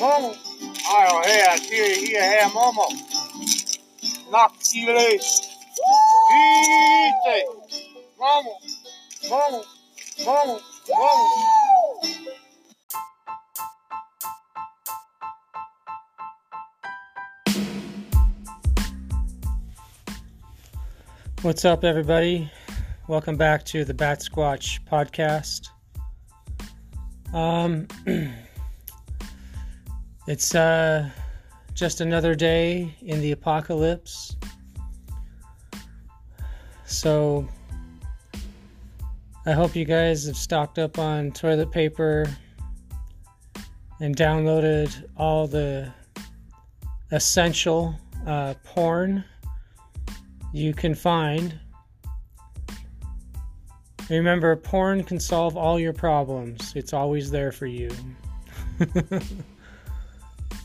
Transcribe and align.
Momo. 0.00 0.30
Ajo, 0.96 1.16
her, 1.24 1.56
til 1.56 2.08
her, 2.08 2.24
her, 2.32 2.48
Momo. 2.48 2.86
Nok, 4.30 4.52
Chile. 4.64 5.20
Easy. 6.36 7.40
Momo. 8.20 8.52
Momo. 9.30 9.60
Momo. 10.26 10.56
Momo. 10.88 11.26
What's 21.42 21.64
up, 21.64 21.84
everybody? 21.84 22.50
Welcome 23.08 23.36
back 23.36 23.64
to 23.66 23.84
the 23.86 23.94
Bat 23.94 24.20
Squatch 24.20 24.80
podcast. 24.90 25.68
Um, 27.32 27.88
it's 30.26 30.54
uh, 30.54 31.08
just 31.74 32.00
another 32.00 32.34
day 32.34 32.94
in 33.02 33.20
the 33.20 33.32
apocalypse. 33.32 34.36
So, 36.84 37.48
I 39.44 39.52
hope 39.52 39.76
you 39.76 39.84
guys 39.84 40.26
have 40.26 40.36
stocked 40.36 40.78
up 40.78 40.98
on 40.98 41.30
toilet 41.32 41.70
paper 41.70 42.26
and 44.00 44.16
downloaded 44.16 45.08
all 45.16 45.46
the 45.46 45.92
essential 47.12 47.94
uh, 48.26 48.54
porn 48.64 49.24
you 50.52 50.74
can 50.74 50.94
find. 50.94 51.58
Remember, 54.10 54.56
porn 54.56 55.04
can 55.04 55.20
solve 55.20 55.56
all 55.56 55.78
your 55.78 55.92
problems, 55.92 56.72
it's 56.74 56.92
always 56.92 57.30
there 57.30 57.52
for 57.52 57.66
you. 57.66 57.90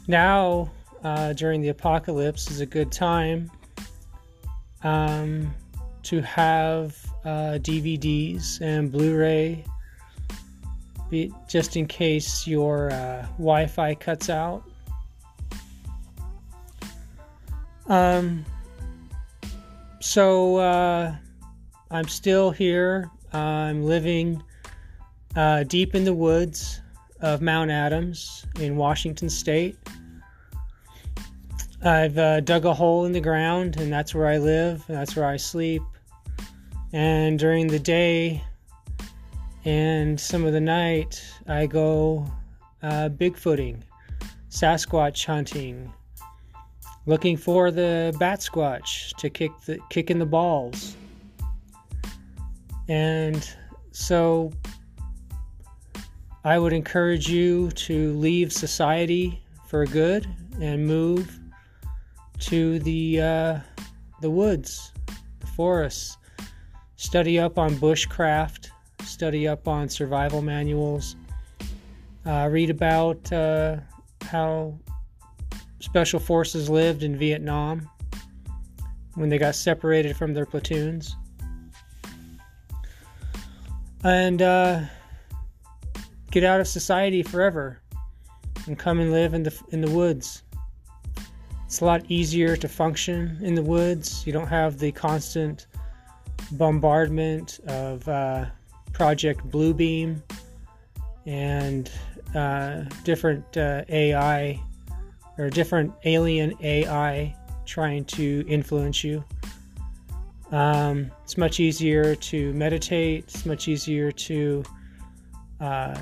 now, 0.07 0.71
uh, 1.03 1.33
during 1.33 1.61
the 1.61 1.69
apocalypse, 1.69 2.49
is 2.51 2.59
a 2.59 2.65
good 2.65 2.91
time 2.91 3.49
um, 4.83 5.53
to 6.03 6.21
have 6.21 6.97
uh, 7.23 7.59
DVDs 7.61 8.61
and 8.61 8.91
Blu 8.91 9.17
ray. 9.17 9.63
Just 11.49 11.75
in 11.75 11.87
case 11.87 12.47
your 12.47 12.89
uh, 12.91 13.25
Wi 13.37 13.67
Fi 13.67 13.95
cuts 13.95 14.29
out. 14.29 14.63
Um, 17.87 18.45
so 19.99 20.55
uh, 20.55 21.13
I'm 21.89 22.07
still 22.07 22.51
here. 22.51 23.11
I'm 23.33 23.83
living 23.83 24.41
uh, 25.35 25.63
deep 25.63 25.95
in 25.95 26.05
the 26.05 26.13
woods 26.13 26.81
of 27.19 27.41
Mount 27.41 27.69
Adams 27.69 28.45
in 28.59 28.77
Washington 28.77 29.29
State. 29.29 29.77
I've 31.83 32.15
uh, 32.15 32.41
dug 32.41 32.65
a 32.65 32.75
hole 32.75 33.05
in 33.05 33.11
the 33.11 33.21
ground, 33.21 33.79
and 33.79 33.91
that's 33.91 34.13
where 34.13 34.27
I 34.27 34.37
live, 34.37 34.83
that's 34.87 35.15
where 35.15 35.25
I 35.25 35.37
sleep. 35.37 35.81
And 36.93 37.39
during 37.39 37.67
the 37.67 37.79
day 37.79 38.43
and 39.65 40.19
some 40.19 40.45
of 40.45 40.53
the 40.53 40.61
night, 40.61 41.23
I 41.47 41.65
go 41.65 42.31
uh, 42.83 43.09
bigfooting, 43.09 43.81
Sasquatch 44.51 45.25
hunting, 45.25 45.91
looking 47.07 47.35
for 47.35 47.71
the 47.71 48.15
bat 48.19 48.41
squatch 48.41 49.15
to 49.17 49.31
kick 49.31 49.51
the 49.65 49.79
kick 49.89 50.11
in 50.11 50.19
the 50.19 50.25
balls. 50.25 50.95
And 52.89 53.47
so 53.91 54.51
I 56.43 56.59
would 56.59 56.73
encourage 56.73 57.27
you 57.27 57.71
to 57.71 58.13
leave 58.13 58.53
society 58.53 59.41
for 59.65 59.87
good 59.87 60.27
and 60.59 60.85
move 60.85 61.40
to 62.41 62.79
the 62.79 63.21
uh, 63.21 63.59
the 64.21 64.29
woods, 64.29 64.91
the 65.39 65.47
forests. 65.47 66.17
Study 66.95 67.39
up 67.39 67.57
on 67.57 67.75
bushcraft. 67.75 68.69
Study 69.03 69.47
up 69.47 69.67
on 69.67 69.89
survival 69.89 70.41
manuals. 70.41 71.15
Uh, 72.25 72.47
read 72.51 72.69
about 72.69 73.31
uh, 73.31 73.77
how 74.23 74.77
special 75.79 76.19
forces 76.19 76.69
lived 76.69 77.03
in 77.03 77.17
Vietnam 77.17 77.89
when 79.15 79.29
they 79.29 79.37
got 79.37 79.55
separated 79.55 80.15
from 80.15 80.33
their 80.33 80.45
platoons. 80.45 81.15
And 84.03 84.41
uh, 84.41 84.81
get 86.31 86.43
out 86.43 86.59
of 86.59 86.67
society 86.67 87.23
forever 87.23 87.81
and 88.67 88.77
come 88.77 88.99
and 88.99 89.11
live 89.11 89.33
in 89.33 89.43
the 89.43 89.59
in 89.69 89.81
the 89.81 89.91
woods. 89.91 90.43
It's 91.71 91.79
a 91.79 91.85
lot 91.85 92.03
easier 92.09 92.57
to 92.57 92.67
function 92.67 93.37
in 93.41 93.55
the 93.55 93.63
woods. 93.63 94.27
You 94.27 94.33
don't 94.33 94.49
have 94.49 94.77
the 94.77 94.91
constant 94.91 95.67
bombardment 96.51 97.61
of 97.65 98.05
uh, 98.09 98.47
Project 98.91 99.49
Bluebeam 99.49 100.21
and 101.25 101.89
uh, 102.35 102.81
different 103.05 103.55
uh, 103.55 103.85
AI 103.87 104.61
or 105.37 105.49
different 105.49 105.93
alien 106.03 106.57
AI 106.59 107.33
trying 107.65 108.03
to 108.03 108.43
influence 108.49 109.01
you. 109.01 109.23
Um, 110.51 111.09
it's 111.23 111.37
much 111.37 111.61
easier 111.61 112.15
to 112.15 112.51
meditate, 112.51 113.23
it's 113.29 113.45
much 113.45 113.69
easier 113.69 114.11
to 114.11 114.63
uh, 115.61 116.01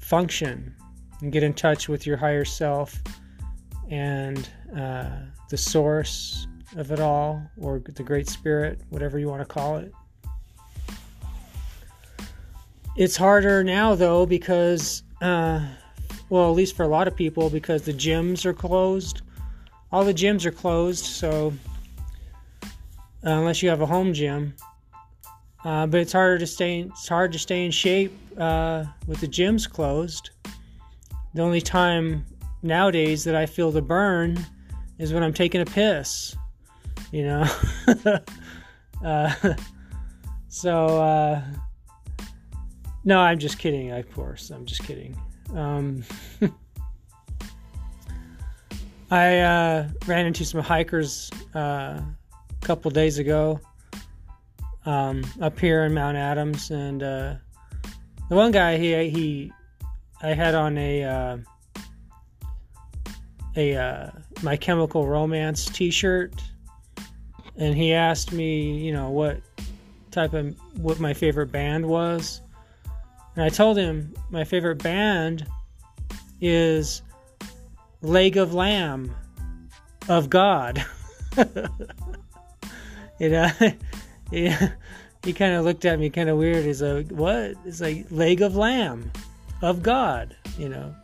function 0.00 0.74
and 1.20 1.30
get 1.30 1.44
in 1.44 1.54
touch 1.54 1.88
with 1.88 2.08
your 2.08 2.16
higher 2.16 2.44
self 2.44 3.00
and 3.88 4.48
uh, 4.76 5.10
the 5.48 5.56
source 5.56 6.46
of 6.76 6.92
it 6.92 7.00
all, 7.00 7.42
or 7.60 7.80
the 7.80 8.02
Great 8.02 8.28
Spirit, 8.28 8.80
whatever 8.90 9.18
you 9.18 9.28
want 9.28 9.40
to 9.40 9.46
call 9.46 9.78
it. 9.78 9.92
It's 12.96 13.16
harder 13.16 13.64
now, 13.64 13.94
though, 13.94 14.26
because 14.26 15.02
uh, 15.20 15.60
well, 16.30 16.48
at 16.48 16.56
least 16.56 16.76
for 16.76 16.84
a 16.84 16.88
lot 16.88 17.08
of 17.08 17.16
people, 17.16 17.50
because 17.50 17.82
the 17.82 17.92
gyms 17.92 18.46
are 18.46 18.54
closed. 18.54 19.22
All 19.92 20.04
the 20.04 20.14
gyms 20.14 20.46
are 20.46 20.52
closed, 20.52 21.04
so 21.04 21.52
uh, 22.62 22.68
unless 23.22 23.62
you 23.62 23.68
have 23.68 23.80
a 23.80 23.86
home 23.86 24.14
gym, 24.14 24.54
uh, 25.64 25.86
but 25.86 26.00
it's 26.00 26.12
harder 26.12 26.38
to 26.38 26.46
stay. 26.46 26.80
It's 26.82 27.08
hard 27.08 27.32
to 27.32 27.38
stay 27.38 27.64
in 27.64 27.72
shape 27.72 28.16
uh, 28.38 28.84
with 29.08 29.20
the 29.20 29.26
gyms 29.26 29.68
closed. 29.68 30.30
The 31.34 31.42
only 31.42 31.60
time 31.60 32.24
nowadays 32.62 33.24
that 33.24 33.34
I 33.34 33.46
feel 33.46 33.72
the 33.72 33.82
burn 33.82 34.46
is 35.00 35.12
when 35.12 35.22
I'm 35.22 35.32
taking 35.32 35.60
a 35.60 35.66
piss. 35.66 36.36
You 37.10 37.24
know. 37.24 37.46
Uh, 39.02 39.32
so 40.48 41.00
uh, 41.00 41.42
no, 43.04 43.18
I'm 43.18 43.38
just 43.38 43.58
kidding. 43.58 43.90
Of 43.92 44.12
course, 44.12 44.50
I'm 44.50 44.66
just 44.66 44.82
kidding. 44.84 45.18
Um, 45.54 46.04
I 49.10 49.38
uh, 49.38 49.88
ran 50.06 50.26
into 50.26 50.44
some 50.44 50.60
hikers 50.60 51.30
uh, 51.54 51.58
a 51.98 52.04
couple 52.60 52.90
days 52.90 53.18
ago 53.18 53.58
um, 54.86 55.24
up 55.40 55.58
here 55.58 55.84
in 55.84 55.94
Mount 55.94 56.16
Adams, 56.16 56.70
and 56.70 57.02
uh, 57.02 57.34
the 58.28 58.36
one 58.36 58.52
guy 58.52 58.76
he 58.76 59.08
he 59.08 59.52
I 60.22 60.34
had 60.34 60.54
on 60.54 60.76
a 60.76 61.04
uh, 61.04 61.38
a 63.60 63.76
uh, 63.76 64.10
My 64.42 64.56
Chemical 64.56 65.06
Romance 65.06 65.66
T-shirt, 65.66 66.32
and 67.56 67.76
he 67.76 67.92
asked 67.92 68.32
me, 68.32 68.78
you 68.78 68.92
know, 68.92 69.10
what 69.10 69.40
type 70.10 70.32
of 70.32 70.56
what 70.78 70.98
my 70.98 71.12
favorite 71.12 71.52
band 71.52 71.86
was. 71.86 72.40
And 73.36 73.44
I 73.44 73.48
told 73.48 73.76
him 73.76 74.14
my 74.30 74.44
favorite 74.44 74.82
band 74.82 75.46
is 76.40 77.02
Leg 78.02 78.36
of 78.36 78.54
Lamb 78.54 79.14
of 80.08 80.30
God. 80.30 80.84
you 83.18 83.28
know, 83.28 83.48
he, 84.30 84.52
he 85.22 85.32
kind 85.32 85.54
of 85.54 85.64
looked 85.64 85.84
at 85.84 85.98
me 86.00 86.10
kind 86.10 86.28
of 86.28 86.38
weird. 86.38 86.64
He's 86.64 86.82
like, 86.82 87.10
what? 87.10 87.54
It's 87.64 87.80
like 87.80 88.06
Leg 88.10 88.40
of 88.40 88.56
Lamb 88.56 89.12
of 89.62 89.82
God, 89.82 90.34
you 90.58 90.68
know. 90.68 90.94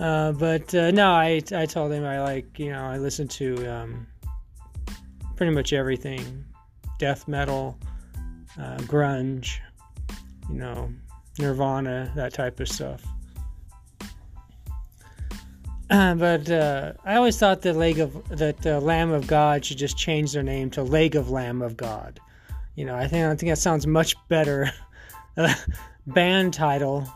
Uh, 0.00 0.32
but 0.32 0.74
uh, 0.74 0.90
no, 0.90 1.10
I, 1.10 1.42
I 1.54 1.66
told 1.66 1.92
him 1.92 2.06
I 2.06 2.22
like, 2.22 2.58
you 2.58 2.72
know, 2.72 2.82
I 2.82 2.96
listen 2.96 3.28
to 3.28 3.66
um, 3.66 4.06
pretty 5.36 5.52
much 5.52 5.74
everything 5.74 6.44
death 6.98 7.28
metal, 7.28 7.78
uh, 8.58 8.76
grunge, 8.78 9.58
you 10.48 10.56
know, 10.56 10.90
Nirvana, 11.38 12.10
that 12.16 12.32
type 12.32 12.60
of 12.60 12.68
stuff. 12.68 13.02
Uh, 15.90 16.14
but 16.14 16.50
uh, 16.50 16.92
I 17.04 17.16
always 17.16 17.38
thought 17.38 17.62
the 17.62 17.72
leg 17.74 17.98
of 17.98 18.28
that 18.28 18.64
Lamb 18.64 19.12
of 19.12 19.26
God 19.26 19.64
should 19.64 19.78
just 19.78 19.98
change 19.98 20.32
their 20.32 20.42
name 20.42 20.70
to 20.70 20.82
Leg 20.82 21.16
of 21.16 21.30
Lamb 21.30 21.62
of 21.62 21.76
God. 21.76 22.20
You 22.76 22.84
know, 22.86 22.94
I 22.96 23.06
think 23.06 23.26
I 23.26 23.34
think 23.34 23.50
that 23.50 23.58
sounds 23.58 23.86
much 23.86 24.14
better 24.28 24.70
band 26.06 26.54
title 26.54 27.06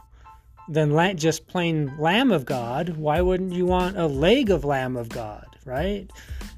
than 0.69 1.17
just 1.17 1.47
plain 1.47 1.93
Lamb 1.99 2.33
of 2.33 2.45
God, 2.45 2.91
why 2.91 3.21
wouldn't 3.21 3.53
you 3.53 3.67
want 3.67 3.99
a 3.99 4.07
leg 4.07 4.51
of 4.51 4.65
Lamb 4.65 4.97
of 4.97 5.09
God, 5.09 5.47
right? 5.65 6.11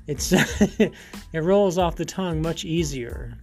It's 0.06 0.32
it 0.78 0.92
rolls 1.34 1.78
off 1.78 1.96
the 1.96 2.04
tongue 2.04 2.40
much 2.40 2.64
easier. 2.64 3.36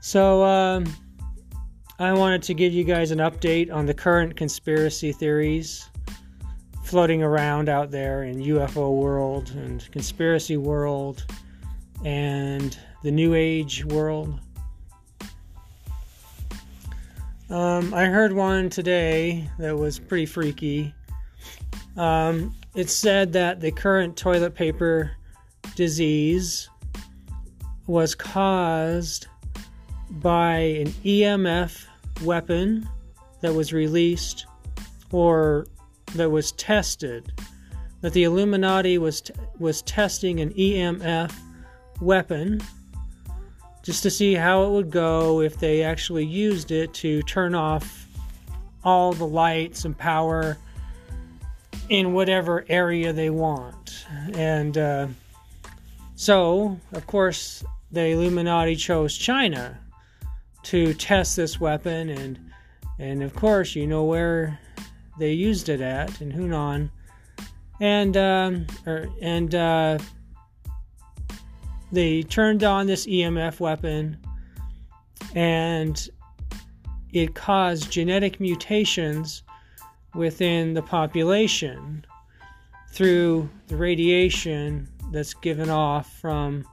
So 0.00 0.44
um, 0.44 0.86
I 1.98 2.12
wanted 2.12 2.42
to 2.44 2.54
give 2.54 2.72
you 2.72 2.84
guys 2.84 3.10
an 3.10 3.18
update 3.18 3.72
on 3.72 3.86
the 3.86 3.94
current 3.94 4.36
conspiracy 4.36 5.10
theories 5.10 5.90
floating 6.84 7.24
around 7.24 7.68
out 7.68 7.90
there 7.90 8.22
in 8.22 8.36
UFO 8.36 8.94
world 8.94 9.50
and 9.56 9.90
conspiracy 9.90 10.56
world 10.56 11.26
and 12.04 12.78
the 13.02 13.10
New 13.10 13.34
Age 13.34 13.84
world. 13.86 14.38
Um, 17.48 17.94
I 17.94 18.06
heard 18.06 18.32
one 18.32 18.70
today 18.70 19.48
that 19.58 19.76
was 19.76 20.00
pretty 20.00 20.26
freaky. 20.26 20.92
Um, 21.96 22.56
it 22.74 22.90
said 22.90 23.32
that 23.34 23.60
the 23.60 23.70
current 23.70 24.16
toilet 24.16 24.54
paper 24.54 25.12
disease 25.76 26.68
was 27.86 28.16
caused 28.16 29.28
by 30.10 30.56
an 30.56 30.88
EMF 31.04 31.86
weapon 32.24 32.88
that 33.42 33.54
was 33.54 33.72
released 33.72 34.46
or 35.12 35.68
that 36.16 36.28
was 36.28 36.50
tested. 36.52 37.32
That 38.00 38.12
the 38.12 38.24
Illuminati 38.24 38.98
was 38.98 39.20
t- 39.20 39.34
was 39.60 39.82
testing 39.82 40.40
an 40.40 40.50
EMF 40.50 41.32
weapon 42.00 42.60
just 43.86 44.02
to 44.02 44.10
see 44.10 44.34
how 44.34 44.64
it 44.64 44.70
would 44.70 44.90
go 44.90 45.40
if 45.40 45.58
they 45.58 45.84
actually 45.84 46.26
used 46.26 46.72
it 46.72 46.92
to 46.92 47.22
turn 47.22 47.54
off 47.54 48.08
all 48.82 49.12
the 49.12 49.24
lights 49.24 49.84
and 49.84 49.96
power 49.96 50.58
in 51.88 52.12
whatever 52.12 52.64
area 52.68 53.12
they 53.12 53.30
want. 53.30 54.04
And 54.34 54.76
uh, 54.76 55.06
so, 56.16 56.80
of 56.94 57.06
course, 57.06 57.62
the 57.92 58.06
Illuminati 58.06 58.74
chose 58.74 59.16
China 59.16 59.78
to 60.64 60.92
test 60.94 61.36
this 61.36 61.60
weapon, 61.60 62.08
and 62.08 62.40
and 62.98 63.22
of 63.22 63.36
course, 63.36 63.76
you 63.76 63.86
know 63.86 64.02
where 64.02 64.58
they 65.16 65.32
used 65.32 65.68
it 65.68 65.80
at 65.80 66.20
in 66.20 66.32
Hunan, 66.32 66.90
and 67.80 68.16
um, 68.16 68.66
er, 68.84 69.08
and 69.22 69.54
uh, 69.54 69.98
they 71.92 72.22
turned 72.22 72.64
on 72.64 72.86
this 72.86 73.06
EMF 73.06 73.60
weapon 73.60 74.18
and 75.34 76.08
it 77.12 77.34
caused 77.34 77.90
genetic 77.90 78.40
mutations 78.40 79.42
within 80.14 80.74
the 80.74 80.82
population 80.82 82.04
through 82.90 83.48
the 83.68 83.76
radiation 83.76 84.88
that's 85.12 85.34
given 85.34 85.70
off 85.70 86.12
from 86.20 86.64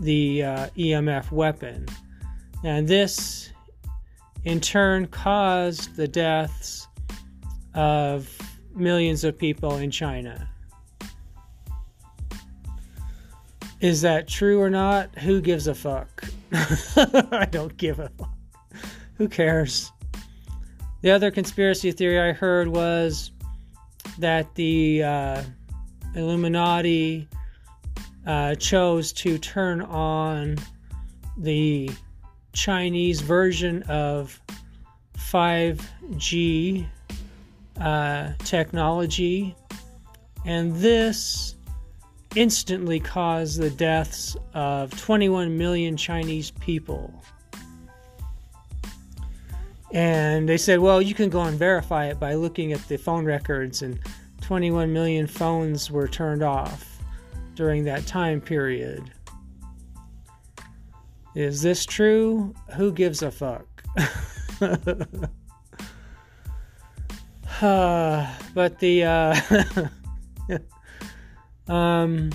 the 0.00 0.42
uh, 0.42 0.66
EMF 0.76 1.30
weapon. 1.30 1.86
And 2.64 2.88
this 2.88 3.50
in 4.44 4.60
turn 4.60 5.06
caused 5.06 5.96
the 5.96 6.08
deaths 6.08 6.88
of 7.74 8.36
millions 8.74 9.24
of 9.24 9.38
people 9.38 9.76
in 9.76 9.90
China. 9.90 10.47
Is 13.80 14.02
that 14.02 14.26
true 14.26 14.60
or 14.60 14.70
not? 14.70 15.16
Who 15.18 15.40
gives 15.40 15.68
a 15.68 15.74
fuck? 15.74 16.24
I 16.52 17.46
don't 17.50 17.76
give 17.76 18.00
a 18.00 18.08
fuck. 18.08 18.34
Who 19.14 19.28
cares? 19.28 19.92
The 21.02 21.12
other 21.12 21.30
conspiracy 21.30 21.92
theory 21.92 22.18
I 22.20 22.32
heard 22.32 22.66
was 22.68 23.30
that 24.18 24.52
the 24.56 25.04
uh, 25.04 25.42
Illuminati 26.16 27.28
uh, 28.26 28.56
chose 28.56 29.12
to 29.12 29.38
turn 29.38 29.80
on 29.82 30.56
the 31.36 31.90
Chinese 32.52 33.20
version 33.20 33.84
of 33.84 34.40
5G 35.16 36.86
uh, 37.80 38.32
technology, 38.40 39.54
and 40.44 40.74
this 40.74 41.54
instantly 42.38 43.00
caused 43.00 43.60
the 43.60 43.68
deaths 43.68 44.36
of 44.54 44.96
21 44.96 45.58
million 45.58 45.96
Chinese 45.96 46.52
people. 46.52 47.12
And 49.92 50.48
they 50.48 50.56
said, 50.56 50.78
well, 50.78 51.02
you 51.02 51.14
can 51.14 51.30
go 51.30 51.40
and 51.42 51.58
verify 51.58 52.06
it 52.06 52.20
by 52.20 52.34
looking 52.34 52.72
at 52.72 52.86
the 52.86 52.96
phone 52.96 53.24
records, 53.24 53.82
and 53.82 53.98
21 54.42 54.92
million 54.92 55.26
phones 55.26 55.90
were 55.90 56.06
turned 56.06 56.44
off 56.44 57.00
during 57.56 57.82
that 57.84 58.06
time 58.06 58.40
period. 58.40 59.10
Is 61.34 61.60
this 61.60 61.84
true? 61.84 62.54
Who 62.76 62.92
gives 62.92 63.22
a 63.22 63.32
fuck? 63.32 63.66
uh, 67.60 68.32
but 68.54 68.78
the 68.78 69.04
uh, 69.04 70.58
Um, 71.68 72.30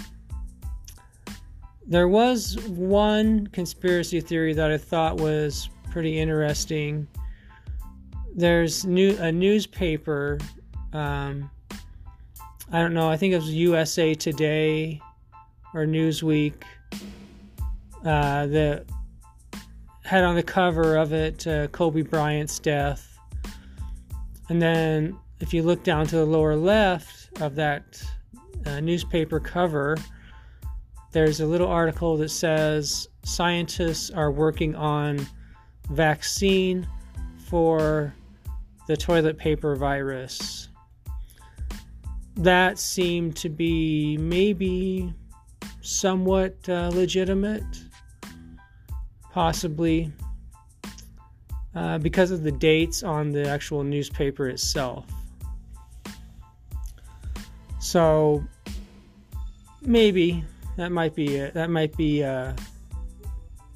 there 1.85 2.07
was 2.07 2.57
one 2.67 3.47
conspiracy 3.47 4.21
theory 4.21 4.53
that 4.53 4.71
I 4.71 4.77
thought 4.77 5.17
was 5.17 5.69
pretty 5.91 6.19
interesting. 6.19 7.07
There's 8.35 8.85
new 8.85 9.17
a 9.17 9.31
newspaper. 9.31 10.39
Um, 10.93 11.49
I 12.71 12.79
don't 12.79 12.93
know. 12.93 13.09
I 13.09 13.17
think 13.17 13.33
it 13.33 13.37
was 13.37 13.49
USA 13.49 14.15
Today 14.15 15.01
or 15.73 15.85
Newsweek 15.85 16.53
uh, 18.05 18.47
that 18.47 18.85
had 20.03 20.23
on 20.23 20.35
the 20.35 20.43
cover 20.43 20.97
of 20.97 21.13
it 21.13 21.45
uh, 21.47 21.67
Kobe 21.67 22.01
Bryant's 22.01 22.59
death. 22.59 23.17
And 24.49 24.61
then 24.61 25.17
if 25.39 25.53
you 25.53 25.63
look 25.63 25.83
down 25.83 26.07
to 26.07 26.17
the 26.17 26.25
lower 26.25 26.55
left 26.55 27.41
of 27.41 27.55
that 27.55 28.03
uh, 28.65 28.79
newspaper 28.79 29.39
cover, 29.39 29.97
there's 31.11 31.41
a 31.41 31.45
little 31.45 31.67
article 31.67 32.17
that 32.17 32.29
says 32.29 33.07
scientists 33.23 34.09
are 34.09 34.31
working 34.31 34.75
on 34.75 35.25
vaccine 35.91 36.87
for 37.37 38.13
the 38.87 38.97
toilet 38.97 39.37
paper 39.37 39.75
virus. 39.75 40.69
That 42.35 42.79
seemed 42.79 43.35
to 43.37 43.49
be 43.49 44.17
maybe 44.17 45.13
somewhat 45.81 46.57
uh, 46.67 46.89
legitimate, 46.93 47.63
possibly 49.31 50.11
uh, 51.75 51.97
because 51.99 52.31
of 52.31 52.43
the 52.43 52.51
dates 52.51 53.03
on 53.03 53.31
the 53.31 53.47
actual 53.47 53.83
newspaper 53.83 54.47
itself. 54.47 55.05
So 57.79 58.43
maybe 59.85 60.43
that 60.77 60.91
might 60.91 61.15
be 61.15 61.35
it. 61.35 61.53
that 61.53 61.69
might 61.69 61.95
be 61.95 62.23
uh, 62.23 62.53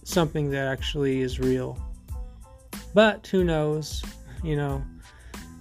something 0.03 0.49
that 0.51 0.67
actually 0.67 1.21
is 1.21 1.39
real. 1.39 1.77
But 2.93 3.27
who 3.27 3.43
knows? 3.43 4.03
You 4.43 4.55
know, 4.55 4.83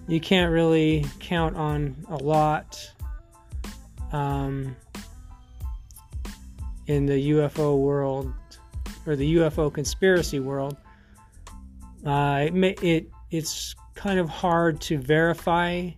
you 0.08 0.20
can't 0.20 0.52
really 0.52 1.04
count 1.20 1.56
on 1.56 1.96
a 2.08 2.16
lot 2.16 2.90
um, 4.12 4.76
in 6.86 7.06
the 7.06 7.30
UFO 7.30 7.78
world 7.78 8.32
or 9.06 9.16
the 9.16 9.36
UFO 9.36 9.72
conspiracy 9.72 10.40
world. 10.40 10.76
Uh, 12.04 12.48
it, 12.52 12.82
it 12.82 13.10
it's 13.30 13.74
kind 13.94 14.18
of 14.18 14.28
hard 14.28 14.80
to 14.80 14.98
verify 14.98 15.90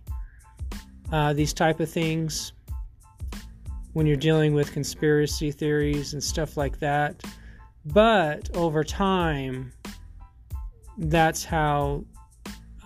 uh, 1.11 1.33
these 1.33 1.53
type 1.53 1.79
of 1.79 1.89
things 1.89 2.53
when 3.99 4.07
you're 4.07 4.15
dealing 4.15 4.53
with 4.53 4.71
conspiracy 4.71 5.51
theories 5.51 6.13
and 6.13 6.23
stuff 6.23 6.55
like 6.55 6.79
that. 6.79 7.21
But 7.87 8.49
over 8.55 8.81
time, 8.81 9.73
that's 10.97 11.43
how 11.43 12.05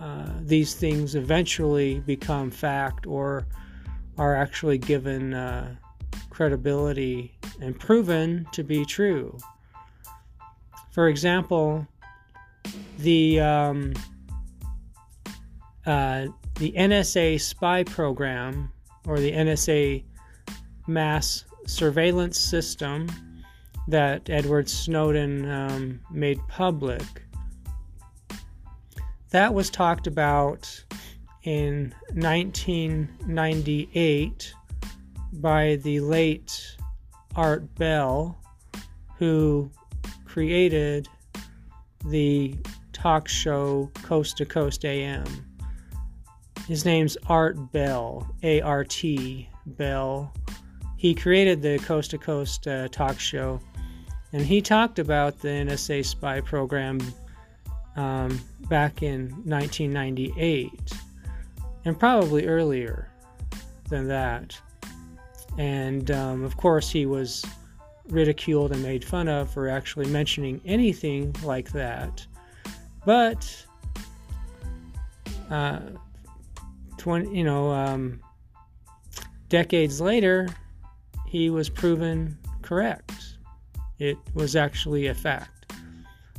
uh, 0.00 0.32
these 0.40 0.74
things 0.74 1.14
eventually 1.14 2.00
become 2.00 2.50
fact 2.50 3.06
or 3.06 3.46
are 4.18 4.34
actually 4.34 4.76
given 4.76 5.34
uh, 5.34 5.76
credibility 6.30 7.38
and 7.60 7.78
proven 7.78 8.44
to 8.50 8.64
be 8.64 8.84
true. 8.84 9.38
For 10.90 11.06
example, 11.06 11.86
the 12.98 13.38
um, 13.38 13.94
uh, 15.86 16.26
the 16.56 16.72
NSA 16.72 17.40
spy 17.40 17.84
program 17.84 18.72
or 19.06 19.20
the 19.20 19.30
NSA 19.30 20.02
mass 20.86 21.44
surveillance 21.66 22.38
system 22.38 23.08
that 23.88 24.30
Edward 24.30 24.68
Snowden 24.68 25.50
um, 25.50 26.00
made 26.10 26.40
public 26.48 27.02
that 29.34 29.52
was 29.52 29.68
talked 29.68 30.06
about 30.06 30.84
in 31.42 31.92
1998 32.12 34.54
by 35.32 35.74
the 35.82 35.98
late 35.98 36.76
Art 37.34 37.74
Bell, 37.74 38.38
who 39.18 39.68
created 40.24 41.08
the 42.04 42.54
talk 42.92 43.26
show 43.26 43.90
Coast 44.04 44.36
to 44.36 44.46
Coast 44.46 44.84
AM. 44.84 45.26
His 46.68 46.84
name's 46.84 47.16
Art 47.26 47.72
Bell, 47.72 48.32
A 48.44 48.60
R 48.60 48.84
T 48.84 49.48
Bell. 49.66 50.32
He 51.04 51.14
created 51.14 51.60
the 51.60 51.78
Coast 51.80 52.12
to 52.12 52.18
Coast 52.18 52.66
uh, 52.66 52.88
talk 52.88 53.20
show, 53.20 53.60
and 54.32 54.40
he 54.40 54.62
talked 54.62 54.98
about 54.98 55.38
the 55.38 55.48
NSA 55.48 56.02
spy 56.02 56.40
program 56.40 56.98
um, 57.94 58.40
back 58.70 59.02
in 59.02 59.28
1998, 59.44 60.72
and 61.84 62.00
probably 62.00 62.46
earlier 62.46 63.10
than 63.90 64.08
that. 64.08 64.58
And 65.58 66.10
um, 66.10 66.42
of 66.42 66.56
course, 66.56 66.88
he 66.88 67.04
was 67.04 67.44
ridiculed 68.08 68.72
and 68.72 68.82
made 68.82 69.04
fun 69.04 69.28
of 69.28 69.50
for 69.50 69.68
actually 69.68 70.06
mentioning 70.06 70.58
anything 70.64 71.36
like 71.42 71.70
that. 71.72 72.26
But, 73.04 73.66
uh, 75.50 75.80
20, 76.96 77.36
you 77.36 77.44
know, 77.44 77.70
um, 77.72 78.20
decades 79.50 80.00
later, 80.00 80.48
he 81.34 81.50
was 81.50 81.68
proven 81.68 82.38
correct. 82.62 83.38
It 83.98 84.16
was 84.34 84.54
actually 84.54 85.08
a 85.08 85.14
fact. 85.14 85.72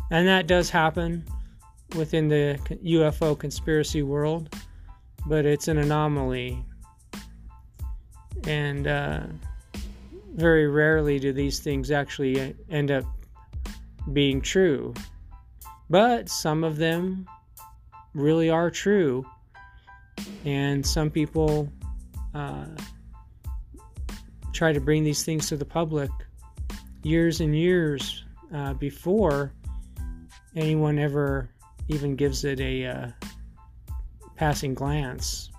And 0.09 0.25
that 0.25 0.47
does 0.47 0.69
happen 0.69 1.25
within 1.97 2.29
the 2.29 2.57
UFO 2.81 3.37
conspiracy 3.37 4.03
world, 4.03 4.55
but 5.25 5.45
it's 5.45 5.67
an 5.67 5.79
anomaly. 5.79 6.63
And 8.47 8.87
uh, 8.87 9.23
very 10.33 10.69
rarely 10.69 11.19
do 11.19 11.33
these 11.33 11.59
things 11.59 11.91
actually 11.91 12.55
end 12.69 12.89
up 12.89 13.03
being 14.13 14.39
true. 14.39 14.93
But 15.89 16.29
some 16.29 16.63
of 16.63 16.77
them 16.77 17.27
really 18.13 18.49
are 18.49 18.71
true. 18.71 19.25
And 20.45 20.87
some 20.87 21.09
people 21.09 21.69
uh, 22.33 22.67
try 24.55 24.71
to 24.71 24.79
bring 24.79 25.03
these 25.03 25.23
things 25.23 25.49
to 25.49 25.57
the 25.57 25.65
public 25.65 26.09
years 27.03 27.41
and 27.41 27.55
years 27.55 28.23
uh, 28.53 28.73
before 28.73 29.51
anyone 30.55 30.97
ever 30.97 31.49
even 31.89 32.15
gives 32.15 32.45
it 32.45 32.59
a 32.61 32.85
uh, 32.85 33.07
passing 34.35 34.73
glance. 34.73 35.51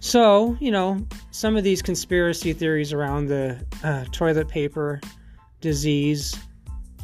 So, 0.00 0.56
you 0.60 0.70
know, 0.70 1.06
some 1.30 1.56
of 1.56 1.62
these 1.62 1.82
conspiracy 1.82 2.52
theories 2.52 2.92
around 2.92 3.26
the 3.26 3.64
uh, 3.84 4.04
toilet 4.12 4.48
paper 4.48 5.00
disease 5.60 6.34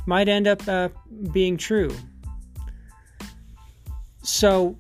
might 0.07 0.28
end 0.28 0.49
up 0.49 0.66
uh, 0.66 0.88
being 1.30 1.57
true. 1.57 1.95
So, 4.23 4.76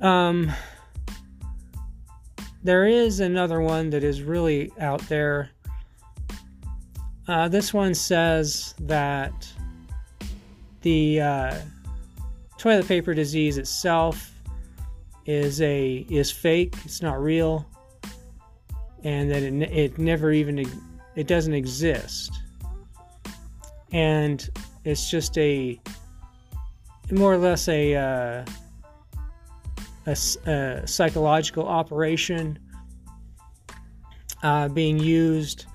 um, 0.00 0.52
there 2.64 2.86
is 2.86 3.20
another 3.20 3.60
one 3.60 3.90
that 3.90 4.02
is 4.02 4.22
really 4.22 4.72
out 4.80 5.00
there. 5.08 5.50
Uh, 7.28 7.46
this 7.46 7.72
one 7.72 7.94
says 7.94 8.74
that 8.80 9.46
the 10.80 11.20
uh, 11.20 11.58
toilet 12.58 12.88
paper 12.88 13.12
disease 13.12 13.58
itself 13.58 14.32
is 15.26 15.60
a 15.60 16.06
is 16.08 16.30
fake. 16.30 16.74
It's 16.84 17.02
not 17.02 17.22
real, 17.22 17.66
and 19.04 19.30
that 19.30 19.42
it, 19.42 19.54
it 19.70 19.98
never 19.98 20.32
even 20.32 20.66
it 21.14 21.26
doesn't 21.26 21.54
exist, 21.54 22.32
and 23.92 24.48
it's 24.84 25.10
just 25.10 25.36
a 25.38 25.78
more 27.10 27.32
or 27.32 27.38
less 27.38 27.68
a 27.68 27.94
uh, 27.94 28.44
a, 30.06 30.16
a, 30.46 30.86
psychological 30.86 31.66
operation 31.66 32.58
uh, 34.42 34.68
being 34.68 34.98
used, 34.98 35.66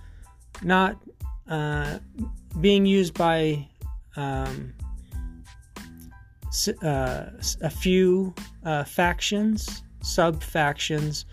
not 0.62 0.98
uh, 1.50 2.00
being 2.62 2.86
used 2.86 3.14
by 3.14 3.68
um, 4.16 4.74
uh, 6.84 7.26
a 7.62 7.70
few 7.70 8.34
uh, 8.66 8.84
factions, 8.84 9.84
sub 10.02 10.44
factions 10.44 11.26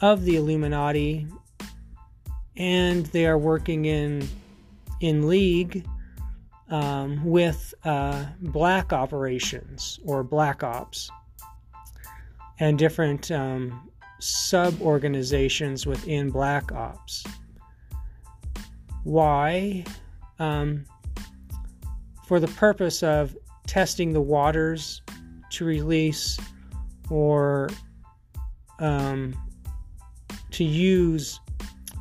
of 0.00 0.24
the 0.24 0.36
Illuminati, 0.36 1.26
and 2.56 3.06
they 3.06 3.26
are 3.26 3.38
working 3.38 3.84
in 3.86 4.28
in 5.00 5.26
league 5.28 5.86
um, 6.68 7.24
with 7.24 7.74
uh, 7.84 8.26
black 8.42 8.92
operations 8.92 9.98
or 10.04 10.22
black 10.22 10.62
ops 10.62 11.10
and 12.60 12.78
different 12.78 13.30
um, 13.30 13.90
sub 14.20 14.80
organizations 14.80 15.86
within 15.86 16.30
black 16.30 16.70
ops. 16.72 17.24
Why? 19.04 19.84
Um, 20.38 20.84
for 22.26 22.38
the 22.38 22.48
purpose 22.48 23.02
of 23.02 23.36
testing 23.66 24.12
the 24.12 24.20
waters 24.20 25.02
to 25.50 25.64
release 25.64 26.38
or 27.10 27.68
um, 28.78 29.34
to 30.52 30.64
use 30.64 31.40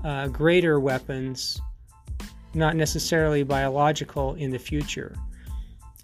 uh, 0.04 0.28
greater 0.28 0.80
weapons, 0.80 1.60
not 2.54 2.76
necessarily 2.76 3.44
biological, 3.44 4.36
in 4.36 4.52
the 4.52 4.60
future. 4.60 5.16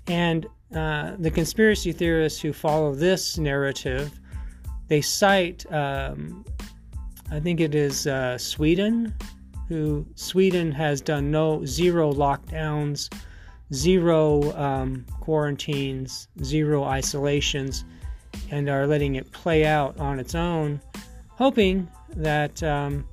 And 0.08 0.48
uh, 0.76 1.16
the 1.18 1.32
conspiracy 1.32 1.92
theorists 1.92 2.40
who 2.42 2.52
follow 2.52 2.94
this 2.94 3.38
narrative, 3.38 4.20
they 4.88 5.02
cite, 5.02 5.72
um, 5.72 6.46
I 7.32 7.40
think 7.40 7.60
it 7.60 7.76
is 7.76 8.08
uh, 8.08 8.38
Sweden, 8.38 9.14
who 9.68 10.06
Sweden 10.16 10.72
has 10.72 11.02
done 11.02 11.32
no 11.32 11.66
zero 11.66 12.14
lockdowns 12.14 13.10
zero 13.74 14.56
um, 14.58 15.06
quarantines, 15.20 16.28
zero 16.44 16.84
isolations, 16.84 17.86
and 18.52 18.70
are 18.70 18.86
letting 18.86 19.16
it 19.16 19.32
play 19.32 19.66
out 19.66 19.98
on 20.00 20.20
its 20.20 20.36
own, 20.36 20.80
hoping 21.30 21.88
that 22.16 22.62
um, 22.64 23.08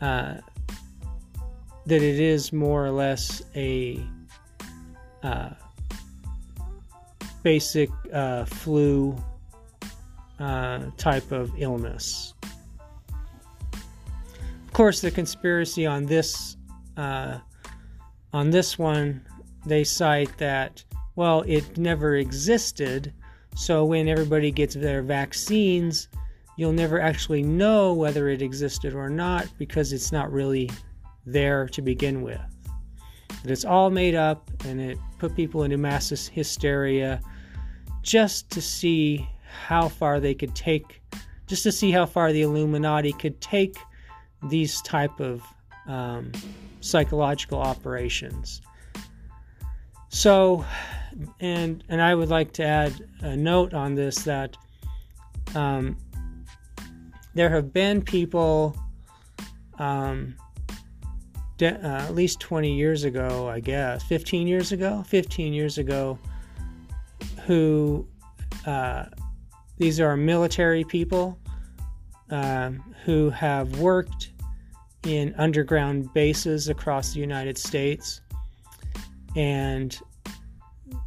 uh, 0.00 0.34
that 1.86 2.02
it 2.02 2.20
is 2.20 2.52
more 2.52 2.84
or 2.84 2.90
less 2.90 3.42
a 3.56 4.00
uh, 5.22 5.50
basic 7.42 7.88
uh, 8.12 8.44
flu 8.44 9.16
uh, 10.38 10.86
type 10.96 11.30
of 11.32 11.52
illness. 11.58 12.34
Of 13.72 14.72
course, 14.72 15.00
the 15.00 15.10
conspiracy 15.10 15.86
on 15.86 16.06
this 16.06 16.56
uh, 16.96 17.38
on 18.32 18.50
this 18.50 18.78
one 18.78 19.22
they 19.66 19.84
cite 19.84 20.36
that, 20.38 20.82
well, 21.16 21.42
it 21.46 21.76
never 21.76 22.16
existed. 22.16 23.12
So 23.54 23.84
when 23.84 24.08
everybody 24.08 24.50
gets 24.50 24.74
their 24.74 25.02
vaccines, 25.02 26.08
you'll 26.56 26.72
never 26.72 27.00
actually 27.00 27.42
know 27.42 27.92
whether 27.92 28.28
it 28.28 28.40
existed 28.40 28.94
or 28.94 29.10
not 29.10 29.46
because 29.58 29.92
it's 29.92 30.12
not 30.12 30.32
really 30.32 30.70
there 31.26 31.68
to 31.68 31.82
begin 31.82 32.22
with. 32.22 32.40
But 33.42 33.50
it's 33.50 33.64
all 33.64 33.90
made 33.90 34.14
up 34.14 34.50
and 34.64 34.80
it 34.80 34.98
put 35.18 35.36
people 35.36 35.62
into 35.64 35.76
mass 35.76 36.08
hysteria 36.08 37.20
just 38.02 38.50
to 38.50 38.62
see 38.62 39.28
how 39.48 39.88
far 39.88 40.20
they 40.20 40.34
could 40.34 40.54
take, 40.54 41.02
just 41.46 41.62
to 41.64 41.72
see 41.72 41.90
how 41.90 42.06
far 42.06 42.32
the 42.32 42.42
Illuminati 42.42 43.12
could 43.12 43.40
take 43.40 43.76
these 44.44 44.80
type 44.82 45.20
of 45.20 45.42
um, 45.86 46.32
psychological 46.80 47.60
operations. 47.60 48.60
So, 50.10 50.64
and 51.40 51.82
and 51.88 52.00
I 52.00 52.14
would 52.14 52.28
like 52.28 52.52
to 52.54 52.64
add 52.64 53.08
a 53.20 53.36
note 53.36 53.74
on 53.74 53.94
this 53.94 54.24
that 54.24 54.56
um, 55.54 55.96
there 57.34 57.50
have 57.50 57.72
been 57.72 58.02
people, 58.02 58.76
um, 59.78 60.34
de- 61.56 61.74
uh, 61.74 62.02
at 62.02 62.14
least 62.14 62.40
20 62.40 62.74
years 62.74 63.04
ago, 63.04 63.48
I 63.48 63.60
guess, 63.60 64.02
15 64.04 64.46
years 64.46 64.72
ago, 64.72 65.04
15 65.06 65.52
years 65.52 65.78
ago, 65.78 66.18
who 67.46 68.06
uh, 68.66 69.06
these 69.78 70.00
are 70.00 70.16
military 70.16 70.84
people 70.84 71.38
um, 72.30 72.82
who 73.04 73.30
have 73.30 73.78
worked 73.78 74.32
in 75.04 75.34
underground 75.38 76.12
bases 76.12 76.68
across 76.68 77.14
the 77.14 77.20
United 77.20 77.56
States. 77.56 78.20
And 79.36 79.98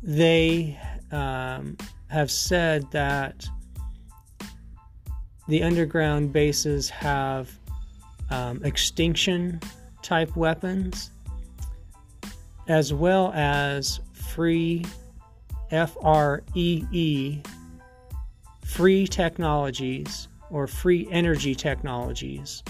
they 0.01 0.79
um, 1.11 1.77
have 2.07 2.31
said 2.31 2.89
that 2.91 3.45
the 5.47 5.61
underground 5.63 6.31
bases 6.31 6.89
have 6.89 7.51
um, 8.29 8.63
extinction 8.63 9.59
type 10.01 10.35
weapons 10.37 11.11
as 12.67 12.93
well 12.93 13.33
as 13.33 13.99
free 14.13 14.85
F 15.71 15.97
R 16.01 16.41
E 16.55 16.85
E 16.91 17.41
free 18.71 19.05
technologies 19.05 20.29
or 20.49 20.65
free 20.65 21.05
energy 21.11 21.53
technologies. 21.53 22.63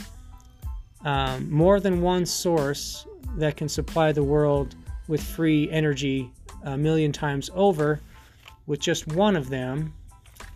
Um, 1.05 1.51
more 1.51 1.79
than 1.79 2.01
one 2.01 2.25
source 2.25 3.05
that 3.38 3.55
can 3.55 3.70
supply 3.70 4.12
the 4.12 4.24
world 4.24 4.75
with 5.08 5.22
free 5.22 5.70
energy 5.70 6.31
a 6.63 6.75
million 6.75 7.12
times 7.12 7.51
over 7.53 8.01
with 8.65 8.79
just 8.79 9.08
one 9.08 9.36
of 9.36 9.50
them. 9.50 9.93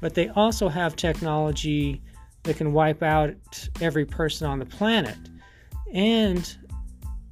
But 0.01 0.15
they 0.15 0.29
also 0.29 0.67
have 0.67 0.95
technology 0.95 2.01
that 2.43 2.57
can 2.57 2.73
wipe 2.73 3.03
out 3.03 3.35
every 3.81 4.05
person 4.05 4.47
on 4.47 4.57
the 4.57 4.65
planet. 4.65 5.17
And 5.93 6.57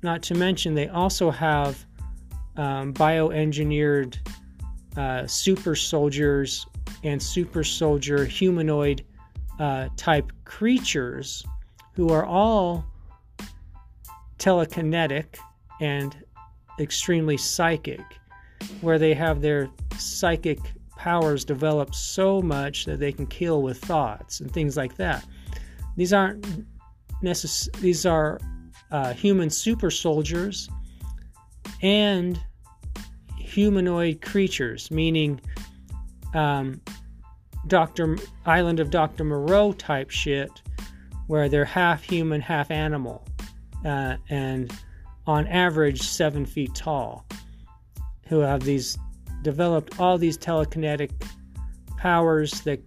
not 0.03 0.21
to 0.23 0.35
mention, 0.35 0.75
they 0.75 0.87
also 0.87 1.31
have 1.31 1.83
um, 2.57 2.93
bioengineered 2.93 4.17
uh, 4.97 5.25
super 5.25 5.75
soldiers 5.75 6.67
and 7.03 7.21
super 7.21 7.63
soldier 7.63 8.25
humanoid 8.25 9.03
uh, 9.59 9.89
type 9.97 10.31
creatures 10.45 11.45
who 11.93 12.09
are 12.09 12.25
all 12.25 12.85
telekinetic 14.39 15.37
and 15.79 16.17
extremely 16.79 17.37
psychic, 17.37 18.01
where 18.81 18.97
they 18.97 19.13
have 19.13 19.41
their 19.41 19.69
psychic 19.97 20.59
powers 20.97 21.45
developed 21.45 21.95
so 21.95 22.41
much 22.41 22.85
that 22.85 22.99
they 22.99 23.11
can 23.11 23.27
kill 23.27 23.61
with 23.61 23.77
thoughts 23.77 24.39
and 24.39 24.51
things 24.51 24.77
like 24.77 24.95
that. 24.95 25.25
These 25.97 26.13
aren't 26.13 26.45
necess- 27.21 27.71
These 27.79 28.05
are 28.05 28.39
uh, 28.91 29.13
human 29.13 29.49
super 29.49 29.91
soldiers 29.91 30.69
and 31.81 32.39
humanoid 33.37 34.21
creatures, 34.21 34.89
meaning 34.91 35.39
um, 36.33 36.81
Doctor 37.67 38.17
Island 38.45 38.79
of 38.79 38.89
Doctor 38.89 39.23
Moreau 39.23 39.71
type 39.73 40.09
shit, 40.09 40.51
where 41.27 41.47
they're 41.47 41.65
half 41.65 42.03
human, 42.03 42.41
half 42.41 42.71
animal, 42.71 43.25
uh, 43.85 44.17
and 44.29 44.71
on 45.25 45.47
average 45.47 46.01
seven 46.01 46.45
feet 46.45 46.73
tall, 46.75 47.25
who 48.27 48.39
have 48.39 48.61
these 48.61 48.97
developed 49.41 49.99
all 49.99 50.17
these 50.17 50.37
telekinetic 50.37 51.11
powers 51.97 52.61
that 52.61 52.81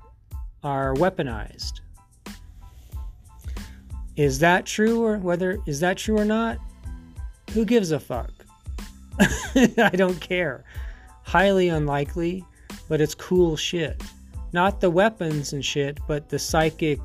are 0.62 0.94
weaponized. 0.94 1.80
Is 4.16 4.38
that 4.38 4.64
true 4.64 5.04
or 5.04 5.18
whether 5.18 5.58
is 5.66 5.80
that 5.80 5.98
true 5.98 6.18
or 6.18 6.24
not? 6.24 6.58
Who 7.52 7.64
gives 7.64 7.90
a 7.90 8.00
fuck? 8.00 8.32
I 9.20 9.92
don't 9.94 10.20
care. 10.20 10.64
Highly 11.22 11.68
unlikely, 11.68 12.44
but 12.88 13.00
it's 13.00 13.14
cool 13.14 13.57
shit. 13.57 14.02
Not 14.52 14.81
the 14.81 14.90
weapons 14.90 15.52
and 15.52 15.64
shit, 15.64 15.99
but 16.07 16.28
the 16.28 16.38
psychic 16.38 17.00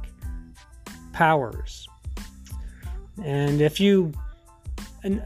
powers. 1.12 1.88
And 3.24 3.62
if 3.62 3.80
you 3.80 4.14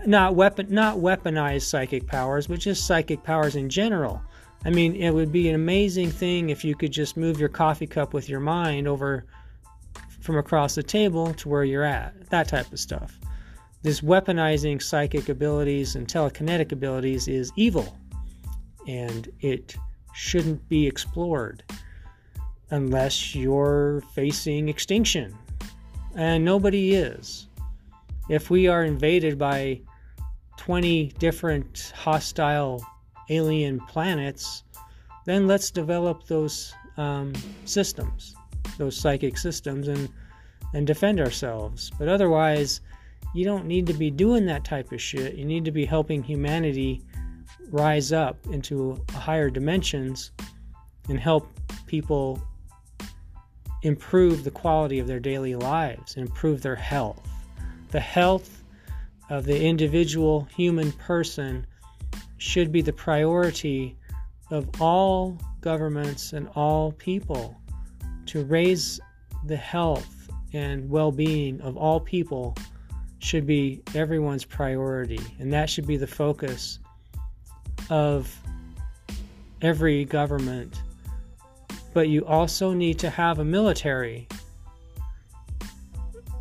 not 0.05 0.35
weapon 0.35 0.67
not 0.69 0.97
weaponized 0.97 1.63
psychic 1.63 2.07
powers, 2.07 2.47
but 2.47 2.59
just 2.59 2.87
psychic 2.87 3.23
powers 3.23 3.55
in 3.55 3.69
general. 3.69 4.21
I 4.63 4.71
mean, 4.71 4.95
it 4.95 5.11
would 5.11 5.31
be 5.31 5.47
an 5.49 5.55
amazing 5.55 6.09
thing 6.09 6.49
if 6.49 6.65
you 6.65 6.75
could 6.75 6.91
just 6.91 7.17
move 7.17 7.39
your 7.39 7.49
coffee 7.49 7.85
cup 7.85 8.13
with 8.13 8.27
your 8.27 8.39
mind 8.39 8.87
over 8.87 9.25
from 10.21 10.37
across 10.37 10.73
the 10.73 10.81
table 10.81 11.33
to 11.35 11.49
where 11.49 11.63
you're 11.63 11.83
at. 11.83 12.29
That 12.31 12.47
type 12.47 12.71
of 12.71 12.79
stuff. 12.79 13.19
This 13.83 14.01
weaponizing 14.01 14.81
psychic 14.81 15.29
abilities 15.29 15.95
and 15.95 16.07
telekinetic 16.07 16.71
abilities 16.71 17.27
is 17.27 17.51
evil, 17.55 17.95
and 18.87 19.29
it 19.41 19.75
shouldn't 20.15 20.67
be 20.69 20.87
explored 20.87 21.63
unless 22.71 23.35
you're 23.35 24.01
facing 24.13 24.69
extinction. 24.69 25.37
And 26.15 26.43
nobody 26.43 26.95
is. 26.95 27.47
If 28.29 28.49
we 28.49 28.67
are 28.67 28.83
invaded 28.83 29.37
by 29.37 29.81
20 30.57 31.07
different 31.19 31.93
hostile 31.95 32.83
alien 33.29 33.79
planets, 33.81 34.63
then 35.25 35.47
let's 35.47 35.69
develop 35.69 36.25
those 36.25 36.73
um, 36.97 37.33
systems, 37.65 38.35
those 38.77 38.95
psychic 38.97 39.37
systems, 39.37 39.87
and 39.87 40.09
and 40.73 40.85
defend 40.85 41.19
ourselves. 41.21 41.91
But 41.97 42.09
otherwise, 42.09 42.81
you 43.33 43.45
don't 43.45 43.65
need 43.65 43.87
to 43.87 43.93
be 43.93 44.11
doing 44.11 44.45
that 44.47 44.65
type 44.65 44.91
of 44.91 45.01
shit. 45.01 45.35
You 45.35 45.45
need 45.45 45.63
to 45.65 45.71
be 45.71 45.85
helping 45.85 46.21
humanity 46.21 47.01
rise 47.75 48.13
up 48.13 48.37
into 48.51 48.97
higher 49.11 49.49
dimensions 49.49 50.31
and 51.09 51.19
help 51.19 51.51
people 51.87 52.41
improve 53.81 54.45
the 54.45 54.51
quality 54.51 54.97
of 54.97 55.07
their 55.07 55.19
daily 55.19 55.55
lives, 55.55 56.15
and 56.15 56.25
improve 56.25 56.61
their 56.61 56.75
health. 56.75 57.21
The 57.91 57.99
health 57.99 58.63
of 59.29 59.43
the 59.43 59.61
individual 59.61 60.47
human 60.55 60.93
person 60.93 61.67
should 62.37 62.71
be 62.71 62.81
the 62.81 62.93
priority 62.93 63.97
of 64.51 64.69
all 64.81 65.37
governments 65.59 66.31
and 66.31 66.47
all 66.55 66.93
people 66.93 67.59
to 68.27 68.45
raise 68.45 69.01
the 69.45 69.57
health 69.57 70.29
and 70.53 70.89
well 70.89 71.11
being 71.11 71.59
of 71.59 71.75
all 71.75 71.99
people 71.99 72.55
should 73.19 73.45
be 73.45 73.81
everyone's 73.93 74.45
priority, 74.45 75.19
and 75.39 75.51
that 75.51 75.69
should 75.69 75.85
be 75.85 75.97
the 75.97 76.07
focus 76.07 76.79
of 77.89 78.33
every 79.61 80.05
government. 80.05 80.81
But 81.93 82.09
you 82.09 82.25
also 82.25 82.73
need 82.73 82.99
to 82.99 83.09
have 83.09 83.39
a 83.39 83.45
military 83.45 84.27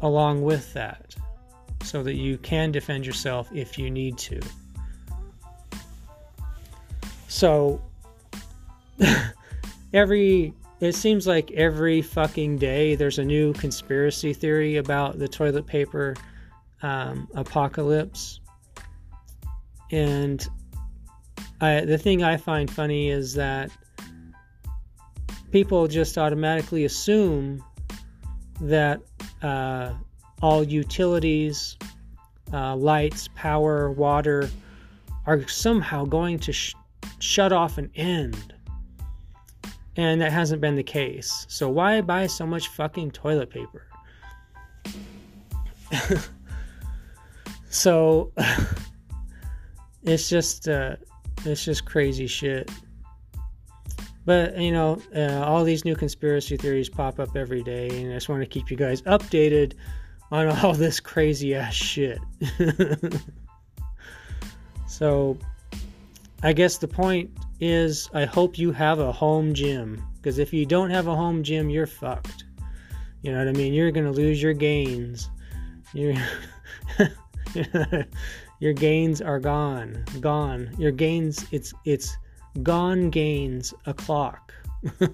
along 0.03 0.43
with 0.43 0.73
that 0.75 1.15
so 1.83 2.03
that 2.03 2.15
you 2.15 2.39
can 2.39 2.73
defend 2.73 3.07
yourself 3.07 3.49
if 3.55 3.79
you 3.79 3.91
need 3.91 4.19
to. 4.19 4.41
So, 7.29 7.81
every 9.93 10.55
it 10.81 10.95
seems 10.95 11.27
like 11.27 11.51
every 11.53 12.03
fucking 12.03 12.59
day 12.59 12.95
there's 12.95 13.19
a 13.19 13.25
new 13.25 13.53
conspiracy 13.55 14.35
theory 14.35 14.77
about 14.77 15.19
the 15.19 15.29
toilet 15.29 15.67
paper 15.67 16.15
um, 16.83 17.29
apocalypse. 17.35 18.41
And 19.91 20.47
I, 21.61 21.81
the 21.81 21.99
thing 21.99 22.23
I 22.23 22.37
find 22.37 22.71
funny 22.71 23.11
is 23.11 23.35
that 23.35 23.71
people 25.51 25.87
just 25.89 26.19
automatically 26.19 26.85
assume 26.85 27.65
that 28.61 29.01
uh, 29.43 29.93
all 30.43 30.65
utilities, 30.65 31.77
uh, 32.53 32.77
lights, 32.77 33.29
power, 33.35 33.91
water 33.91 34.51
are 35.27 35.47
somehow 35.49 36.05
going 36.05 36.39
to 36.41 36.53
sh- 36.53 36.75
shut 37.19 37.53
off 37.53 37.79
and 37.79 37.91
end. 37.95 38.55
And 39.97 40.21
that 40.21 40.33
hasn't 40.33 40.61
been 40.61 40.75
the 40.75 40.83
case. 40.83 41.47
So 41.49 41.69
why 41.69 42.01
buy 42.01 42.27
so 42.27 42.45
much 42.47 42.69
fucking 42.69 43.13
toilet 43.13 43.51
paper? 43.51 43.87
So 47.75 48.33
it's 50.05 50.29
just 50.29 50.69
uh, 50.69 50.95
it's 51.47 51.65
just 51.65 51.85
crazy 51.85 52.27
shit. 52.27 52.71
But 54.25 54.59
you 54.59 54.73
know, 54.73 55.01
uh, 55.15 55.43
all 55.45 55.65
these 55.65 55.85
new 55.85 55.95
conspiracy 55.95 56.57
theories 56.57 56.89
pop 56.89 57.21
up 57.21 57.37
every 57.37 57.63
day, 57.63 57.89
and 57.89 58.11
I 58.11 58.15
just 58.15 58.29
want 58.29 58.43
to 58.43 58.47
keep 58.47 58.71
you 58.71 58.77
guys 58.77 59.03
updated 59.03 59.75
on 60.31 60.49
all 60.65 60.73
this 60.73 61.01
crazy 61.01 61.55
ass 61.55 61.75
shit. 61.75 62.19
so, 64.89 65.39
I 66.43 66.53
guess 66.53 66.79
the 66.79 66.89
point 66.89 67.31
is, 67.61 68.09
I 68.15 68.25
hope 68.25 68.59
you 68.59 68.73
have 68.73 68.99
a 68.99 69.13
home 69.13 69.55
gym 69.55 70.03
because 70.17 70.39
if 70.39 70.53
you 70.53 70.65
don't 70.65 70.91
have 70.91 71.07
a 71.07 71.15
home 71.15 71.43
gym, 71.43 71.69
you're 71.69 71.87
fucked. 71.87 72.45
You 73.23 73.33
know 73.33 73.39
what 73.39 73.49
I 73.49 73.53
mean? 73.53 73.75
You're 73.75 73.91
gonna 73.91 74.13
lose 74.13 74.43
your 74.43 74.55
gains. 74.55 75.29
You're 75.93 76.15
your 78.61 78.73
gains 78.73 79.21
are 79.21 79.39
gone. 79.41 80.05
Gone. 80.21 80.75
Your 80.79 80.93
gains 80.93 81.47
it's 81.51 81.73
it's 81.85 82.17
gone 82.63 83.11
gains 83.11 83.75
o'clock. 83.87 84.55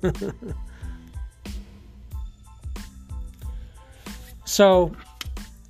so 4.45 4.93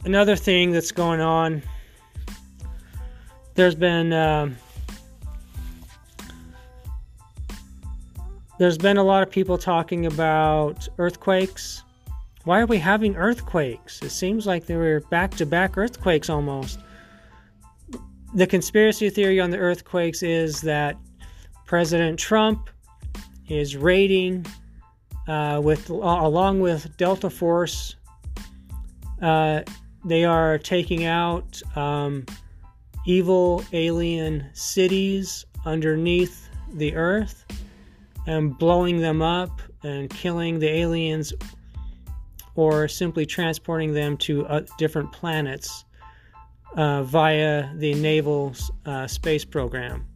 another 0.04 0.36
thing 0.36 0.70
that's 0.72 0.90
going 0.90 1.20
on 1.20 1.62
there's 3.54 3.74
been 3.74 4.12
uh, 4.12 4.48
There's 8.60 8.76
been 8.76 8.98
a 8.98 9.02
lot 9.02 9.22
of 9.22 9.30
people 9.30 9.56
talking 9.56 10.04
about 10.04 10.86
earthquakes. 10.98 11.82
Why 12.44 12.60
are 12.60 12.66
we 12.66 12.76
having 12.76 13.16
earthquakes? 13.16 14.02
It 14.02 14.10
seems 14.10 14.46
like 14.46 14.66
they 14.66 14.76
were 14.76 15.00
back 15.08 15.30
to 15.36 15.46
back 15.46 15.78
earthquakes 15.78 16.28
almost. 16.28 16.78
The 18.32 18.46
conspiracy 18.46 19.10
theory 19.10 19.40
on 19.40 19.50
the 19.50 19.58
earthquakes 19.58 20.22
is 20.22 20.60
that 20.60 20.96
President 21.66 22.16
Trump 22.16 22.70
is 23.48 23.76
raiding 23.76 24.46
uh, 25.26 25.60
with 25.62 25.90
along 25.90 26.60
with 26.60 26.96
Delta 26.96 27.28
Force. 27.28 27.96
Uh, 29.20 29.62
they 30.04 30.24
are 30.24 30.58
taking 30.58 31.04
out 31.06 31.60
um, 31.76 32.24
evil 33.04 33.64
alien 33.72 34.46
cities 34.52 35.44
underneath 35.66 36.48
the 36.74 36.94
earth 36.94 37.44
and 38.28 38.56
blowing 38.56 39.00
them 39.00 39.22
up 39.22 39.60
and 39.82 40.08
killing 40.08 40.60
the 40.60 40.68
aliens 40.68 41.32
or 42.54 42.86
simply 42.86 43.26
transporting 43.26 43.92
them 43.92 44.16
to 44.16 44.46
uh, 44.46 44.60
different 44.78 45.10
planets 45.10 45.84
uh, 46.76 47.02
via 47.02 47.74
the 47.76 47.94
naval 47.94 48.54
uh, 48.86 49.06
space 49.06 49.44
program. 49.44 50.06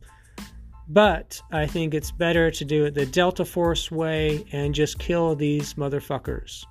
But 0.88 1.40
I 1.50 1.66
think 1.66 1.94
it's 1.94 2.10
better 2.10 2.50
to 2.50 2.64
do 2.64 2.84
it 2.84 2.94
the 2.94 3.06
Delta 3.06 3.44
Force 3.44 3.90
way 3.90 4.44
and 4.52 4.74
just 4.74 4.98
kill 4.98 5.34
these 5.34 5.74
motherfuckers. 5.74 6.64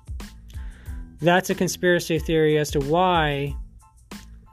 That's 1.20 1.50
a 1.50 1.54
conspiracy 1.54 2.18
theory 2.18 2.58
as 2.58 2.70
to 2.72 2.80
why 2.80 3.56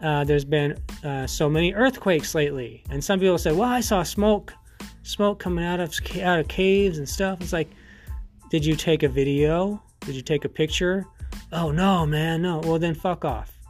uh, 0.01 0.23
there's 0.23 0.45
been 0.45 0.77
uh, 1.03 1.27
so 1.27 1.49
many 1.49 1.73
earthquakes 1.73 2.33
lately. 2.33 2.83
And 2.89 3.03
some 3.03 3.19
people 3.19 3.37
say, 3.37 3.51
"Well, 3.51 3.69
I 3.69 3.81
saw 3.81 4.03
smoke, 4.03 4.53
smoke 5.03 5.39
coming 5.39 5.63
out 5.63 5.79
of 5.79 5.93
out 6.21 6.39
of 6.39 6.47
caves 6.47 6.97
and 6.97 7.07
stuff." 7.07 7.39
It's 7.41 7.53
like, 7.53 7.69
did 8.49 8.65
you 8.65 8.75
take 8.75 9.03
a 9.03 9.07
video? 9.07 9.81
Did 10.01 10.15
you 10.15 10.21
take 10.21 10.43
a 10.43 10.49
picture? 10.49 11.05
Oh 11.51 11.71
no, 11.71 12.05
man, 12.05 12.41
no. 12.41 12.59
Well, 12.59 12.79
then 12.79 12.95
fuck 12.95 13.25
off. 13.25 13.60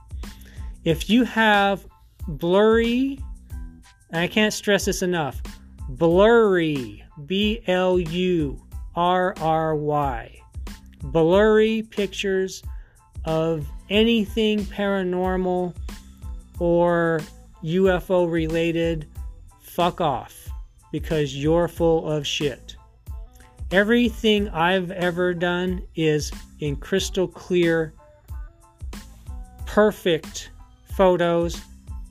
If 0.83 1.09
you 1.11 1.25
have 1.25 1.85
blurry, 2.27 3.19
and 4.09 4.21
I 4.21 4.27
can't 4.27 4.53
stress 4.53 4.85
this 4.85 5.03
enough, 5.03 5.41
blurry, 5.89 7.03
B 7.25 7.61
L 7.67 7.99
U 7.99 8.59
R 8.95 9.35
R 9.39 9.75
Y, 9.75 10.39
blurry 11.03 11.83
pictures 11.83 12.63
of 13.25 13.67
anything 13.91 14.61
paranormal 14.61 15.75
or 16.57 17.21
UFO 17.63 18.31
related, 18.31 19.07
fuck 19.61 20.01
off 20.01 20.49
because 20.91 21.35
you're 21.35 21.67
full 21.67 22.09
of 22.09 22.25
shit. 22.25 22.75
Everything 23.71 24.49
I've 24.49 24.89
ever 24.89 25.35
done 25.35 25.83
is 25.95 26.31
in 26.59 26.75
crystal 26.75 27.27
clear, 27.27 27.93
perfect 29.67 30.49
photos, 30.95 31.61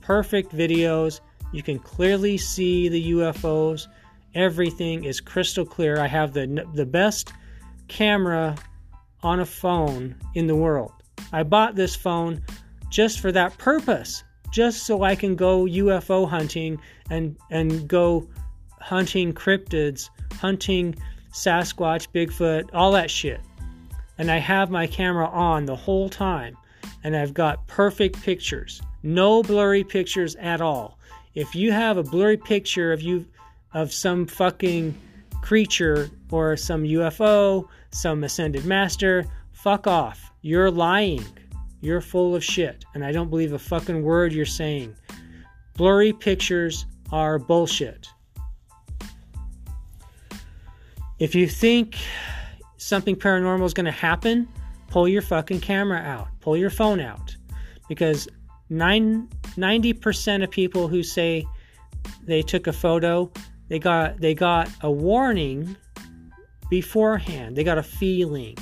perfect 0.01 0.55
videos. 0.55 1.21
You 1.53 1.63
can 1.63 1.79
clearly 1.79 2.37
see 2.37 2.89
the 2.89 3.11
UFOs. 3.11 3.87
Everything 4.35 5.03
is 5.03 5.19
crystal 5.19 5.65
clear. 5.65 5.99
I 5.99 6.07
have 6.07 6.33
the 6.33 6.65
the 6.73 6.85
best 6.85 7.33
camera 7.87 8.55
on 9.23 9.39
a 9.39 9.45
phone 9.45 10.15
in 10.35 10.47
the 10.47 10.55
world. 10.55 10.93
I 11.33 11.43
bought 11.43 11.75
this 11.75 11.95
phone 11.95 12.41
just 12.89 13.19
for 13.19 13.31
that 13.31 13.57
purpose 13.57 14.23
just 14.51 14.83
so 14.83 15.03
I 15.03 15.15
can 15.15 15.35
go 15.35 15.65
UFO 15.65 16.27
hunting 16.27 16.79
and 17.09 17.37
and 17.49 17.87
go 17.87 18.27
hunting 18.79 19.33
cryptids, 19.33 20.09
hunting 20.33 20.95
Sasquatch, 21.31 22.07
Bigfoot, 22.13 22.69
all 22.73 22.91
that 22.91 23.09
shit. 23.09 23.39
And 24.17 24.29
I 24.29 24.37
have 24.37 24.69
my 24.69 24.87
camera 24.87 25.27
on 25.27 25.65
the 25.65 25.75
whole 25.75 26.09
time 26.09 26.57
and 27.03 27.15
I've 27.15 27.33
got 27.33 27.67
perfect 27.67 28.21
pictures. 28.21 28.81
No 29.03 29.41
blurry 29.43 29.83
pictures 29.83 30.35
at 30.35 30.61
all. 30.61 30.97
If 31.33 31.55
you 31.55 31.71
have 31.71 31.97
a 31.97 32.03
blurry 32.03 32.37
picture 32.37 32.91
of 32.91 33.01
you 33.01 33.25
of 33.73 33.91
some 33.93 34.27
fucking 34.27 34.95
creature 35.41 36.09
or 36.29 36.57
some 36.57 36.83
UFO, 36.83 37.67
some 37.91 38.23
ascended 38.23 38.65
master, 38.65 39.25
fuck 39.51 39.87
off. 39.87 40.31
You're 40.41 40.71
lying. 40.71 41.25
You're 41.81 42.01
full 42.01 42.35
of 42.35 42.43
shit, 42.43 42.85
and 42.93 43.03
I 43.03 43.11
don't 43.11 43.29
believe 43.29 43.53
a 43.53 43.59
fucking 43.59 44.03
word 44.03 44.33
you're 44.33 44.45
saying. 44.45 44.95
Blurry 45.75 46.13
pictures 46.13 46.85
are 47.11 47.39
bullshit. 47.39 48.07
If 51.17 51.33
you 51.33 51.47
think 51.47 51.97
something 52.77 53.15
paranormal 53.15 53.65
is 53.65 53.73
going 53.73 53.85
to 53.85 53.91
happen, 53.91 54.47
pull 54.91 55.07
your 55.07 55.21
fucking 55.21 55.61
camera 55.61 55.99
out, 55.99 56.27
pull 56.41 56.57
your 56.57 56.69
phone 56.69 56.99
out. 56.99 57.35
Because 57.87 58.27
9, 58.69 59.27
90% 59.57 60.43
of 60.43 60.51
people 60.51 60.87
who 60.87 61.01
say 61.01 61.45
they 62.23 62.41
took 62.41 62.67
a 62.67 62.73
photo, 62.73 63.31
they 63.69 63.79
got 63.79 64.19
they 64.19 64.33
got 64.33 64.69
a 64.81 64.91
warning 64.91 65.75
beforehand. 66.69 67.55
They 67.55 67.63
got 67.63 67.77
a 67.77 67.83
feeling. 67.83 68.57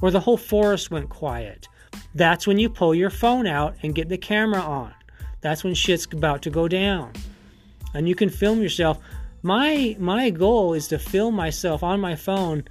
Or 0.00 0.10
the 0.10 0.20
whole 0.20 0.36
forest 0.36 0.90
went 0.90 1.08
quiet. 1.08 1.68
That's 2.14 2.46
when 2.46 2.58
you 2.58 2.68
pull 2.68 2.94
your 2.94 3.10
phone 3.10 3.46
out 3.46 3.76
and 3.82 3.94
get 3.94 4.08
the 4.08 4.18
camera 4.18 4.60
on. 4.60 4.94
That's 5.40 5.64
when 5.64 5.74
shit's 5.74 6.06
about 6.12 6.42
to 6.42 6.50
go 6.50 6.68
down. 6.68 7.12
And 7.94 8.08
you 8.08 8.14
can 8.14 8.28
film 8.28 8.60
yourself. 8.62 8.98
My 9.42 9.96
my 9.98 10.30
goal 10.30 10.74
is 10.74 10.86
to 10.88 10.98
film 10.98 11.34
myself 11.34 11.82
on 11.82 12.00
my 12.00 12.14
phone 12.14 12.64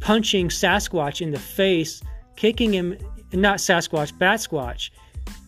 punching 0.00 0.48
Sasquatch 0.48 1.20
in 1.20 1.30
the 1.30 1.38
face, 1.38 2.02
kicking 2.36 2.72
him 2.72 2.96
not 3.32 3.58
Sasquatch, 3.58 4.16
Bat 4.18 4.40
Squatch, 4.40 4.90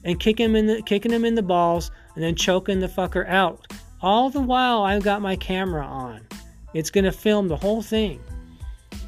and 0.04 0.18
kick 0.18 0.38
him 0.38 0.56
in 0.56 0.66
the 0.66 0.82
kicking 0.82 1.12
him 1.12 1.24
in 1.24 1.34
the 1.34 1.42
balls 1.42 1.90
and 2.14 2.24
then 2.24 2.34
choking 2.34 2.80
the 2.80 2.88
fucker 2.88 3.28
out. 3.28 3.66
All 4.00 4.30
the 4.30 4.40
while 4.40 4.82
I've 4.82 5.02
got 5.02 5.22
my 5.22 5.36
camera 5.36 5.84
on. 5.84 6.26
It's 6.74 6.90
gonna 6.90 7.12
film 7.12 7.48
the 7.48 7.56
whole 7.56 7.82
thing. 7.82 8.20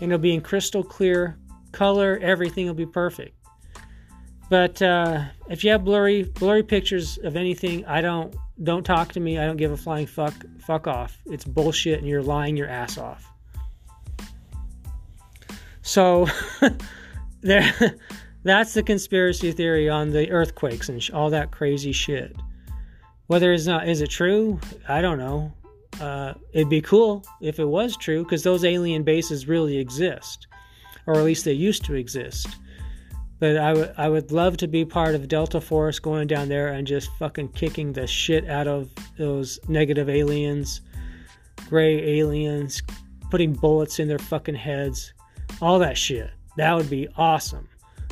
And 0.01 0.13
it'll 0.13 0.19
be 0.19 0.35
in 0.35 0.41
crystal 0.41 0.83
clear 0.83 1.39
color, 1.73 2.19
everything 2.23 2.67
will 2.67 2.75
be 2.75 2.87
perfect. 2.87 3.35
But 4.51 4.81
uh, 4.81 5.25
if 5.51 5.63
you 5.63 5.71
have 5.71 5.85
blurry 5.85 6.23
blurry 6.23 6.63
pictures 6.63 7.19
of 7.19 7.37
anything, 7.37 7.85
I 7.85 8.01
don't 8.01 8.35
don't 8.63 8.85
talk 8.85 9.13
to 9.13 9.21
me. 9.21 9.39
I 9.39 9.47
don't 9.47 9.57
give 9.57 9.73
a 9.73 9.77
flying 9.77 10.07
fuck. 10.07 10.35
Fuck 10.61 10.87
off. 10.87 11.19
It's 11.27 11.45
bullshit, 11.45 11.99
and 11.99 12.09
you're 12.09 12.23
lying 12.23 12.57
your 12.57 12.69
ass 12.69 12.99
off. 12.99 13.31
So 15.89 16.27
there, 17.41 17.73
that's 18.43 18.75
the 18.75 18.83
conspiracy 18.83 19.53
theory 19.53 19.89
on 19.89 20.11
the 20.11 20.31
earthquakes 20.31 20.91
and 20.91 21.03
sh- 21.03 21.11
all 21.13 21.31
that 21.31 21.51
crazy 21.51 21.93
shit. 21.93 22.37
Whether 23.29 23.55
it's 23.55 23.65
not 23.65 23.89
is 23.89 24.03
it 24.03 24.11
true, 24.11 24.61
I 24.87 25.01
don't 25.01 25.17
know. 25.17 25.51
Uh, 25.99 26.35
it'd 26.53 26.69
be 26.69 26.83
cool 26.83 27.25
if 27.41 27.59
it 27.59 27.65
was 27.65 27.97
true 27.97 28.23
because 28.23 28.43
those 28.43 28.67
alien 28.67 29.03
bases 29.03 29.49
really 29.49 29.79
exist, 29.79 30.47
or 31.07 31.15
at 31.15 31.25
least 31.25 31.47
they 31.47 31.55
used 31.55 31.87
to 31.87 31.95
exist. 31.95 32.49
But 33.39 33.57
I 33.57 33.73
would 33.73 33.95
I 33.97 34.11
would 34.11 34.31
love 34.31 34.59
to 34.59 34.69
be 34.69 34.85
part 34.85 35.15
of 35.15 35.27
Delta 35.27 35.59
Force 35.59 35.99
going 35.99 36.27
down 36.27 36.51
there 36.51 36.69
and 36.69 36.87
just 36.87 37.11
fucking 37.19 37.53
kicking 37.53 37.95
the 37.95 38.07
shit 38.07 38.47
out 38.47 38.69
of 38.69 38.91
those 39.17 39.59
negative 39.69 40.11
aliens, 40.11 40.83
gray 41.71 42.19
aliens, 42.19 42.83
putting 43.31 43.55
bullets 43.55 43.99
in 43.99 44.07
their 44.07 44.19
fucking 44.19 44.55
heads, 44.55 45.15
all 45.61 45.79
that 45.79 45.97
shit. 45.97 46.31
That 46.57 46.77
would 46.77 46.91
be 46.91 47.09
awesome. 47.17 47.69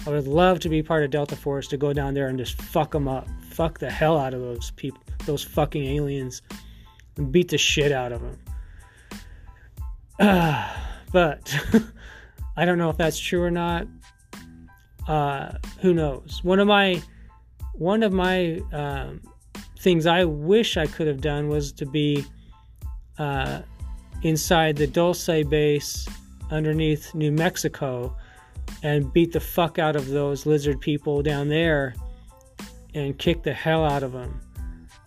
I 0.07 0.11
would 0.11 0.27
love 0.27 0.61
to 0.61 0.69
be 0.69 0.83
part 0.83 1.03
of 1.03 1.11
Delta 1.11 1.37
Force 1.37 1.67
to 1.69 1.77
go 1.77 1.93
down 1.93 2.15
there 2.15 2.29
and 2.29 2.39
just 2.39 2.61
fuck 2.61 2.93
them 2.93 3.09
up, 3.09 3.27
fuck 3.51 3.79
the 3.79 3.91
hell 3.91 4.19
out 4.19 4.35
of 4.35 4.41
those 4.41 4.71
people, 4.73 5.01
those 5.25 5.43
fucking 5.43 5.85
aliens, 5.85 6.43
and 7.17 7.33
beat 7.33 7.49
the 7.49 7.59
shit 7.59 7.93
out 7.93 8.13
of 8.13 8.23
them. 8.23 8.39
Uh, 10.21 10.73
but 11.13 11.55
I 12.57 12.65
don't 12.65 12.79
know 12.79 12.91
if 12.91 12.97
that's 12.97 13.19
true 13.19 13.43
or 13.43 13.51
not 13.51 13.87
uh, 15.09 15.53
who 15.81 15.95
knows? 15.95 16.41
One 16.43 16.59
of 16.59 16.67
my 16.67 17.03
one 17.75 18.03
of 18.03 18.13
my 18.13 18.61
um, 18.73 19.21
things 19.79 20.07
I 20.07 20.25
wish 20.25 20.77
I 20.77 20.87
could 20.87 21.07
have 21.07 21.21
done 21.21 21.49
was 21.49 21.73
to 21.73 21.87
be 21.87 22.25
uh, 23.19 23.63
inside 24.23 24.77
the 24.77 24.87
Dulce 24.87 25.45
base 25.49 26.09
underneath 26.51 27.15
New 27.15 27.33
Mexico 27.33 28.17
and 28.83 29.13
beat 29.13 29.33
the 29.33 29.41
fuck 29.41 29.79
out 29.79 29.97
of 29.97 30.09
those 30.09 30.47
lizard 30.47 30.81
people 30.81 31.23
down 31.23 31.49
there 31.49 31.95
and 32.95 33.19
kick 33.19 33.43
the 33.43 33.53
hell 33.53 33.85
out 33.85 34.03
of 34.03 34.13
them 34.13 34.41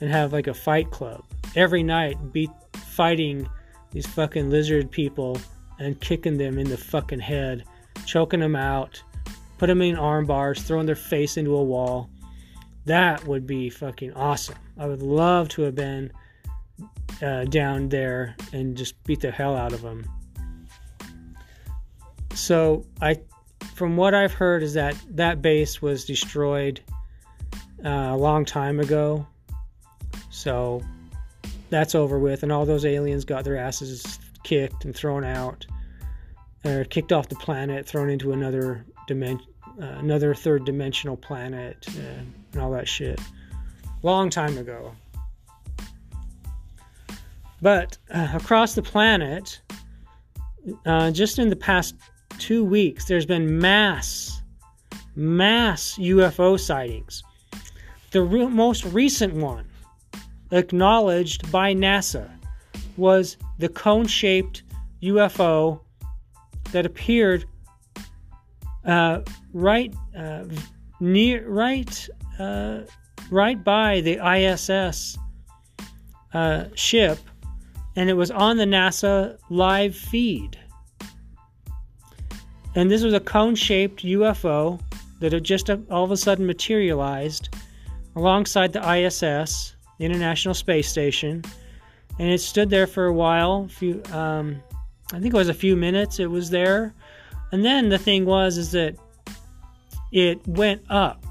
and 0.02 0.10
have 0.10 0.32
like 0.34 0.48
a 0.48 0.54
fight 0.54 0.90
club 0.92 1.24
every 1.56 1.84
night 1.84 2.32
beat 2.32 2.52
fighting 2.74 3.48
these 3.92 4.06
fucking 4.06 4.50
lizard 4.50 4.90
people 4.92 5.38
and 5.80 6.00
kicking 6.00 6.38
them 6.38 6.58
in 6.58 6.70
the 6.70 6.78
fucking 6.78 7.20
head 7.20 7.64
choking 8.06 8.40
them 8.40 8.56
out 8.56 9.02
put 9.60 9.68
them 9.68 9.82
in 9.82 9.98
arm 9.98 10.26
bars, 10.26 10.64
throwing 10.64 10.88
their 10.88 10.96
face 10.96 11.38
into 11.38 11.56
a 11.56 11.64
wall. 11.64 12.10
That 12.86 13.28
would 13.28 13.46
be 13.46 13.70
fucking 13.70 14.14
awesome. 14.14 14.56
I 14.78 14.88
would 14.88 15.04
love 15.04 15.50
to 15.50 15.64
have 15.64 15.76
been 15.76 16.12
uh, 17.22 17.44
down 17.44 17.90
there 17.90 18.36
and 18.54 18.76
just 18.76 19.04
beat 19.04 19.20
the 19.20 19.30
hell 19.30 19.56
out 19.56 19.74
of 19.74 19.82
them. 19.82 20.10
So 22.40 22.86
I, 23.02 23.20
from 23.76 23.98
what 23.98 24.14
I've 24.14 24.34
heard, 24.34 24.64
is 24.64 24.74
that 24.74 24.96
that 25.12 25.42
base 25.42 25.82
was 25.82 26.06
destroyed 26.06 26.82
uh, 27.84 27.90
a 27.90 28.18
long 28.18 28.46
time 28.46 28.80
ago. 28.80 29.28
So 30.30 30.82
that's 31.70 31.96
over 31.96 32.18
with, 32.18 32.44
and 32.44 32.52
all 32.52 32.66
those 32.66 32.86
aliens 32.86 33.26
got 33.26 33.44
their 33.44 33.58
asses 33.58 34.20
kicked 34.44 34.86
and 34.86 34.96
thrown 34.96 35.24
out, 35.24 35.66
or 36.64 36.86
kicked 36.86 37.12
off 37.12 37.30
the 37.30 37.36
planet, 37.36 37.86
thrown 37.86 38.10
into 38.10 38.32
another 38.32 38.86
dimension, 39.08 39.48
uh, 39.82 39.98
another 40.00 40.34
third 40.34 40.66
dimensional 40.66 41.18
planet, 41.18 41.86
uh, 41.90 42.22
and 42.54 42.62
all 42.62 42.72
that 42.72 42.88
shit. 42.88 43.20
Long 44.02 44.30
time 44.30 44.58
ago. 44.58 44.94
But 47.62 47.98
uh, 48.10 48.30
across 48.34 48.76
the 48.76 48.82
planet, 48.82 49.62
uh, 50.86 51.12
just 51.12 51.40
in 51.40 51.50
the 51.50 51.56
past 51.56 51.96
two 52.38 52.64
weeks, 52.64 53.06
there's 53.06 53.26
been 53.26 53.60
mass, 53.60 54.42
mass 55.16 55.98
UFO 55.98 56.60
sightings. 56.60 57.24
The 58.12 58.22
re- 58.22 58.48
most 58.48 58.86
recent 58.86 59.34
one, 59.34 59.70
acknowledged 60.52 61.52
by 61.52 61.74
NASA, 61.74 62.30
was 62.98 63.38
the 63.58 63.70
cone 63.70 64.08
shaped 64.08 64.64
UFO 65.02 65.82
that 66.72 66.86
appeared 66.86 67.46
uh, 68.86 69.22
right 69.54 69.94
uh, 70.18 70.46
near, 71.00 71.48
right, 71.48 72.10
uh, 72.40 72.82
right 73.30 73.64
by 73.64 74.02
the 74.02 74.20
ISS 74.20 75.18
uh, 76.34 76.66
ship 76.76 77.20
and 78.00 78.10
it 78.10 78.14
was 78.14 78.32
on 78.32 78.56
the 78.56 78.66
NASA 78.66 79.38
live 79.50 79.94
feed. 79.94 80.58
And 82.80 82.90
this 82.90 83.04
was 83.04 83.14
a 83.14 83.20
cone 83.20 83.56
shaped 83.56 84.06
UFO 84.06 84.80
that 85.20 85.34
had 85.34 85.44
just 85.44 85.70
all 85.70 86.06
of 86.06 86.12
a 86.12 86.16
sudden 86.16 86.46
materialized 86.46 87.50
alongside 88.16 88.72
the 88.72 88.80
ISS, 88.80 89.76
the 89.98 90.06
International 90.06 90.54
Space 90.54 90.88
Station. 90.88 91.44
And 92.20 92.30
it 92.30 92.40
stood 92.40 92.70
there 92.70 92.88
for 92.88 93.08
a 93.08 93.12
while, 93.12 93.68
few, 93.68 94.02
um, 94.14 94.64
I 95.12 95.20
think 95.20 95.34
it 95.34 95.38
was 95.38 95.50
a 95.50 95.54
few 95.54 95.76
minutes 95.76 96.22
it 96.22 96.32
was 96.32 96.52
there. 96.52 96.94
And 97.52 97.66
then 97.66 97.90
the 97.90 97.98
thing 97.98 98.24
was 98.24 98.58
is 98.58 98.72
that 98.72 98.96
it 100.14 100.48
went 100.48 100.82
up. 100.90 101.26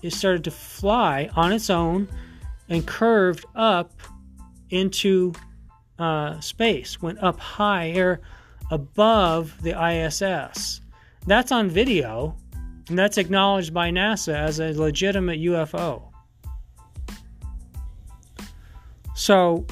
It 0.00 0.14
started 0.14 0.42
to 0.44 0.50
fly 0.50 1.28
on 1.36 1.52
its 1.52 1.68
own 1.68 2.08
and 2.70 2.86
curved 2.86 3.44
up 3.54 3.92
into 4.70 5.34
uh, 5.98 6.40
space, 6.40 7.02
went 7.02 7.22
up 7.22 7.38
higher 7.38 8.22
above 8.70 9.60
the 9.60 9.78
ISS. 9.78 10.80
That's 11.26 11.52
on 11.52 11.70
video, 11.70 12.36
and 12.88 12.98
that's 12.98 13.16
acknowledged 13.16 13.72
by 13.72 13.90
NASA 13.90 14.34
as 14.34 14.60
a 14.60 14.72
legitimate 14.72 15.40
UFO. 15.40 16.10
So 19.14 19.66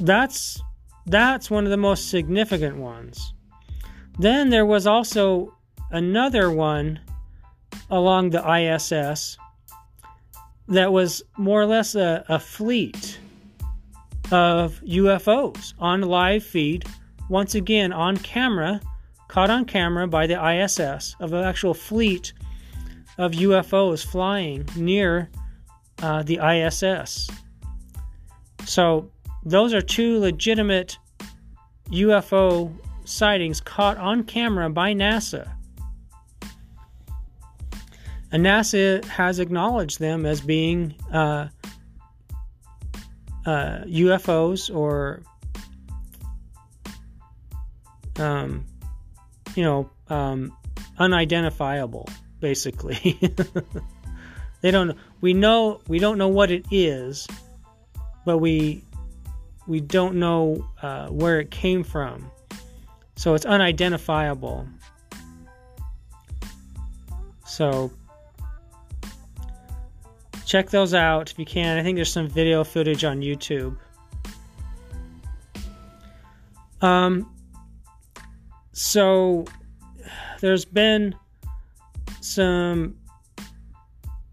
that's 0.00 0.60
that's 1.06 1.50
one 1.50 1.64
of 1.64 1.70
the 1.70 1.76
most 1.76 2.10
significant 2.10 2.76
ones. 2.76 3.34
Then 4.18 4.50
there 4.50 4.66
was 4.66 4.86
also 4.86 5.54
another 5.90 6.50
one 6.50 7.00
along 7.90 8.30
the 8.30 8.42
ISS 8.48 9.36
that 10.68 10.92
was 10.92 11.22
more 11.36 11.60
or 11.60 11.66
less 11.66 11.94
a, 11.94 12.24
a 12.28 12.38
fleet 12.38 13.18
of 14.32 14.80
UFOs 14.86 15.74
on 15.78 16.02
live 16.02 16.42
feed, 16.42 16.84
once 17.28 17.54
again 17.54 17.92
on 17.92 18.16
camera, 18.16 18.80
caught 19.34 19.50
on 19.50 19.64
camera 19.64 20.06
by 20.06 20.28
the 20.28 20.38
ISS, 20.40 21.16
of 21.18 21.32
an 21.32 21.42
actual 21.42 21.74
fleet 21.74 22.32
of 23.18 23.32
UFOs 23.32 24.06
flying 24.06 24.64
near 24.76 25.28
uh, 26.00 26.22
the 26.22 26.38
ISS. 26.38 27.28
So, 28.64 29.10
those 29.44 29.74
are 29.74 29.80
two 29.80 30.20
legitimate 30.20 30.96
UFO 31.86 32.72
sightings 33.04 33.60
caught 33.60 33.96
on 33.96 34.22
camera 34.22 34.70
by 34.70 34.94
NASA. 34.94 35.52
And 38.30 38.46
NASA 38.46 39.04
has 39.06 39.40
acknowledged 39.40 39.98
them 39.98 40.26
as 40.26 40.40
being 40.42 40.94
uh, 41.12 41.48
uh, 43.44 43.78
UFOs 43.84 44.72
or 44.72 45.22
um, 48.16 48.64
you 49.54 49.62
know 49.62 49.88
um, 50.08 50.56
unidentifiable 50.98 52.08
basically 52.40 53.18
they 54.60 54.70
don't 54.70 54.96
we 55.20 55.32
know 55.32 55.80
we 55.88 55.98
don't 55.98 56.18
know 56.18 56.28
what 56.28 56.50
it 56.50 56.64
is 56.70 57.26
but 58.24 58.38
we 58.38 58.84
we 59.66 59.80
don't 59.80 60.16
know 60.16 60.66
uh, 60.82 61.08
where 61.08 61.40
it 61.40 61.50
came 61.50 61.82
from 61.82 62.30
so 63.16 63.34
it's 63.34 63.46
unidentifiable 63.46 64.66
so 67.46 67.90
check 70.54 70.70
those 70.70 70.94
out 70.94 71.30
if 71.32 71.38
you 71.38 71.44
can. 71.44 71.78
I 71.78 71.82
think 71.82 71.96
there's 71.96 72.12
some 72.12 72.28
video 72.28 72.62
footage 72.64 73.04
on 73.04 73.20
YouTube. 73.20 73.76
Um, 76.80 77.33
so 78.74 79.44
there's 80.40 80.64
been 80.64 81.14
some 82.20 82.96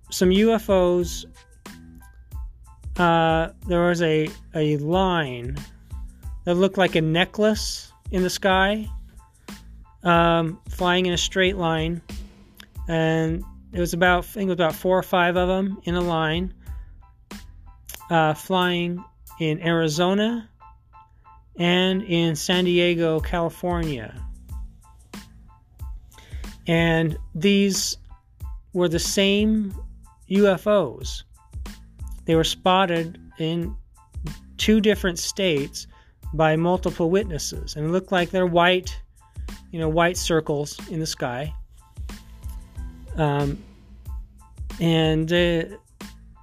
some 0.10 0.30
UFOs. 0.30 1.25
Uh, 2.97 3.49
there 3.67 3.82
was 3.82 4.01
a 4.01 4.30
a 4.56 4.77
line 4.77 5.58
that 6.45 6.56
looked 6.56 6.77
like 6.77 6.95
a 6.95 7.01
necklace 7.01 7.93
in 8.10 8.23
the 8.23 8.30
sky, 8.32 8.89
um, 10.04 10.60
flying 10.69 11.06
in 11.06 11.13
a 11.13 11.17
straight 11.17 11.56
line, 11.56 12.01
and 12.88 13.43
it 13.73 13.80
was 13.80 13.93
about 13.93 14.23
I 14.23 14.27
think 14.27 14.47
it 14.47 14.49
was 14.49 14.56
about 14.56 14.73
four 14.73 14.97
or 14.97 15.04
five 15.04 15.38
of 15.38 15.47
them 15.47 15.80
in 15.84 15.93
a 15.93 16.01
line, 16.01 16.51
uh, 18.10 18.34
flying 18.34 19.06
in 19.39 19.62
Arizona 19.62 20.49
and 21.58 22.01
in 22.01 22.36
San 22.36 22.65
Diego, 22.65 23.19
California. 23.19 24.19
And 26.71 27.17
these 27.36 27.97
were 28.71 28.88
the 28.88 28.97
same 28.97 29.75
UFOs. 30.29 31.23
They 32.23 32.36
were 32.36 32.45
spotted 32.45 33.19
in 33.39 33.75
two 34.55 34.79
different 34.79 35.19
states 35.19 35.88
by 36.34 36.55
multiple 36.55 37.10
witnesses, 37.10 37.75
and 37.75 37.86
it 37.86 37.89
looked 37.89 38.13
like 38.13 38.29
they're 38.29 38.47
white, 38.47 38.97
you 39.71 39.79
know, 39.81 39.89
white 39.89 40.15
circles 40.15 40.79
in 40.88 41.01
the 41.01 41.05
sky. 41.05 41.53
Um, 43.17 43.62
and 44.79 45.29
it 45.29 45.77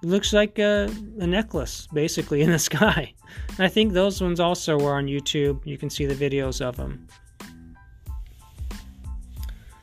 looks 0.03 0.35
like 0.35 0.59
a, 0.59 0.91
a, 1.21 1.27
necklace 1.27 1.89
basically 1.95 2.43
in 2.43 2.51
the 2.51 2.59
sky. 2.71 3.15
And 3.57 3.61
I 3.61 3.69
think 3.69 3.95
those 3.95 4.21
ones 4.21 4.41
also 4.41 4.79
were 4.79 4.93
on 4.93 5.07
YouTube. 5.07 5.65
You 5.65 5.79
can 5.79 5.89
see 5.89 6.05
the 6.05 6.15
videos 6.15 6.61
of 6.61 6.77
them. 6.77 7.09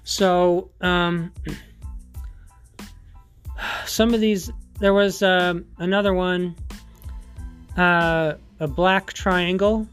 So, 0.06 0.70
um, 0.80 1.34
some 3.86 4.14
of 4.14 4.22
these, 4.22 4.50
there 4.80 4.94
was 4.94 5.22
um, 5.22 5.66
another 5.78 6.14
one, 6.14 6.56
uh, 7.76 8.36
a 8.62 8.68
black 8.68 9.12
triangle 9.12 9.86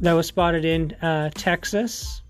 that 0.00 0.12
was 0.12 0.26
spotted 0.26 0.66
in 0.66 0.92
uh, 1.00 1.30
Texas 1.34 2.22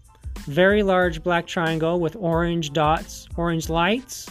very 0.48 0.82
large 0.82 1.22
black 1.22 1.46
triangle 1.46 2.00
with 2.00 2.16
orange 2.16 2.72
dots, 2.72 3.28
orange 3.36 3.68
lights, 3.68 4.26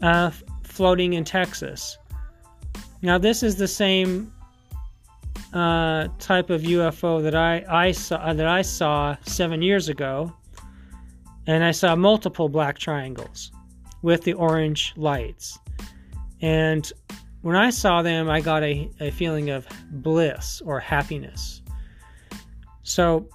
uh, 0.00 0.30
floating 0.62 1.12
in 1.12 1.24
Texas. 1.24 1.98
Now, 3.02 3.18
this 3.18 3.42
is 3.42 3.56
the 3.56 3.68
same 3.68 4.32
uh, 5.54 6.08
type 6.18 6.50
of 6.50 6.62
UFO 6.62 7.22
that 7.22 7.34
I, 7.34 7.64
I 7.68 7.92
saw 7.92 8.16
uh, 8.16 8.34
that 8.34 8.46
I 8.46 8.62
saw 8.62 9.16
seven 9.22 9.62
years 9.62 9.88
ago, 9.88 10.34
and 11.46 11.62
I 11.62 11.70
saw 11.70 11.94
multiple 11.94 12.48
black 12.48 12.78
triangles 12.78 13.52
with 14.02 14.22
the 14.24 14.32
orange 14.34 14.92
lights. 14.96 15.58
And 16.42 16.92
when 17.42 17.56
I 17.56 17.70
saw 17.70 18.02
them, 18.02 18.28
I 18.28 18.40
got 18.40 18.62
a, 18.64 18.90
a 19.00 19.10
feeling 19.10 19.50
of 19.50 19.66
bliss 19.90 20.60
or 20.64 20.80
happiness. 20.80 21.62
So 22.82 23.28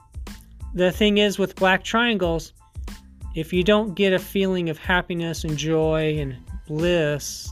the 0.73 0.91
thing 0.91 1.17
is 1.19 1.39
with 1.39 1.55
black 1.55 1.83
triangles, 1.83 2.53
if 3.33 3.53
you 3.53 3.63
don't 3.63 3.95
get 3.95 4.11
a 4.11 4.19
feeling 4.19 4.69
of 4.69 4.77
happiness 4.77 5.43
and 5.43 5.57
joy 5.57 6.17
and 6.19 6.35
bliss, 6.67 7.51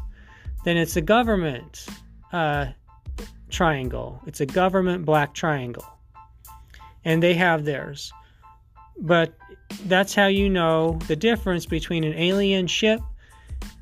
then 0.66 0.76
it's 0.76 0.98
a 0.98 1.02
government 1.02 1.88
uh, 2.34 2.68
triangle. 3.50 4.22
It's 4.28 4.42
a 4.42 4.46
government 4.46 5.06
black 5.06 5.34
triangle. 5.34 5.86
And 7.06 7.24
they 7.24 7.34
have 7.36 7.66
theirs. 7.66 8.12
but 9.00 9.34
that's 9.86 10.16
how 10.16 10.28
you 10.28 10.50
know 10.50 10.98
the 11.08 11.16
difference 11.16 11.66
between 11.66 12.04
an 12.04 12.14
alien 12.14 12.68
ship 12.68 13.02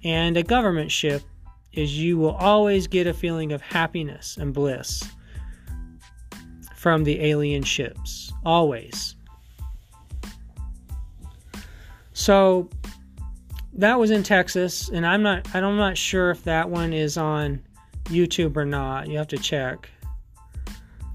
and 0.04 0.36
a 0.36 0.43
government 0.43 0.91
ship 0.91 1.21
is 1.73 1.97
you 1.97 2.17
will 2.17 2.36
always 2.36 2.88
get 2.88 3.08
a 3.08 3.13
feeling 3.13 3.51
of 3.51 3.62
happiness 3.62 4.38
and 4.38 4.54
bliss 4.54 5.04
from 6.75 7.04
the 7.04 7.21
alien 7.21 7.63
ships 7.63 8.32
always 8.45 9.15
so 12.13 12.69
that 13.73 13.99
was 13.99 14.12
in 14.12 14.23
Texas 14.23 14.89
and 14.89 15.06
I'm 15.06 15.21
not 15.21 15.54
I'm 15.54 15.78
not 15.78 15.97
sure 15.97 16.32
if 16.32 16.43
that 16.43 16.69
one 16.69 16.93
is 16.93 17.17
on 17.17 17.62
YouTube 18.06 18.56
or 18.58 18.65
not 18.65 19.08
you 19.08 19.18
have 19.18 19.28
to 19.28 19.38
check 19.38 19.89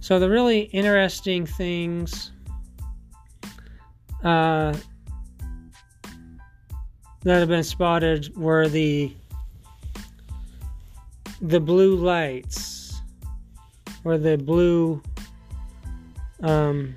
so 0.00 0.18
the 0.18 0.28
really 0.28 0.60
interesting 0.60 1.46
things 1.46 2.32
uh, 4.24 4.74
that 7.22 7.38
have 7.38 7.48
been 7.48 7.64
spotted 7.64 8.36
were 8.36 8.68
the 8.68 9.14
the 11.42 11.60
blue 11.60 11.96
lights 11.96 13.00
or 14.04 14.18
the 14.18 14.36
blue 14.36 15.02
um, 16.42 16.94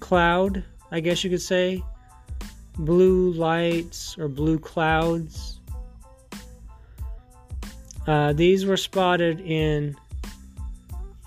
cloud, 0.00 0.64
I 0.90 1.00
guess 1.00 1.24
you 1.24 1.30
could 1.30 1.42
say. 1.42 1.82
Blue 2.78 3.32
lights 3.32 4.16
or 4.18 4.28
blue 4.28 4.58
clouds. 4.58 5.51
Uh, 8.06 8.32
these 8.32 8.66
were 8.66 8.76
spotted 8.76 9.40
in 9.40 9.96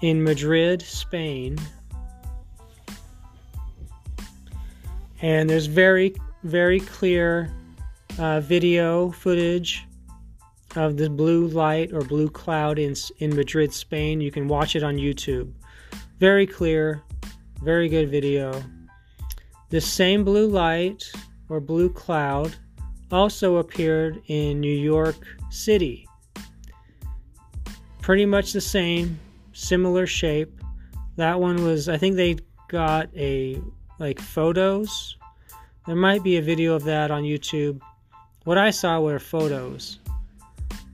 in 0.01 0.23
Madrid, 0.23 0.81
Spain. 0.81 1.57
And 5.21 5.49
there's 5.49 5.65
very, 5.65 6.15
very 6.43 6.79
clear 6.79 7.51
uh, 8.19 8.41
video 8.41 9.11
footage 9.11 9.85
of 10.75 10.97
the 10.97 11.09
blue 11.09 11.47
light 11.47 11.93
or 11.93 12.01
blue 12.01 12.29
cloud 12.29 12.77
in, 12.77 12.95
in 13.19 13.35
Madrid, 13.35 13.73
Spain. 13.73 14.19
You 14.21 14.31
can 14.31 14.47
watch 14.47 14.75
it 14.75 14.83
on 14.83 14.97
YouTube. 14.97 15.51
Very 16.19 16.45
clear, 16.45 17.01
very 17.63 17.88
good 17.88 18.09
video. 18.09 18.61
The 19.69 19.81
same 19.81 20.23
blue 20.23 20.47
light 20.47 21.09
or 21.49 21.59
blue 21.59 21.89
cloud 21.89 22.55
also 23.11 23.57
appeared 23.57 24.21
in 24.27 24.59
New 24.59 24.67
York 24.67 25.15
City. 25.49 26.07
Pretty 28.06 28.28
much 28.28 28.54
the 28.54 28.62
same, 28.62 29.20
similar 29.54 30.06
shape. 30.06 30.62
That 31.15 31.39
one 31.39 31.63
was, 31.63 31.89
I 31.89 31.98
think 31.98 32.15
they 32.15 32.38
got 32.68 33.10
a 33.18 33.60
like 33.98 34.20
photos. 34.20 35.18
There 35.88 35.96
might 35.96 36.22
be 36.22 36.38
a 36.38 36.41
video 36.44 36.76
of 36.76 36.84
that 36.84 37.10
on 37.10 37.24
YouTube. 37.24 37.82
What 38.44 38.60
I 38.60 38.70
saw 38.70 39.00
were 39.00 39.18
photos. 39.18 39.98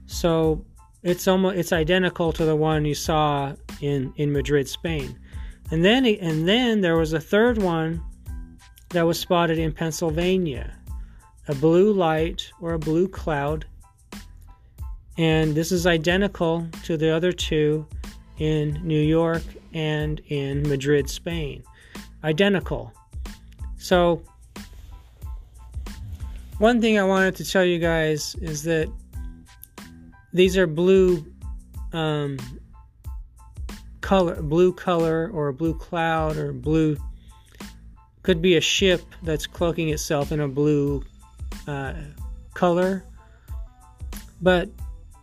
So 0.06 0.64
it's 1.02 1.28
almost 1.28 1.58
it's 1.58 1.70
identical 1.70 2.32
to 2.32 2.46
the 2.46 2.56
one 2.56 2.86
you 2.86 2.94
saw 2.94 3.56
in 3.82 4.14
in 4.16 4.32
Madrid, 4.32 4.66
Spain. 4.66 5.18
And 5.70 5.84
then 5.84 6.06
and 6.06 6.48
then 6.48 6.80
there 6.80 6.96
was 6.96 7.12
a 7.12 7.20
third 7.20 7.58
one 7.58 8.02
that 8.88 9.02
was 9.02 9.20
spotted 9.20 9.58
in 9.58 9.72
Pennsylvania. 9.72 10.78
A 11.46 11.54
blue 11.56 11.92
light 11.92 12.50
or 12.58 12.72
a 12.72 12.78
blue 12.78 13.06
cloud. 13.06 13.66
And 15.18 15.54
this 15.54 15.72
is 15.72 15.86
identical 15.86 16.66
to 16.84 16.96
the 16.96 17.14
other 17.14 17.32
two 17.32 17.86
in 18.38 18.80
New 18.82 19.00
York 19.00 19.42
and 19.74 20.20
in 20.28 20.68
Madrid, 20.68 21.08
Spain. 21.08 21.62
Identical. 22.24 22.92
So, 23.76 24.22
one 26.58 26.80
thing 26.80 26.98
I 26.98 27.04
wanted 27.04 27.36
to 27.36 27.44
tell 27.44 27.64
you 27.64 27.78
guys 27.78 28.36
is 28.36 28.62
that 28.64 28.90
these 30.32 30.56
are 30.56 30.66
blue 30.66 31.26
um, 31.92 32.38
color, 34.00 34.40
blue 34.40 34.72
color, 34.72 35.30
or 35.32 35.48
a 35.48 35.52
blue 35.52 35.74
cloud, 35.74 36.36
or 36.36 36.52
blue. 36.52 36.96
Could 38.22 38.40
be 38.40 38.56
a 38.56 38.60
ship 38.60 39.02
that's 39.22 39.46
cloaking 39.46 39.88
itself 39.88 40.30
in 40.30 40.40
a 40.40 40.48
blue 40.48 41.02
uh, 41.66 41.94
color. 42.54 43.04
But 44.40 44.68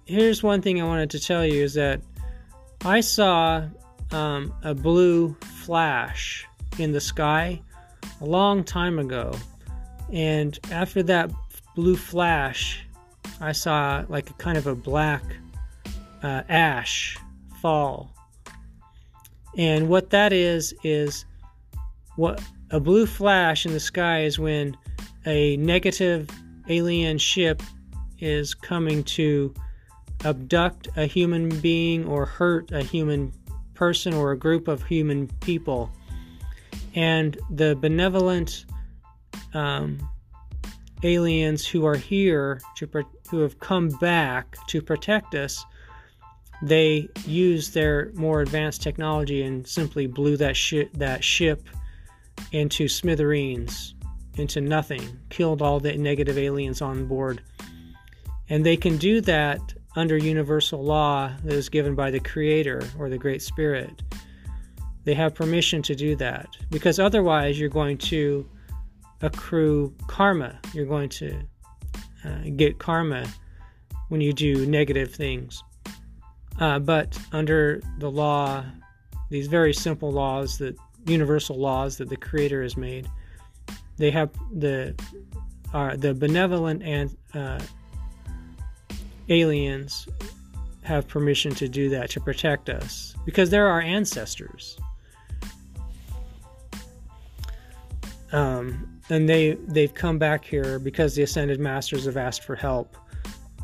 here's 0.09 0.41
one 0.41 0.59
thing 0.59 0.81
I 0.81 0.85
wanted 0.85 1.11
to 1.11 1.19
tell 1.19 1.45
you 1.45 1.63
is 1.63 1.75
that 1.75 2.01
I 2.83 2.99
saw 2.99 3.63
um, 4.11 4.51
a 4.63 4.73
blue 4.73 5.35
flash 5.63 6.47
in 6.79 6.91
the 6.91 6.99
sky 6.99 7.61
a 8.19 8.25
long 8.25 8.63
time 8.63 8.97
ago. 8.97 9.35
And 10.11 10.57
after 10.71 11.03
that 11.03 11.29
blue 11.75 11.95
flash, 11.95 12.83
I 13.39 13.51
saw 13.51 14.03
like 14.09 14.31
a 14.31 14.33
kind 14.33 14.57
of 14.57 14.65
a 14.65 14.73
black 14.73 15.23
uh, 16.23 16.41
ash 16.49 17.15
fall. 17.61 18.11
And 19.57 19.89
what 19.89 20.09
that 20.09 20.33
is, 20.33 20.73
is 20.83 21.25
what 22.15 22.41
a 22.71 22.79
blue 22.79 23.05
flash 23.05 23.63
in 23.63 23.73
the 23.73 23.79
sky 23.79 24.23
is 24.23 24.39
when 24.39 24.75
a 25.27 25.55
negative 25.57 26.27
alien 26.67 27.19
ship 27.19 27.61
is 28.19 28.55
coming 28.55 29.03
to 29.03 29.53
abduct 30.25 30.88
a 30.95 31.05
human 31.05 31.49
being 31.60 32.05
or 32.05 32.25
hurt 32.25 32.71
a 32.71 32.84
human 32.84 33.32
person 33.73 34.13
or 34.13 34.32
a 34.32 34.38
group 34.38 34.67
of 34.67 34.84
human 34.84 35.27
people. 35.39 35.89
And 36.95 37.38
the 37.49 37.75
benevolent 37.75 38.65
um, 39.53 39.97
aliens 41.03 41.65
who 41.65 41.86
are 41.86 41.95
here 41.95 42.62
to 42.75 42.89
who 43.29 43.39
have 43.39 43.60
come 43.60 43.89
back 44.01 44.58
to 44.67 44.82
protect 44.82 45.36
us, 45.36 45.63
they 46.62 47.08
used 47.25 47.73
their 47.73 48.12
more 48.15 48.41
advanced 48.41 48.82
technology 48.82 49.43
and 49.43 49.65
simply 49.67 50.08
blew 50.08 50.36
that 50.38 50.58
ship 50.58 50.89
that 50.93 51.23
ship 51.23 51.67
into 52.51 52.88
smithereens, 52.88 53.95
into 54.36 54.62
nothing, 54.62 55.19
killed 55.29 55.62
all 55.62 55.79
the 55.79 55.95
negative 55.97 56.38
aliens 56.38 56.82
on 56.82 57.05
board. 57.05 57.41
And 58.49 58.65
they 58.65 58.77
can 58.77 58.97
do 58.97 59.21
that 59.21 59.73
under 59.99 60.17
universal 60.17 60.81
law 60.81 61.29
that 61.43 61.53
is 61.53 61.67
given 61.67 61.93
by 61.93 62.09
the 62.09 62.21
Creator 62.21 62.81
or 62.97 63.09
the 63.09 63.17
Great 63.17 63.41
Spirit. 63.41 64.01
They 65.03 65.13
have 65.13 65.35
permission 65.35 65.81
to 65.83 65.93
do 65.93 66.15
that 66.15 66.47
because 66.71 66.99
otherwise 66.99 67.59
you're 67.59 67.67
going 67.67 67.97
to 67.97 68.47
accrue 69.21 69.93
karma. 70.07 70.57
You're 70.73 70.85
going 70.85 71.09
to 71.09 71.41
uh, 72.23 72.43
get 72.55 72.79
karma 72.79 73.27
when 74.07 74.21
you 74.21 74.31
do 74.31 74.65
negative 74.65 75.13
things. 75.13 75.62
Uh, 76.62 76.79
but 76.79 77.19
under 77.33 77.81
the 77.97 78.09
law, 78.09 78.63
these 79.29 79.47
very 79.47 79.73
simple 79.73 80.12
laws 80.12 80.57
that 80.59 80.77
universal 81.07 81.57
laws 81.57 81.97
that 81.97 82.07
the 82.07 82.17
Creator 82.17 82.63
has 82.63 82.77
made, 82.77 83.05
they 83.97 84.12
have 84.12 84.29
the 84.53 84.95
are 85.73 85.97
the 85.97 86.13
benevolent 86.13 86.81
and 86.83 87.17
uh, 87.33 87.59
aliens 89.29 90.07
have 90.83 91.07
permission 91.07 91.53
to 91.55 91.67
do 91.67 91.89
that 91.89 92.09
to 92.11 92.19
protect 92.19 92.69
us 92.69 93.15
because 93.25 93.49
they're 93.49 93.67
our 93.67 93.81
ancestors. 93.81 94.77
Um, 98.31 98.99
and 99.09 99.27
they 99.27 99.53
they've 99.67 99.93
come 99.93 100.19
back 100.19 100.45
here 100.45 100.79
because 100.79 101.15
the 101.15 101.23
ascended 101.23 101.59
masters 101.59 102.05
have 102.05 102.17
asked 102.17 102.43
for 102.43 102.55
help 102.55 102.95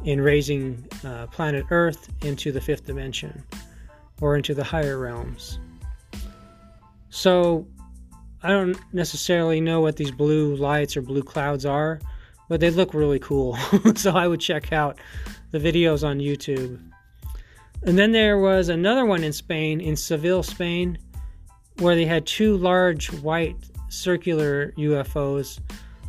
in 0.03 0.21
raising 0.21 0.83
uh, 1.03 1.27
planet 1.27 1.65
Earth 1.71 2.09
into 2.23 2.51
the 2.51 2.61
fifth 2.61 2.85
dimension 2.85 3.43
or 4.21 4.35
into 4.35 4.53
the 4.53 4.63
higher 4.63 4.97
realms. 4.97 5.59
So 7.09 7.67
I 8.43 8.49
don't 8.49 8.77
necessarily 8.93 9.61
know 9.61 9.81
what 9.81 9.97
these 9.97 10.11
blue 10.11 10.55
lights 10.55 10.95
or 10.95 11.01
blue 11.01 11.23
clouds 11.23 11.65
are, 11.65 11.99
but 12.49 12.59
they 12.59 12.69
look 12.69 12.93
really 12.93 13.19
cool. 13.19 13.55
so 13.95 14.11
I 14.11 14.27
would 14.27 14.39
check 14.39 14.71
out 14.71 14.99
the 15.55 15.73
videos 15.73 16.05
on 16.05 16.19
YouTube. 16.19 16.79
And 17.83 17.97
then 17.97 18.11
there 18.11 18.39
was 18.39 18.67
another 18.67 19.05
one 19.05 19.23
in 19.23 19.31
Spain, 19.31 19.79
in 19.79 19.95
Seville, 19.95 20.43
Spain, 20.43 20.97
where 21.79 21.95
they 21.95 22.05
had 22.05 22.25
two 22.25 22.57
large 22.57 23.11
white 23.21 23.55
circular 23.89 24.73
UFOs 24.77 25.59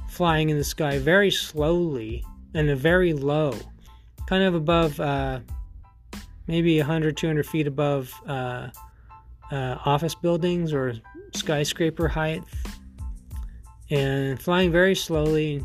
flying 0.08 0.50
in 0.50 0.58
the 0.58 0.64
sky 0.64 0.98
very 0.98 1.30
slowly 1.30 2.24
and 2.54 2.76
very 2.76 3.12
low, 3.12 3.54
kind 4.26 4.42
of 4.42 4.54
above 4.54 4.98
uh, 4.98 5.40
maybe 6.48 6.78
100, 6.78 7.16
200 7.16 7.46
feet 7.46 7.66
above 7.66 8.12
uh, 8.26 8.68
uh, 9.52 9.76
office 9.84 10.14
buildings 10.14 10.72
or 10.72 10.94
skyscraper 11.34 12.08
height, 12.08 12.42
and 13.90 14.40
flying 14.40 14.72
very 14.72 14.94
slowly 14.94 15.62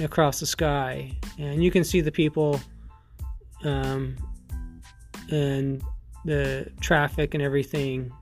across 0.00 0.40
the 0.40 0.46
sky. 0.46 1.12
And 1.38 1.62
you 1.62 1.70
can 1.70 1.84
see 1.84 2.00
the 2.00 2.12
people 2.12 2.60
um, 3.64 4.16
and 5.30 5.82
the 6.24 6.70
traffic 6.80 7.34
and 7.34 7.42
everything 7.42 8.12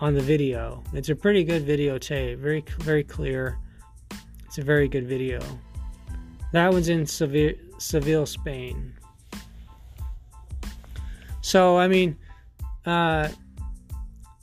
on 0.00 0.14
the 0.14 0.20
video. 0.20 0.82
It's 0.92 1.08
a 1.08 1.16
pretty 1.16 1.44
good 1.44 1.66
videotape, 1.66 2.38
very 2.38 2.64
very 2.78 3.04
clear. 3.04 3.58
It's 4.44 4.58
a 4.58 4.62
very 4.62 4.88
good 4.88 5.06
video. 5.06 5.40
That 6.52 6.72
one's 6.72 6.88
in 6.88 7.06
Seville, 7.06 7.54
Seville 7.78 8.26
Spain. 8.26 8.94
So 11.40 11.78
I 11.78 11.88
mean, 11.88 12.16
uh, 12.84 13.28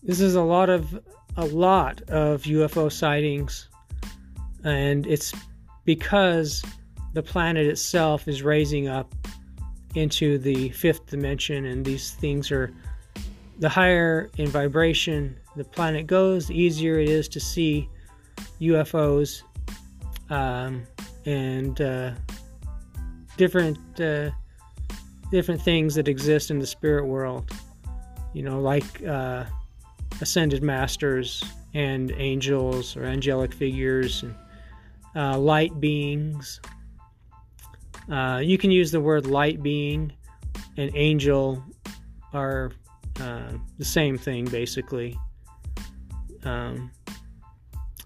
this 0.02 0.20
is 0.20 0.36
a 0.36 0.42
lot 0.42 0.70
of 0.70 1.00
a 1.38 1.46
lot 1.46 2.02
of 2.04 2.44
UFO 2.44 2.92
sightings, 2.92 3.70
and 4.64 5.08
it's 5.08 5.34
because 5.86 6.64
the 7.14 7.24
planet 7.24 7.68
itself 7.68 8.28
is 8.28 8.42
raising 8.42 8.88
up 8.88 9.14
into 9.96 10.38
the 10.38 10.70
fifth 10.70 11.08
dimension, 11.08 11.66
and 11.66 11.86
these 11.86 12.12
things 12.12 12.52
are 12.52 12.74
the 13.60 13.70
higher 13.70 14.30
in 14.38 14.48
vibration 14.48 15.38
the 15.56 15.64
planet 15.64 16.08
goes, 16.08 16.48
the 16.48 16.60
easier 16.60 17.00
it 17.00 17.10
is 17.10 17.28
to 17.30 17.40
see 17.40 17.88
UFOs 18.60 19.44
um, 20.30 20.84
and 21.26 21.80
uh, 21.80 22.12
different 23.38 23.78
uh, 24.00 24.32
different 25.32 25.62
things 25.62 25.96
that 25.96 26.08
exist 26.08 26.50
in 26.50 26.60
the 26.60 26.68
spirit 26.68 27.06
world. 27.06 27.52
You 28.34 28.44
know, 28.44 28.60
like 28.60 29.06
uh, 29.06 29.46
ascended 30.22 30.64
masters 30.64 31.44
and 31.76 32.12
angels 32.18 32.98
or 32.98 33.04
angelic 33.04 33.54
figures 33.54 34.24
and 34.24 34.36
uh, 35.16 35.38
light 35.38 35.80
beings. 35.80 36.60
Uh, 38.12 38.42
you 38.44 38.58
can 38.58 38.72
use 38.72 38.92
the 38.92 39.00
word 39.00 39.26
light 39.26 39.64
being 39.64 40.12
and 40.78 40.92
angel 40.94 41.64
are 42.34 42.72
uh, 43.20 43.52
the 43.78 43.86
same 43.86 44.18
thing 44.18 44.46
basically. 44.46 45.18
Um, 46.44 46.92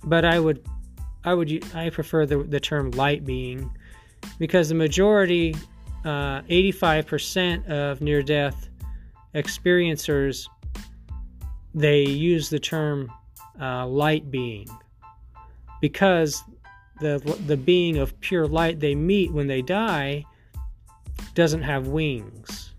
but 0.04 0.26
I 0.26 0.40
would, 0.40 0.66
I 1.24 1.34
would, 1.34 1.64
I 1.74 1.90
prefer 1.90 2.26
the, 2.26 2.44
the 2.44 2.60
term 2.60 2.92
light 2.92 3.26
being 3.26 3.72
because 4.38 4.70
the 4.70 4.76
majority, 4.76 5.56
uh, 6.06 6.42
85% 6.42 7.68
of 7.68 8.02
near 8.02 8.22
death 8.22 8.70
experiencers, 9.34 10.48
they 11.74 12.04
use 12.04 12.50
the 12.50 12.60
term 12.60 13.12
uh, 13.60 13.86
light 13.88 14.30
being 14.30 14.68
because 15.82 16.44
the, 17.00 17.20
the 17.46 17.58
being 17.58 17.98
of 17.98 18.20
pure 18.22 18.48
light 18.48 18.80
they 18.80 18.96
meet 18.96 19.32
when 19.32 19.48
they 19.48 19.62
die 19.62 20.26
doesn't 21.34 21.64
have 21.64 21.88
wings. 21.88 22.72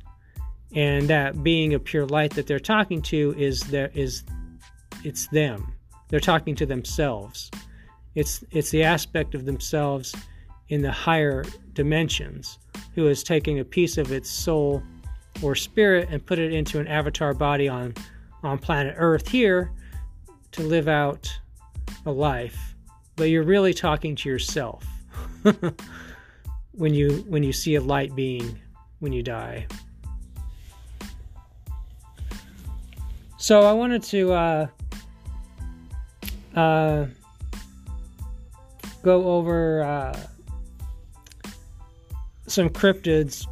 And 0.74 1.08
that 1.08 1.42
being 1.42 1.74
of 1.74 1.84
pure 1.84 2.06
light 2.06 2.34
that 2.34 2.46
they're 2.46 2.58
talking 2.58 3.00
to 3.02 3.34
is 3.38 3.60
there 3.62 3.90
is 3.94 4.24
it's 5.04 5.28
them. 5.28 5.72
They're 6.08 6.20
talking 6.20 6.54
to 6.56 6.66
themselves. 6.66 7.50
It's 8.14 8.44
it's 8.50 8.70
the 8.70 8.82
aspect 8.82 9.34
of 9.34 9.44
themselves 9.44 10.14
in 10.68 10.82
the 10.82 10.92
higher 10.92 11.44
dimensions 11.72 12.58
who 12.94 13.06
is 13.06 13.22
taking 13.22 13.60
a 13.60 13.64
piece 13.64 13.96
of 13.96 14.12
its 14.12 14.30
soul 14.30 14.82
or 15.42 15.54
spirit 15.54 16.08
and 16.10 16.24
put 16.24 16.38
it 16.38 16.52
into 16.52 16.80
an 16.80 16.86
avatar 16.88 17.32
body 17.32 17.68
on 17.68 17.94
on 18.42 18.58
planet 18.58 18.94
Earth 18.98 19.28
here 19.28 19.72
to 20.52 20.62
live 20.62 20.88
out 20.88 21.32
a 22.06 22.10
life. 22.10 22.74
But 23.18 23.24
you're 23.24 23.42
really 23.42 23.74
talking 23.74 24.14
to 24.14 24.28
yourself 24.28 24.86
when 26.72 26.94
you 26.94 27.24
when 27.28 27.42
you 27.42 27.52
see 27.52 27.74
a 27.74 27.80
light 27.80 28.14
being 28.14 28.58
when 29.00 29.12
you 29.12 29.22
die. 29.22 29.66
So 33.38 33.62
I 33.62 33.72
wanted 33.72 34.02
to 34.04 34.32
uh, 34.32 34.66
uh, 36.54 37.06
go 39.02 39.30
over 39.32 39.82
uh, 39.82 40.20
some 42.46 42.68
cryptids. 42.68 43.46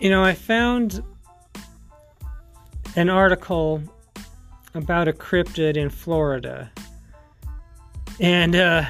You 0.00 0.10
know, 0.10 0.24
I 0.24 0.34
found 0.34 1.02
an 2.96 3.08
article 3.08 3.82
about 4.74 5.08
a 5.08 5.12
cryptid 5.12 5.76
in 5.76 5.90
Florida. 5.90 6.70
And 8.20 8.56
uh, 8.56 8.84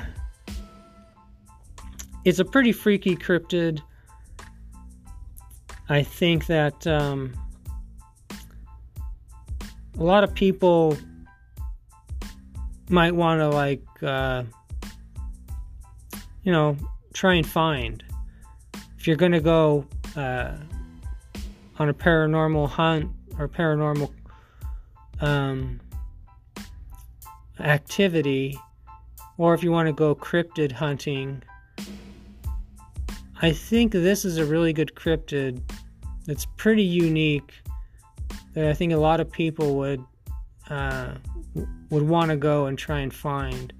it's 2.24 2.38
a 2.38 2.44
pretty 2.44 2.72
freaky 2.72 3.16
cryptid. 3.16 3.80
I 5.88 6.02
think 6.02 6.46
that 6.46 6.86
um, 6.86 7.32
a 9.98 10.02
lot 10.02 10.24
of 10.24 10.34
people 10.34 10.96
might 12.88 13.14
want 13.14 13.40
to 13.40 13.48
like 13.48 13.82
uh, 14.02 14.44
you 16.42 16.52
know 16.52 16.76
try 17.12 17.34
and 17.34 17.46
find 17.46 18.02
if 18.98 19.06
you're 19.06 19.16
going 19.16 19.32
to 19.32 19.40
go 19.40 19.86
uh, 20.16 20.56
on 21.78 21.88
a 21.88 21.94
paranormal 21.94 22.68
hunt 22.68 23.10
or 23.38 23.48
paranormal 23.48 24.10
um, 25.20 25.80
activity 27.60 28.58
or 29.38 29.54
if 29.54 29.62
you 29.62 29.70
want 29.70 29.86
to 29.86 29.92
go 29.92 30.14
cryptid 30.14 30.72
hunting 30.72 31.42
i 33.40 33.50
think 33.50 33.92
this 33.92 34.24
is 34.24 34.38
a 34.38 34.44
really 34.44 34.72
good 34.72 34.92
cryptid 34.94 35.60
that's 36.26 36.46
pretty 36.56 36.82
unique 36.82 37.52
that 38.56 38.66
I 38.66 38.72
think 38.72 38.92
a 38.92 38.96
lot 38.96 39.20
of 39.20 39.30
people 39.30 39.76
would 39.76 40.04
uh, 40.68 41.14
would 41.90 42.02
want 42.02 42.30
to 42.30 42.36
go 42.36 42.66
and 42.66 42.76
try 42.76 43.00
and 43.00 43.14
find. 43.14 43.72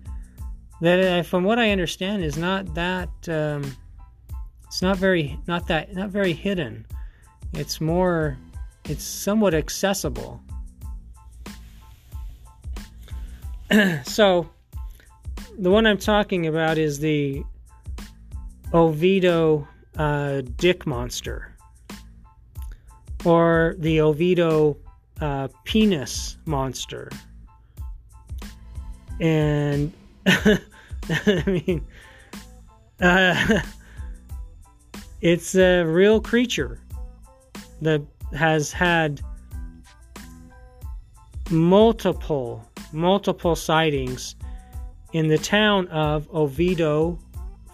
That, 0.82 1.00
uh, 1.00 1.22
from 1.22 1.42
what 1.42 1.58
I 1.58 1.70
understand, 1.70 2.22
is 2.22 2.36
not 2.36 2.74
that 2.74 3.08
um, 3.28 3.74
it's 4.66 4.82
not 4.82 4.98
very 4.98 5.38
not 5.46 5.66
that 5.68 5.94
not 5.94 6.10
very 6.10 6.34
hidden. 6.34 6.86
It's 7.54 7.80
more 7.80 8.36
it's 8.84 9.02
somewhat 9.02 9.54
accessible. 9.54 10.42
so, 14.04 14.48
the 15.58 15.70
one 15.70 15.86
I'm 15.86 15.98
talking 15.98 16.46
about 16.46 16.78
is 16.78 16.98
the 16.98 17.42
Oviedo 18.72 19.66
uh, 19.96 20.42
dick 20.56 20.86
monster 20.86 21.56
or 23.24 23.74
the 23.78 24.00
Oviedo 24.00 24.76
uh, 25.20 25.48
penis 25.64 26.36
monster. 26.44 27.10
And 29.20 29.92
I 30.26 31.42
mean, 31.46 31.86
uh, 33.00 33.60
it's 35.20 35.54
a 35.54 35.82
real 35.84 36.20
creature 36.20 36.78
that 37.82 38.02
has 38.34 38.72
had 38.72 39.20
multiple, 41.50 42.64
multiple 42.96 43.54
sightings 43.54 44.34
in 45.12 45.28
the 45.28 45.38
town 45.38 45.86
of 45.88 46.28
Oviedo, 46.34 47.18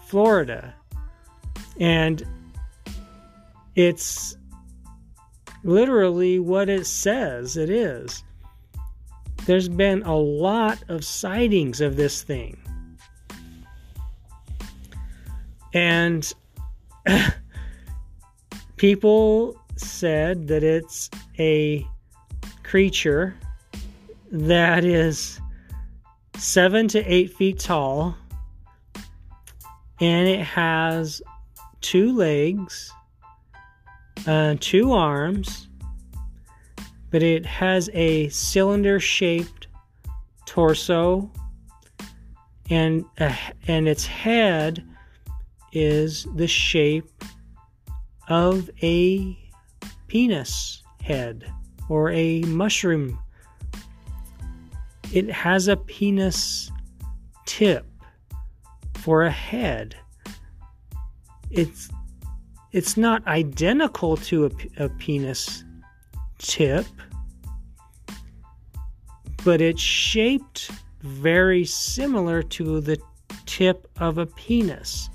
Florida. 0.05 0.75
And 1.79 2.23
it's 3.75 4.37
literally 5.63 6.39
what 6.39 6.69
it 6.69 6.85
says 6.85 7.57
it 7.57 7.69
is. 7.69 8.23
There's 9.45 9.69
been 9.69 10.03
a 10.03 10.15
lot 10.15 10.83
of 10.89 11.03
sightings 11.03 11.81
of 11.81 11.95
this 11.95 12.21
thing. 12.21 12.57
And 15.73 16.31
people 18.77 19.59
said 19.75 20.47
that 20.47 20.63
it's 20.63 21.09
a 21.39 21.85
creature 22.63 23.35
that 24.33 24.83
is 24.83 25.39
seven 26.35 26.89
to 26.89 26.99
eight 27.01 27.33
feet 27.33 27.59
tall 27.59 28.17
and 30.01 30.27
it 30.27 30.41
has 30.41 31.21
two 31.81 32.13
legs 32.13 32.91
uh, 34.27 34.55
two 34.59 34.93
arms, 34.93 35.67
but 37.11 37.21
it 37.23 37.45
has 37.45 37.89
a 37.93 38.29
cylinder 38.29 38.99
shaped 38.99 39.67
torso 40.45 41.31
and 42.69 43.03
uh, 43.19 43.35
and 43.67 43.87
its 43.87 44.05
head 44.05 44.85
is 45.73 46.27
the 46.35 46.47
shape 46.47 47.09
of 48.29 48.69
a 48.81 49.37
penis 50.07 50.83
head 51.01 51.51
or 51.89 52.11
a 52.11 52.41
mushroom 52.43 53.19
it 55.13 55.29
has 55.29 55.67
a 55.67 55.77
penis 55.77 56.71
tip 57.45 57.85
for 58.95 59.23
a 59.23 59.31
head 59.31 59.95
it's 61.53 61.89
it's 62.71 62.97
not 62.97 63.25
identical 63.27 64.17
to 64.17 64.45
a, 64.45 64.85
a 64.85 64.89
penis 64.89 65.63
tip, 66.39 66.87
but 69.45 69.61
it's 69.61 69.81
shaped 69.81 70.71
very 71.01 71.63
similar 71.65 72.41
to 72.41 72.81
the 72.81 72.97
tip 73.45 73.87
of 73.99 74.17
a 74.17 74.25
penis. 74.25 75.09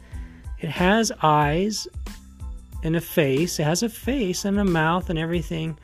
It 0.60 0.68
has 0.68 1.10
eyes 1.22 1.88
and 2.84 2.94
a 2.94 3.00
face. 3.00 3.58
It 3.58 3.64
has 3.64 3.82
a 3.82 3.88
face 3.88 4.44
and 4.44 4.60
a 4.60 4.64
mouth 4.64 5.10
and 5.10 5.18
everything. 5.18 5.76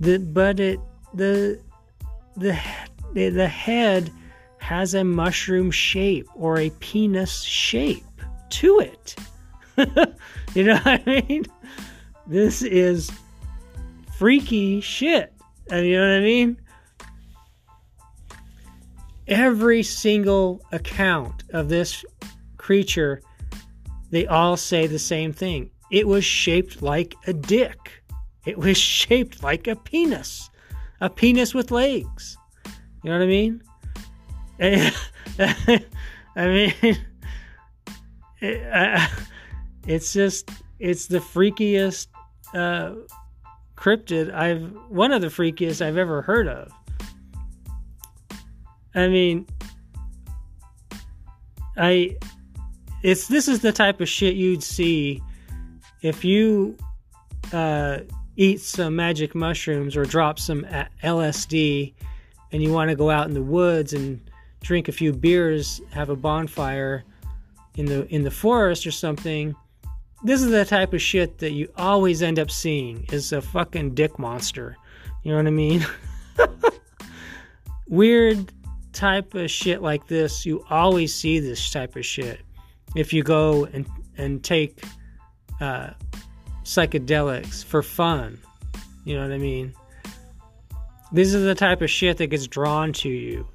The, 0.00 0.18
but 0.18 0.58
it 0.58 0.80
the 1.14 1.60
the 2.36 2.58
the 3.14 3.48
head 3.48 4.10
has 4.58 4.94
a 4.94 5.04
mushroom 5.04 5.70
shape 5.70 6.26
or 6.34 6.58
a 6.58 6.70
penis 6.80 7.42
shape 7.42 8.04
to 8.50 8.80
it. 8.80 9.14
you 10.54 10.64
know 10.64 10.74
what 10.74 11.02
I 11.06 11.24
mean? 11.28 11.44
This 12.26 12.62
is 12.62 13.10
freaky 14.16 14.80
shit. 14.80 15.32
You 15.70 15.96
know 15.96 16.08
what 16.08 16.16
I 16.16 16.20
mean? 16.20 16.60
Every 19.26 19.82
single 19.82 20.62
account 20.72 21.44
of 21.52 21.68
this 21.68 22.04
creature, 22.56 23.20
they 24.10 24.26
all 24.26 24.56
say 24.56 24.86
the 24.86 24.98
same 24.98 25.32
thing. 25.32 25.70
It 25.90 26.06
was 26.06 26.24
shaped 26.24 26.82
like 26.82 27.14
a 27.26 27.32
dick. 27.32 28.02
It 28.46 28.58
was 28.58 28.76
shaped 28.98 29.42
like 29.42 29.66
a 29.66 29.76
penis. 29.76 30.50
A 31.00 31.10
penis 31.10 31.54
with 31.54 31.70
legs. 31.70 32.36
You 33.02 33.10
know 33.10 33.18
what 33.18 33.24
I 33.24 33.26
mean? 33.26 33.62
I 36.36 36.46
mean, 36.46 36.74
it, 38.40 38.66
uh, 38.72 39.06
it's 39.86 40.12
just, 40.12 40.50
it's 40.78 41.06
the 41.06 41.18
freakiest 41.18 42.06
uh, 42.54 42.94
cryptid 43.76 44.32
I've, 44.32 44.72
one 44.88 45.12
of 45.12 45.20
the 45.20 45.28
freakiest 45.28 45.84
I've 45.84 45.96
ever 45.96 46.22
heard 46.22 46.48
of. 46.48 46.72
I 48.94 49.08
mean, 49.08 49.46
I, 51.76 52.16
it's, 53.02 53.26
this 53.26 53.48
is 53.48 53.60
the 53.60 53.72
type 53.72 54.00
of 54.00 54.08
shit 54.08 54.36
you'd 54.36 54.62
see 54.62 55.20
if 56.02 56.24
you, 56.24 56.76
uh, 57.52 57.98
eat 58.36 58.60
some 58.60 58.96
magic 58.96 59.34
mushrooms 59.34 59.96
or 59.96 60.04
drop 60.04 60.38
some 60.38 60.64
LSD 61.02 61.94
and 62.52 62.62
you 62.62 62.72
want 62.72 62.88
to 62.88 62.96
go 62.96 63.10
out 63.10 63.26
in 63.26 63.34
the 63.34 63.42
woods 63.42 63.92
and 63.92 64.20
drink 64.62 64.88
a 64.88 64.92
few 64.92 65.12
beers, 65.12 65.80
have 65.90 66.08
a 66.08 66.16
bonfire 66.16 67.04
in 67.76 67.86
the 67.86 68.06
in 68.14 68.22
the 68.22 68.30
forest 68.30 68.86
or 68.86 68.90
something, 68.90 69.54
this 70.22 70.40
is 70.40 70.50
the 70.50 70.64
type 70.64 70.94
of 70.94 71.02
shit 71.02 71.38
that 71.38 71.52
you 71.52 71.68
always 71.76 72.22
end 72.22 72.38
up 72.38 72.50
seeing 72.50 73.04
is 73.12 73.32
a 73.32 73.42
fucking 73.42 73.94
dick 73.94 74.18
monster. 74.18 74.76
You 75.22 75.32
know 75.32 75.36
what 75.36 75.46
I 75.46 75.50
mean? 75.50 75.86
Weird 77.88 78.52
type 78.92 79.34
of 79.34 79.50
shit 79.50 79.82
like 79.82 80.06
this, 80.06 80.46
you 80.46 80.64
always 80.70 81.14
see 81.14 81.40
this 81.40 81.70
type 81.70 81.96
of 81.96 82.06
shit 82.06 82.40
if 82.94 83.12
you 83.12 83.22
go 83.22 83.64
and 83.66 83.86
and 84.16 84.42
take 84.42 84.82
uh, 85.60 85.90
psychedelics 86.64 87.64
for 87.64 87.82
fun. 87.82 88.38
You 89.04 89.16
know 89.16 89.22
what 89.22 89.32
I 89.32 89.38
mean? 89.38 89.74
This 91.12 91.32
is 91.32 91.44
the 91.44 91.54
type 91.54 91.82
of 91.82 91.90
shit 91.90 92.16
that 92.16 92.26
gets 92.28 92.46
drawn 92.46 92.92
to 92.94 93.08
you. 93.08 93.46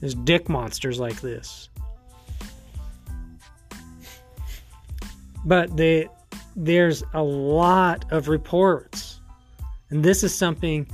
There's 0.00 0.14
dick 0.14 0.48
monsters 0.48 0.98
like 0.98 1.20
this. 1.20 1.68
But 5.44 5.76
they, 5.76 6.08
there's 6.56 7.04
a 7.14 7.22
lot 7.22 8.04
of 8.10 8.28
reports. 8.28 9.20
And 9.90 10.04
this 10.04 10.24
is 10.24 10.34
something 10.34 10.86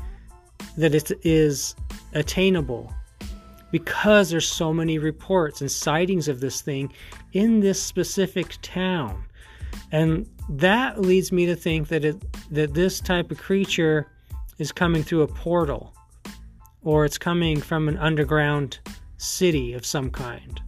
that 0.76 0.94
it 0.94 1.10
is 1.24 1.74
attainable 2.12 2.92
because 3.70 4.30
there's 4.30 4.48
so 4.48 4.72
many 4.72 4.98
reports 4.98 5.60
and 5.60 5.70
sightings 5.70 6.28
of 6.28 6.40
this 6.40 6.60
thing 6.60 6.92
in 7.32 7.60
this 7.60 7.82
specific 7.82 8.56
town. 8.62 9.24
And 9.92 10.26
that 10.48 11.00
leads 11.00 11.32
me 11.32 11.46
to 11.46 11.56
think 11.56 11.88
that 11.88 12.04
it 12.04 12.16
that 12.50 12.74
this 12.74 13.00
type 13.00 13.30
of 13.30 13.38
creature 13.38 14.10
is 14.58 14.72
coming 14.72 15.02
through 15.02 15.22
a 15.22 15.28
portal 15.28 15.94
or 16.82 17.04
it's 17.04 17.18
coming 17.18 17.60
from 17.60 17.88
an 17.88 17.96
underground 17.98 18.78
city 19.16 19.72
of 19.72 19.86
some 19.86 20.10
kind. 20.10 20.60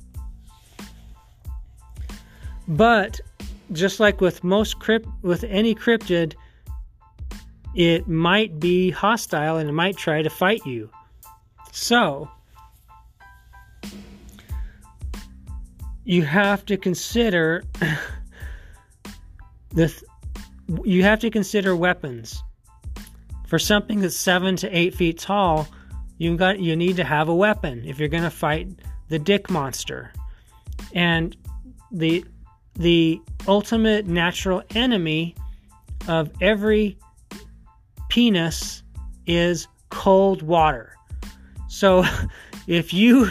But 2.69 3.21
just 3.73 4.01
like 4.01 4.21
with 4.21 4.43
most 4.43 4.79
crypt 4.79 5.09
with 5.23 5.45
any 5.45 5.75
cryptid, 5.75 6.35
it 7.75 8.09
might 8.09 8.59
be 8.59 8.91
hostile 8.91 9.59
and 9.59 9.69
it 9.69 9.73
might 9.73 9.97
try 9.97 10.23
to 10.23 10.31
fight 10.31 10.65
you. 10.65 10.91
So 11.73 12.31
you 16.05 16.23
have 16.23 16.65
to 16.67 16.77
consider 16.77 17.65
the 19.77 20.03
you 20.85 21.05
have 21.05 21.21
to 21.21 21.31
consider 21.31 21.77
weapons. 21.77 22.43
For 23.47 23.61
something 23.61 24.01
that's 24.01 24.17
seven 24.17 24.57
to 24.57 24.77
eight 24.77 24.93
feet 24.93 25.19
tall, 25.19 25.69
you 26.19 26.37
got 26.37 26.59
you 26.59 26.75
need 26.75 26.97
to 26.97 27.05
have 27.05 27.29
a 27.29 27.35
weapon 27.35 27.85
if 27.87 28.01
you're 28.01 28.09
going 28.09 28.25
to 28.25 28.31
fight 28.31 28.69
the 29.09 29.21
dick 29.21 29.49
monster. 29.49 30.13
And 30.93 31.37
the 31.93 32.25
the 32.75 33.21
ultimate 33.47 34.07
natural 34.07 34.63
enemy 34.75 35.37
of 36.09 36.31
every 36.41 36.99
penis 38.09 38.83
is 39.27 39.69
cold 39.91 40.43
water. 40.43 40.95
So 41.69 42.05
if 42.67 42.93
you 42.93 43.31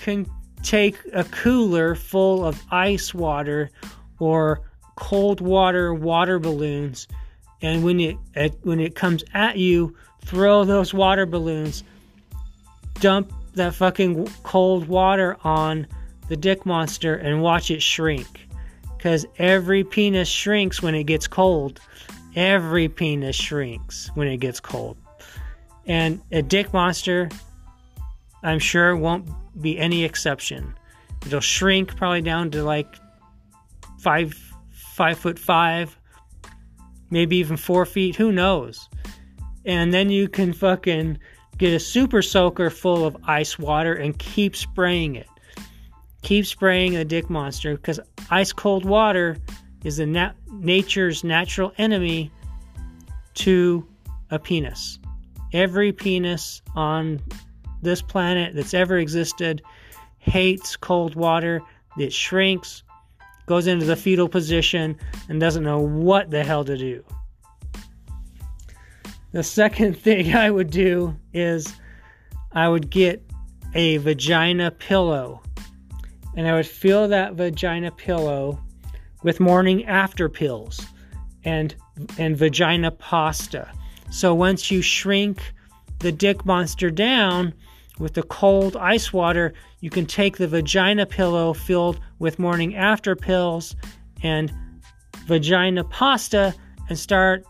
can 0.00 0.26
take 0.62 0.98
a 1.12 1.24
cooler 1.24 1.94
full 1.94 2.44
of 2.44 2.60
ice 2.70 3.14
water 3.14 3.70
or 4.18 4.62
cold 4.96 5.40
water 5.40 5.92
water 5.92 6.38
balloons 6.38 7.08
and 7.62 7.82
when 7.84 8.00
it, 8.00 8.16
it 8.34 8.54
when 8.62 8.80
it 8.80 8.94
comes 8.94 9.24
at 9.34 9.56
you 9.56 9.96
throw 10.22 10.64
those 10.64 10.94
water 10.94 11.26
balloons 11.26 11.84
dump 13.00 13.32
that 13.54 13.74
fucking 13.74 14.26
cold 14.42 14.88
water 14.88 15.36
on 15.44 15.86
the 16.28 16.36
dick 16.36 16.66
monster 16.66 17.14
and 17.14 17.42
watch 17.42 17.70
it 17.70 17.82
shrink. 17.82 18.48
Because 18.96 19.26
every 19.38 19.84
penis 19.84 20.28
shrinks 20.28 20.82
when 20.82 20.94
it 20.94 21.04
gets 21.04 21.26
cold. 21.26 21.80
Every 22.34 22.88
penis 22.88 23.36
shrinks 23.36 24.10
when 24.14 24.28
it 24.28 24.38
gets 24.38 24.60
cold. 24.60 24.96
And 25.86 26.20
a 26.32 26.42
dick 26.42 26.72
monster, 26.72 27.28
I'm 28.42 28.58
sure, 28.58 28.96
won't 28.96 29.28
be 29.60 29.78
any 29.78 30.04
exception. 30.04 30.74
It'll 31.26 31.40
shrink 31.40 31.96
probably 31.96 32.22
down 32.22 32.50
to 32.52 32.64
like 32.64 32.88
five, 33.98 34.34
five 34.94 35.18
foot 35.18 35.38
five, 35.38 35.98
maybe 37.10 37.36
even 37.36 37.56
four 37.56 37.84
feet. 37.84 38.16
Who 38.16 38.32
knows? 38.32 38.88
And 39.64 39.92
then 39.92 40.10
you 40.10 40.28
can 40.28 40.52
fucking 40.52 41.18
Get 41.56 41.72
a 41.72 41.78
super 41.78 42.20
soaker 42.20 42.68
full 42.68 43.06
of 43.06 43.16
ice 43.24 43.58
water 43.58 43.94
and 43.94 44.18
keep 44.18 44.56
spraying 44.56 45.14
it. 45.14 45.28
Keep 46.22 46.46
spraying 46.46 46.94
the 46.94 47.04
dick 47.04 47.30
monster 47.30 47.76
because 47.76 48.00
ice 48.30 48.52
cold 48.52 48.84
water 48.84 49.36
is 49.84 49.98
the 49.98 50.06
nat- 50.06 50.34
nature's 50.50 51.22
natural 51.22 51.72
enemy 51.78 52.32
to 53.34 53.86
a 54.30 54.38
penis. 54.38 54.98
Every 55.52 55.92
penis 55.92 56.60
on 56.74 57.20
this 57.82 58.02
planet 58.02 58.54
that's 58.56 58.74
ever 58.74 58.98
existed 58.98 59.62
hates 60.18 60.76
cold 60.76 61.14
water. 61.14 61.62
It 61.96 62.12
shrinks, 62.12 62.82
goes 63.46 63.66
into 63.66 63.84
the 63.84 63.96
fetal 63.96 64.28
position, 64.28 64.98
and 65.28 65.40
doesn't 65.40 65.64
know 65.64 65.80
what 65.80 66.30
the 66.30 66.44
hell 66.44 66.64
to 66.64 66.76
do. 66.76 67.04
The 69.32 69.42
second 69.42 69.98
thing 70.00 70.34
I 70.34 70.50
would 70.50 70.70
do 70.70 71.16
is 71.32 71.74
I 72.52 72.68
would 72.68 72.90
get 72.90 73.22
a 73.74 73.96
vagina 73.98 74.70
pillow 74.70 75.42
and 76.36 76.48
I 76.48 76.54
would 76.54 76.66
fill 76.66 77.08
that 77.08 77.34
vagina 77.34 77.90
pillow 77.90 78.60
with 79.22 79.40
morning 79.40 79.84
after 79.86 80.28
pills 80.28 80.86
and 81.44 81.74
and 82.18 82.36
vagina 82.36 82.90
pasta. 82.90 83.70
So 84.10 84.34
once 84.34 84.70
you 84.70 84.82
shrink 84.82 85.40
the 86.00 86.12
dick 86.12 86.44
monster 86.44 86.90
down 86.90 87.54
with 87.98 88.14
the 88.14 88.22
cold 88.24 88.76
ice 88.76 89.12
water, 89.12 89.52
you 89.80 89.90
can 89.90 90.06
take 90.06 90.36
the 90.36 90.48
vagina 90.48 91.06
pillow 91.06 91.52
filled 91.52 92.00
with 92.18 92.38
morning 92.38 92.74
after 92.74 93.14
pills 93.14 93.76
and 94.22 94.52
vagina 95.26 95.84
pasta 95.84 96.54
and 96.88 96.98
start 96.98 97.44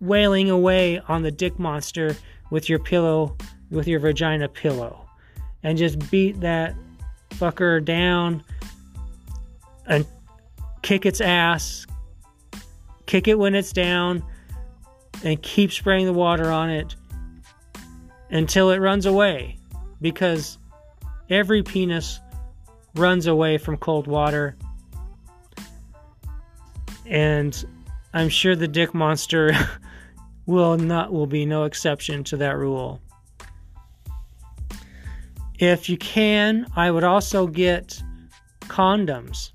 wailing 0.00 0.50
away 0.50 1.00
on 1.08 1.22
the 1.22 1.30
dick 1.30 1.58
monster 1.58 2.16
with 2.50 2.68
your 2.68 2.78
pillow, 2.78 3.36
with 3.70 3.86
your 3.86 4.00
vagina 4.00 4.48
pillow, 4.48 5.06
and 5.62 5.76
just 5.76 6.10
beat 6.10 6.40
that 6.40 6.74
fucker 7.30 7.84
down 7.84 8.42
and 9.86 10.06
kick 10.82 11.04
its 11.04 11.20
ass, 11.20 11.86
kick 13.06 13.28
it 13.28 13.38
when 13.38 13.54
it's 13.54 13.72
down, 13.72 14.22
and 15.24 15.42
keep 15.42 15.72
spraying 15.72 16.06
the 16.06 16.12
water 16.12 16.50
on 16.50 16.70
it 16.70 16.94
until 18.30 18.70
it 18.70 18.78
runs 18.78 19.04
away 19.04 19.57
because 20.00 20.58
every 21.30 21.62
penis 21.62 22.20
runs 22.94 23.26
away 23.26 23.58
from 23.58 23.76
cold 23.76 24.06
water. 24.06 24.56
And 27.06 27.64
i'm 28.14 28.28
sure 28.28 28.56
the 28.56 28.68
dick 28.68 28.94
monster 28.94 29.52
will 30.46 30.78
not 30.78 31.12
will 31.12 31.26
be 31.26 31.44
no 31.44 31.64
exception 31.64 32.24
to 32.24 32.36
that 32.38 32.56
rule. 32.56 33.00
If 35.58 35.88
you 35.88 35.96
can 35.96 36.66
i 36.76 36.90
would 36.90 37.04
also 37.04 37.46
get 37.46 38.02
condoms 38.60 39.52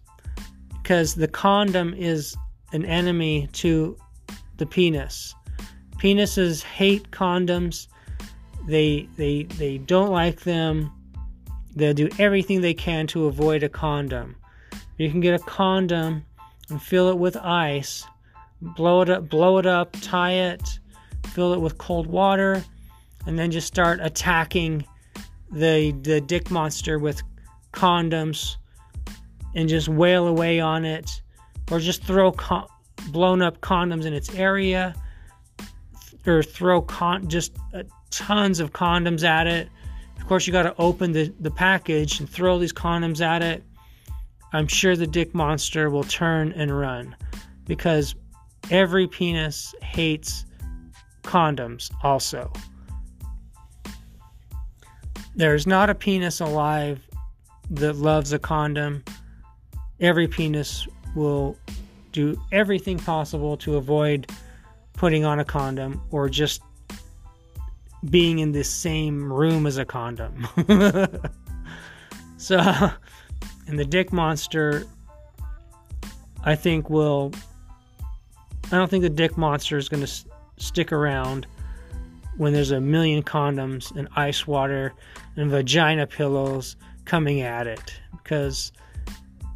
because 0.81 1.15
the 1.15 1.27
condom 1.27 1.93
is 1.93 2.35
an 2.73 2.83
enemy 2.85 3.47
to 3.53 3.95
the 4.57 4.65
penis. 4.65 5.33
Penises 5.97 6.61
hate 6.61 7.11
condoms 7.11 7.87
they 8.67 9.07
they 9.17 9.43
they 9.43 9.77
don't 9.77 10.11
like 10.11 10.41
them. 10.41 10.91
They'll 11.75 11.93
do 11.93 12.09
everything 12.19 12.61
they 12.61 12.73
can 12.73 13.07
to 13.07 13.25
avoid 13.25 13.63
a 13.63 13.69
condom. 13.69 14.35
You 14.97 15.09
can 15.09 15.21
get 15.21 15.33
a 15.33 15.43
condom 15.43 16.25
and 16.69 16.81
fill 16.81 17.09
it 17.09 17.17
with 17.17 17.35
ice 17.37 18.05
blow 18.63 19.01
it 19.01 19.09
up 19.09 19.29
blow 19.29 19.57
it 19.57 19.65
up 19.65 19.95
tie 20.01 20.31
it 20.31 20.79
fill 21.27 21.53
it 21.53 21.59
with 21.59 21.77
cold 21.77 22.07
water 22.07 22.63
and 23.25 23.37
then 23.37 23.51
just 23.51 23.67
start 23.67 23.99
attacking 24.01 24.85
the 25.51 25.91
the 26.01 26.21
dick 26.21 26.49
monster 26.49 26.97
with 26.97 27.21
condoms 27.73 28.55
and 29.55 29.67
just 29.67 29.87
wail 29.89 30.27
away 30.27 30.59
on 30.59 30.85
it 30.85 31.21
or 31.71 31.79
just 31.79 32.03
throw 32.03 32.31
con- 32.31 32.67
blown 33.09 33.41
up 33.41 33.59
condoms 33.61 34.05
in 34.05 34.13
its 34.13 34.33
area 34.35 34.95
or 36.25 36.41
throw 36.41 36.81
con- 36.81 37.27
just 37.27 37.55
uh, 37.73 37.83
tons 38.17 38.59
of 38.59 38.73
condoms 38.73 39.23
at 39.23 39.47
it. 39.47 39.69
Of 40.17 40.27
course, 40.27 40.47
you 40.47 40.53
got 40.53 40.63
to 40.63 40.75
open 40.77 41.11
the, 41.11 41.33
the 41.39 41.51
package 41.51 42.19
and 42.19 42.29
throw 42.29 42.59
these 42.59 42.73
condoms 42.73 43.21
at 43.21 43.41
it. 43.41 43.63
I'm 44.53 44.67
sure 44.67 44.95
the 44.95 45.07
dick 45.07 45.33
monster 45.33 45.89
will 45.89 46.03
turn 46.03 46.51
and 46.53 46.77
run 46.77 47.15
because 47.65 48.15
every 48.69 49.07
penis 49.07 49.73
hates 49.81 50.45
condoms, 51.23 51.91
also. 52.03 52.51
There's 55.35 55.65
not 55.65 55.89
a 55.89 55.95
penis 55.95 56.39
alive 56.39 57.07
that 57.71 57.95
loves 57.95 58.33
a 58.33 58.39
condom. 58.39 59.03
Every 59.99 60.27
penis 60.27 60.87
will 61.15 61.57
do 62.11 62.39
everything 62.51 62.99
possible 62.99 63.57
to 63.57 63.77
avoid 63.77 64.31
putting 64.93 65.25
on 65.25 65.39
a 65.39 65.45
condom 65.45 66.01
or 66.11 66.29
just 66.29 66.61
being 68.09 68.39
in 68.39 68.51
the 68.51 68.63
same 68.63 69.31
room 69.31 69.65
as 69.65 69.77
a 69.77 69.85
condom. 69.85 70.47
so, 72.37 72.57
and 73.67 73.79
the 73.79 73.85
dick 73.85 74.11
monster, 74.11 74.85
I 76.43 76.55
think 76.55 76.89
will. 76.89 77.31
I 78.65 78.77
don't 78.77 78.89
think 78.89 79.03
the 79.03 79.09
dick 79.09 79.37
monster 79.37 79.77
is 79.77 79.87
going 79.87 80.01
to 80.01 80.07
s- 80.07 80.25
stick 80.57 80.91
around 80.91 81.45
when 82.37 82.53
there's 82.53 82.71
a 82.71 82.81
million 82.81 83.21
condoms 83.21 83.95
and 83.95 84.07
ice 84.15 84.47
water 84.47 84.93
and 85.35 85.51
vagina 85.51 86.07
pillows 86.07 86.75
coming 87.05 87.41
at 87.41 87.67
it 87.67 87.93
because 88.11 88.71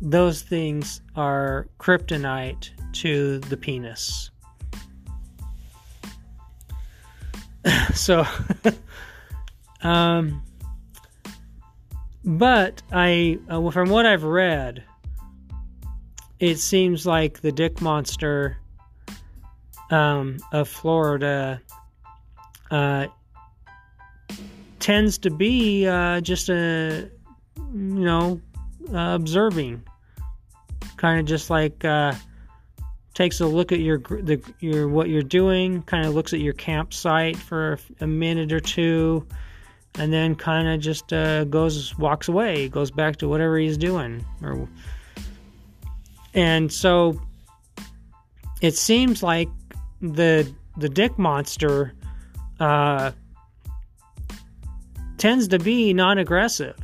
those 0.01 0.41
things 0.41 1.01
are 1.15 1.67
kryptonite 1.79 2.69
to 2.93 3.39
the 3.39 3.57
penis. 3.57 4.29
so 7.93 8.26
um 9.82 10.41
but 12.24 12.82
i 12.91 13.38
uh, 13.49 13.70
from 13.72 13.89
what 13.89 14.05
i've 14.05 14.24
read 14.24 14.84
it 16.39 16.57
seems 16.57 17.05
like 17.05 17.41
the 17.41 17.51
dick 17.51 17.82
monster 17.82 18.57
um, 19.89 20.38
of 20.51 20.68
florida 20.68 21.61
uh, 22.72 23.07
tends 24.80 25.18
to 25.18 25.30
be 25.30 25.88
uh, 25.88 26.22
just 26.22 26.49
a 26.49 27.09
you 27.57 28.05
know 28.05 28.41
uh, 28.93 29.15
observing 29.15 29.82
kind 30.97 31.20
of 31.20 31.26
just 31.26 31.49
like 31.49 31.86
uh, 31.86 32.13
takes 33.18 33.39
a 33.39 33.47
look 33.47 33.72
at 33.72 33.80
your 33.80 33.97
the 33.97 34.39
your 34.59 34.88
what 34.88 35.09
you're 35.09 35.24
doing, 35.24 35.82
kind 35.84 36.05
of 36.05 36.13
looks 36.13 36.34
at 36.34 36.39
your 36.39 36.53
campsite 36.53 37.36
for 37.36 37.80
a 37.99 38.05
minute 38.05 38.53
or 38.53 38.59
two, 38.59 39.26
and 39.95 40.13
then 40.13 40.36
kind 40.36 40.68
of 40.68 40.80
just 40.80 41.11
uh, 41.11 41.43
goes 41.45 41.97
walks 41.97 42.28
away, 42.28 42.70
goes 42.70 42.91
back 42.91 43.15
to 43.15 43.28
whatever 43.28 43.57
he's 43.57 43.76
doing, 43.76 44.24
or 44.43 44.70
and 46.36 46.72
so 46.72 47.20
it 48.61 48.76
seems 48.76 49.24
like 49.24 49.49
the 49.99 50.47
the 50.78 50.88
dick 50.88 51.18
monster 51.18 51.95
uh, 52.59 53.11
tends 55.18 55.47
to 55.47 55.57
be 55.57 55.91
non-aggressive 55.91 56.78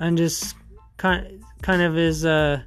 and 0.00 0.18
just 0.18 0.56
kind 0.96 1.44
kind 1.62 1.80
of 1.80 1.96
is 1.96 2.26
uh 2.26 2.60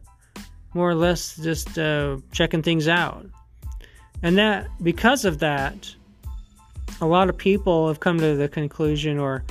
more 0.74 0.90
or 0.90 0.96
less 0.96 1.38
just 1.38 1.78
uh, 1.78 2.18
checking 2.32 2.62
things 2.62 2.88
out. 2.88 3.26
And 4.24 4.38
that, 4.38 4.68
because 4.82 5.26
of 5.26 5.40
that, 5.40 5.94
a 7.02 7.06
lot 7.06 7.30
of 7.30 7.38
people 7.38 7.88
have 7.88 8.00
come 8.00 8.20
to 8.20 8.36
the 8.36 8.48
conclusion 8.48 9.18
or 9.18 9.44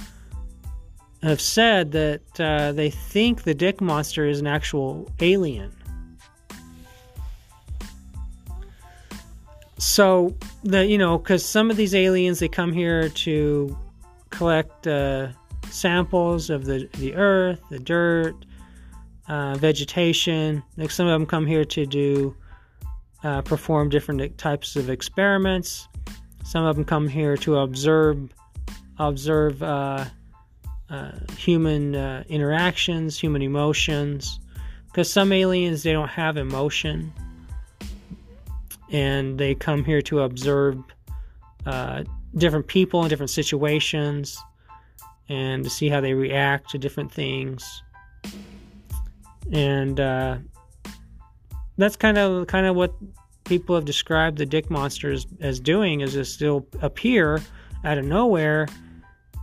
have 1.23 1.41
said 1.41 1.93
that 1.93 2.41
uh, 2.41 2.73
they 2.73 2.91
think 2.91 3.43
the 3.43 3.55
dick 3.55 3.81
monster 3.81 4.27
is 4.27 4.41
an 4.41 4.47
actual 4.47 5.11
alien. 5.21 5.73
So 9.79 10.37
the 10.63 10.85
you 10.85 10.99
know 10.99 11.19
because 11.19 11.45
some 11.45 11.71
of 11.71 11.77
these 11.77 11.95
aliens 11.95 12.39
they 12.39 12.49
come 12.49 12.73
here 12.73 13.09
to 13.09 13.77
collect 14.29 14.87
uh, 14.87 15.29
samples 15.71 16.51
of 16.51 16.67
the 16.67 16.89
the 16.99 17.15
earth, 17.15 17.61
the 17.71 17.79
dirt, 17.79 18.35
uh, 19.31 19.55
vegetation. 19.55 20.61
Like 20.77 20.91
some 20.91 21.07
of 21.07 21.13
them 21.13 21.25
come 21.25 21.47
here 21.47 21.65
to 21.65 21.87
do 21.87 22.35
uh, 23.23 23.43
perform 23.43 23.89
different 23.89 24.37
types 24.39 24.75
of 24.75 24.91
experiments. 24.91 25.87
Some 26.45 26.65
of 26.65 26.75
them 26.75 26.85
come 26.85 27.07
here 27.07 27.37
to 27.39 27.59
observe 27.59 28.35
observe 28.99 29.63
uh, 29.63 30.05
uh 30.91 31.13
human 31.37 31.95
uh, 31.95 32.25
interactions, 32.29 33.19
human 33.19 33.41
emotions. 33.41 34.41
Because 34.87 35.09
some 35.09 35.31
aliens 35.33 35.85
they 35.85 35.93
don't 35.93 36.09
have 36.09 36.37
emotion, 36.37 37.13
and 38.91 39.39
they 39.39 39.55
come 39.55 39.85
here 39.85 40.03
to 40.03 40.23
observe 40.23 40.83
different 42.37 42.67
people 42.67 43.05
in 43.05 43.09
different 43.09 43.31
situations 43.31 44.37
and 45.29 45.63
to 45.63 45.71
see 45.71 45.89
how 45.89 46.01
they 46.01 46.15
react 46.15 46.71
to 46.71 46.79
different 46.79 47.13
things 47.13 47.83
and 49.53 49.99
uh, 49.99 50.39
that's 51.77 51.97
kind 51.97 52.19
of 52.19 52.47
kind 52.47 52.67
of 52.67 52.77
what 52.77 52.95
people 53.45 53.75
have 53.75 53.85
described 53.85 54.39
the 54.39 54.47
dick 54.47 54.71
monsters 54.71 55.27
as 55.41 55.59
doing 55.59 56.01
is 56.01 56.13
just 56.13 56.35
still 56.35 56.67
appear 56.83 57.41
out 57.85 57.99
of 57.99 58.05
nowhere. 58.05 58.69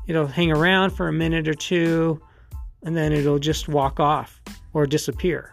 It'll 0.08 0.28
hang 0.28 0.51
around 0.51 0.91
for 0.91 1.10
a 1.10 1.14
minute 1.14 1.47
or 1.47 1.53
two 1.53 2.22
and 2.84 2.95
then 2.95 3.12
it'll 3.12 3.39
just 3.39 3.68
walk 3.68 3.99
off 3.99 4.41
or 4.74 4.86
disappear. 4.86 5.51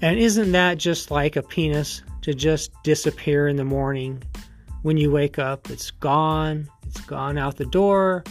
And 0.00 0.18
isn't 0.18 0.50
that 0.50 0.78
just 0.78 1.12
like 1.12 1.36
a 1.36 1.42
penis 1.42 2.02
to 2.22 2.34
just 2.34 2.72
disappear 2.82 3.46
in 3.46 3.54
the 3.54 3.64
morning? 3.64 4.20
When 4.82 4.96
you 4.96 5.12
wake 5.12 5.38
up 5.38 5.70
it's 5.70 5.92
gone 5.92 6.68
it's 6.88 7.00
gone 7.02 7.38
out 7.38 7.56
the 7.56 7.66
door 7.66 8.24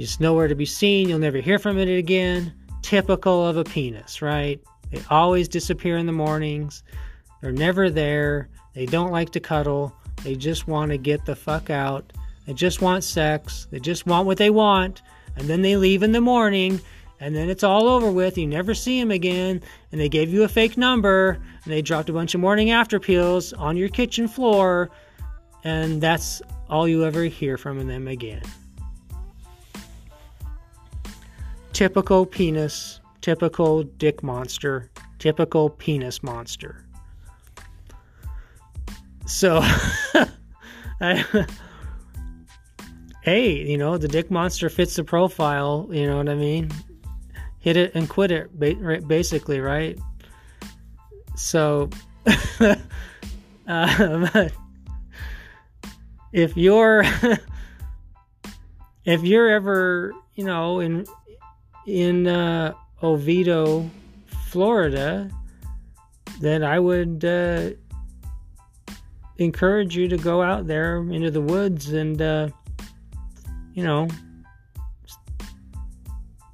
just 0.00 0.20
nowhere 0.20 0.48
to 0.48 0.54
be 0.54 0.66
seen. 0.66 1.08
You'll 1.08 1.18
never 1.18 1.38
hear 1.38 1.58
from 1.58 1.78
it 1.78 1.88
again. 1.88 2.52
Typical 2.82 3.46
of 3.46 3.56
a 3.56 3.64
penis, 3.64 4.22
right? 4.22 4.60
They 4.90 5.02
always 5.10 5.48
disappear 5.48 5.96
in 5.96 6.06
the 6.06 6.12
mornings. 6.12 6.82
They're 7.40 7.52
never 7.52 7.90
there. 7.90 8.48
They 8.74 8.86
don't 8.86 9.12
like 9.12 9.30
to 9.30 9.40
cuddle. 9.40 9.94
They 10.22 10.36
just 10.36 10.66
want 10.68 10.90
to 10.90 10.98
get 10.98 11.24
the 11.24 11.36
fuck 11.36 11.70
out. 11.70 12.12
They 12.46 12.54
just 12.54 12.80
want 12.82 13.04
sex. 13.04 13.66
They 13.70 13.80
just 13.80 14.06
want 14.06 14.26
what 14.26 14.38
they 14.38 14.50
want. 14.50 15.02
And 15.36 15.48
then 15.48 15.62
they 15.62 15.76
leave 15.76 16.02
in 16.02 16.12
the 16.12 16.20
morning. 16.20 16.80
And 17.20 17.34
then 17.34 17.50
it's 17.50 17.62
all 17.62 17.86
over 17.86 18.10
with. 18.10 18.38
You 18.38 18.46
never 18.46 18.74
see 18.74 18.98
them 18.98 19.10
again. 19.10 19.62
And 19.92 20.00
they 20.00 20.08
gave 20.08 20.32
you 20.32 20.42
a 20.42 20.48
fake 20.48 20.76
number. 20.76 21.38
And 21.64 21.72
they 21.72 21.82
dropped 21.82 22.08
a 22.08 22.12
bunch 22.12 22.34
of 22.34 22.40
morning 22.40 22.70
after 22.70 22.98
pills 22.98 23.52
on 23.52 23.76
your 23.76 23.88
kitchen 23.88 24.28
floor. 24.28 24.90
And 25.64 26.00
that's 26.00 26.40
all 26.68 26.88
you 26.88 27.04
ever 27.04 27.24
hear 27.24 27.56
from 27.58 27.86
them 27.86 28.08
again. 28.08 28.42
Typical 31.72 32.26
penis, 32.26 33.00
typical 33.20 33.82
dick 33.82 34.22
monster, 34.22 34.90
typical 35.18 35.70
penis 35.70 36.22
monster. 36.22 36.84
so, 39.26 39.60
I, 41.00 41.46
hey, 43.22 43.52
you 43.52 43.78
know, 43.78 43.96
the 43.96 44.08
dick 44.08 44.30
monster 44.30 44.68
fits 44.68 44.96
the 44.96 45.04
profile. 45.04 45.88
You 45.90 46.06
know 46.06 46.16
what 46.16 46.28
I 46.28 46.34
mean? 46.34 46.70
Hit 47.58 47.76
it 47.76 47.94
and 47.94 48.08
quit 48.08 48.30
it, 48.30 49.08
basically, 49.08 49.60
right? 49.60 49.98
So, 51.36 51.90
um, 53.66 54.28
if 56.32 56.56
you're 56.56 57.04
if 59.04 59.22
you're 59.22 59.50
ever, 59.50 60.12
you 60.34 60.44
know, 60.44 60.80
in 60.80 61.06
in 61.90 62.26
uh, 62.26 62.72
Oviedo, 63.02 63.90
Florida, 64.46 65.30
then 66.40 66.62
I 66.62 66.78
would 66.78 67.24
uh, 67.24 67.70
encourage 69.38 69.96
you 69.96 70.08
to 70.08 70.16
go 70.16 70.42
out 70.42 70.66
there 70.66 70.98
into 70.98 71.30
the 71.30 71.40
woods 71.40 71.92
and, 71.92 72.20
uh, 72.20 72.48
you 73.74 73.82
know, 73.82 74.08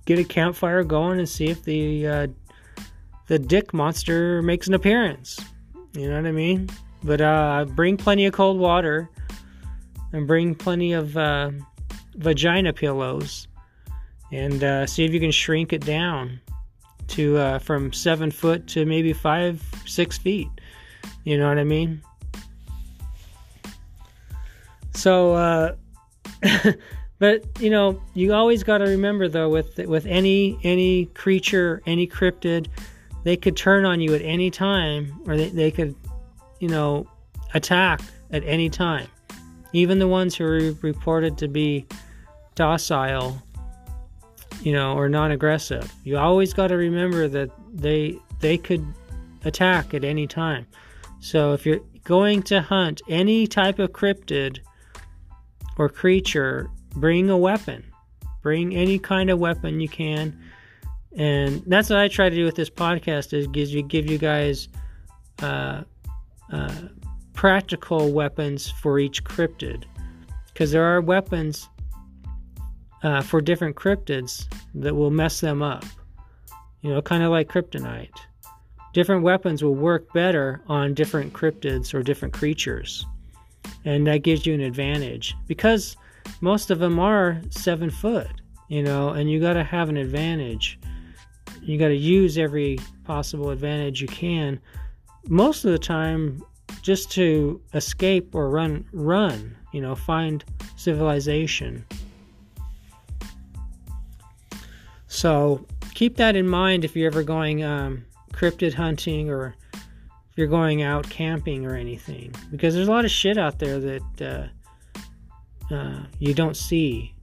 get 0.06 0.18
a 0.18 0.24
campfire 0.24 0.84
going 0.84 1.18
and 1.18 1.28
see 1.28 1.46
if 1.46 1.64
the 1.64 2.06
uh, 2.06 2.26
the 3.26 3.38
dick 3.38 3.74
monster 3.74 4.40
makes 4.40 4.68
an 4.68 4.74
appearance. 4.74 5.38
You 5.94 6.08
know 6.08 6.16
what 6.16 6.26
I 6.26 6.32
mean? 6.32 6.68
But 7.02 7.20
uh, 7.20 7.66
bring 7.68 7.96
plenty 7.96 8.26
of 8.26 8.32
cold 8.32 8.58
water 8.58 9.10
and 10.12 10.26
bring 10.26 10.54
plenty 10.54 10.92
of 10.92 11.16
uh, 11.16 11.50
vagina 12.14 12.72
pillows 12.72 13.48
and 14.32 14.62
uh, 14.62 14.86
see 14.86 15.04
if 15.04 15.12
you 15.12 15.20
can 15.20 15.30
shrink 15.30 15.72
it 15.72 15.84
down 15.84 16.40
to 17.08 17.36
uh, 17.38 17.58
from 17.58 17.92
seven 17.92 18.30
foot 18.30 18.66
to 18.68 18.84
maybe 18.84 19.12
five, 19.12 19.62
six 19.86 20.18
feet. 20.18 20.48
You 21.24 21.38
know 21.38 21.48
what 21.48 21.58
I 21.58 21.64
mean? 21.64 22.02
So, 24.94 25.34
uh, 25.34 25.74
but 27.18 27.44
you 27.60 27.70
know, 27.70 28.00
you 28.14 28.32
always 28.32 28.62
got 28.62 28.78
to 28.78 28.84
remember 28.84 29.28
though, 29.28 29.48
with 29.48 29.78
with 29.78 30.06
any 30.06 30.58
any 30.62 31.06
creature, 31.06 31.82
any 31.86 32.06
cryptid, 32.06 32.68
they 33.24 33.36
could 33.36 33.56
turn 33.56 33.84
on 33.84 34.00
you 34.00 34.14
at 34.14 34.22
any 34.22 34.50
time, 34.50 35.20
or 35.26 35.36
they, 35.36 35.48
they 35.50 35.70
could, 35.70 35.94
you 36.60 36.68
know, 36.68 37.06
attack 37.54 38.00
at 38.30 38.42
any 38.44 38.70
time. 38.70 39.08
Even 39.72 39.98
the 39.98 40.08
ones 40.08 40.34
who 40.34 40.44
are 40.44 40.72
reported 40.82 41.36
to 41.38 41.48
be 41.48 41.86
docile 42.54 43.42
you 44.62 44.72
know, 44.72 44.96
or 44.96 45.08
non-aggressive. 45.08 45.92
You 46.04 46.18
always 46.18 46.52
got 46.52 46.68
to 46.68 46.76
remember 46.76 47.28
that 47.28 47.50
they 47.72 48.18
they 48.40 48.58
could 48.58 48.86
attack 49.44 49.94
at 49.94 50.04
any 50.04 50.26
time. 50.26 50.66
So 51.20 51.52
if 51.52 51.64
you're 51.64 51.80
going 52.04 52.42
to 52.44 52.60
hunt 52.60 53.02
any 53.08 53.46
type 53.46 53.78
of 53.78 53.92
cryptid 53.92 54.58
or 55.78 55.88
creature, 55.88 56.70
bring 56.94 57.30
a 57.30 57.36
weapon. 57.36 57.84
Bring 58.42 58.74
any 58.74 58.98
kind 58.98 59.30
of 59.30 59.38
weapon 59.38 59.80
you 59.80 59.88
can. 59.88 60.38
And 61.16 61.62
that's 61.66 61.90
what 61.90 61.98
I 61.98 62.08
try 62.08 62.28
to 62.28 62.36
do 62.36 62.44
with 62.44 62.54
this 62.54 62.70
podcast 62.70 63.32
is 63.32 63.46
gives 63.46 63.72
you 63.72 63.82
give 63.82 64.08
you 64.08 64.18
guys 64.18 64.68
uh, 65.42 65.82
uh, 66.52 66.74
practical 67.32 68.12
weapons 68.12 68.70
for 68.70 68.98
each 68.98 69.24
cryptid 69.24 69.84
because 70.52 70.70
there 70.70 70.84
are 70.84 71.00
weapons 71.00 71.68
uh, 73.02 73.22
for 73.22 73.40
different 73.40 73.76
cryptids 73.76 74.46
that 74.74 74.94
will 74.94 75.10
mess 75.10 75.40
them 75.40 75.62
up. 75.62 75.84
You 76.82 76.90
know, 76.90 77.02
kind 77.02 77.22
of 77.22 77.30
like 77.30 77.48
kryptonite. 77.48 78.10
Different 78.92 79.22
weapons 79.22 79.62
will 79.62 79.74
work 79.74 80.12
better 80.12 80.62
on 80.68 80.94
different 80.94 81.32
cryptids 81.32 81.92
or 81.92 82.02
different 82.02 82.32
creatures. 82.32 83.04
And 83.84 84.06
that 84.06 84.22
gives 84.22 84.46
you 84.46 84.54
an 84.54 84.60
advantage 84.60 85.36
because 85.46 85.96
most 86.40 86.70
of 86.70 86.78
them 86.78 86.98
are 86.98 87.40
seven 87.50 87.90
foot, 87.90 88.30
you 88.68 88.82
know, 88.82 89.10
and 89.10 89.30
you 89.30 89.40
got 89.40 89.54
to 89.54 89.64
have 89.64 89.88
an 89.88 89.96
advantage. 89.96 90.78
You 91.62 91.78
got 91.78 91.88
to 91.88 91.96
use 91.96 92.38
every 92.38 92.78
possible 93.04 93.50
advantage 93.50 94.00
you 94.00 94.08
can. 94.08 94.60
Most 95.28 95.64
of 95.64 95.72
the 95.72 95.78
time, 95.78 96.42
just 96.82 97.10
to 97.12 97.60
escape 97.74 98.34
or 98.34 98.48
run, 98.48 98.86
run, 98.92 99.56
you 99.72 99.80
know, 99.80 99.94
find 99.94 100.44
civilization. 100.76 101.84
So 105.16 105.64
keep 105.94 106.18
that 106.18 106.36
in 106.36 106.46
mind 106.46 106.84
if 106.84 106.94
you're 106.94 107.06
ever 107.06 107.22
going 107.22 107.64
um, 107.64 108.04
cryptid 108.34 108.74
hunting 108.74 109.30
or 109.30 109.56
if 109.72 110.36
you're 110.36 110.46
going 110.46 110.82
out 110.82 111.08
camping 111.08 111.64
or 111.64 111.74
anything, 111.74 112.34
because 112.50 112.74
there's 112.74 112.86
a 112.86 112.90
lot 112.90 113.06
of 113.06 113.10
shit 113.10 113.38
out 113.38 113.58
there 113.58 113.80
that 113.80 114.50
uh, 115.70 115.74
uh, 115.74 116.00
you 116.18 116.34
don't 116.34 116.54
see. 116.54 117.14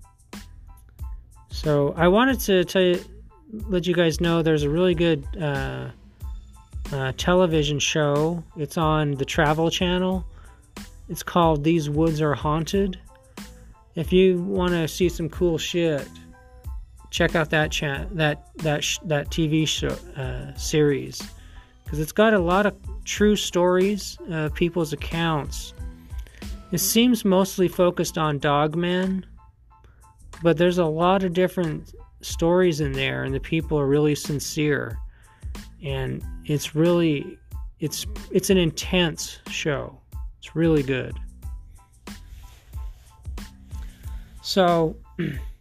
So 1.52 1.94
I 1.96 2.08
wanted 2.08 2.39
to 2.39 2.66
tell 2.66 2.82
you, 2.82 3.00
let 3.68 3.86
you 3.86 3.94
guys 3.94 4.20
know 4.20 4.41
there's 4.41 4.64
a 4.64 4.70
really 4.72 4.96
good 4.96 5.24
uh, 5.39 5.89
uh 6.91 7.12
television 7.16 7.78
show. 7.78 8.44
It's 8.58 8.76
on 8.80 9.12
the 9.12 9.26
Travel 9.26 9.70
Channel. 9.70 10.26
It's 11.10 11.22
called 11.22 11.64
These 11.64 11.91
Woods 11.91 12.22
Are 12.22 12.34
Haunted. 12.34 13.00
If 13.94 14.12
you 14.12 14.41
want 14.41 14.72
to 14.72 14.88
see 14.88 15.10
some 15.10 15.30
cool 15.30 15.60
shit, 15.60 16.08
check 17.14 17.36
out 17.36 17.51
that 17.51 17.72
that 18.11 18.49
that 18.55 18.84
sh- 18.84 18.97
that 19.05 19.30
TV 19.30 19.68
show 19.68 19.95
uh, 20.20 20.53
series 20.55 21.22
because 21.84 21.99
it's 21.99 22.11
got 22.11 22.34
a 22.34 22.39
lot 22.39 22.66
of 22.66 22.76
true 23.05 23.36
stories, 23.36 24.18
uh, 24.32 24.49
people's 24.55 24.93
accounts. 24.93 25.76
It 26.72 26.80
seems 26.80 27.24
mostly 27.24 27.68
focused 27.68 28.18
on 28.18 28.39
dogmen, 28.39 29.26
but 30.41 30.57
there's 30.57 30.80
a 30.80 30.86
lot 30.86 31.24
of 31.24 31.34
different 31.34 31.93
stories 32.22 32.82
in 32.82 32.93
there, 32.93 33.24
and 33.24 33.34
the 33.34 33.39
people 33.39 33.80
are 33.80 33.86
really 33.86 34.16
sincere, 34.16 34.97
and 35.84 36.24
it's 36.45 36.74
really 36.74 37.38
it's 37.80 38.07
it's 38.32 38.49
an 38.49 38.57
intense 38.57 39.38
show. 39.49 39.95
It's 40.39 40.55
really 40.55 40.84
good. 40.84 41.16
So. 44.41 44.97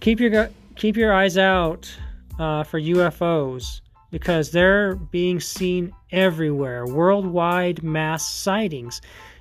keep 0.00 0.20
your 0.20 0.50
keep 0.76 0.96
your 0.96 1.12
eyes 1.12 1.36
out 1.36 1.90
uh, 2.38 2.62
for 2.62 2.80
UFOs 2.80 3.80
because 4.10 4.50
they're 4.50 4.94
being 4.94 5.40
seen 5.40 5.92
everywhere. 6.12 6.86
Worldwide 6.86 7.82
mass 7.82 8.28
sightings, 8.28 9.00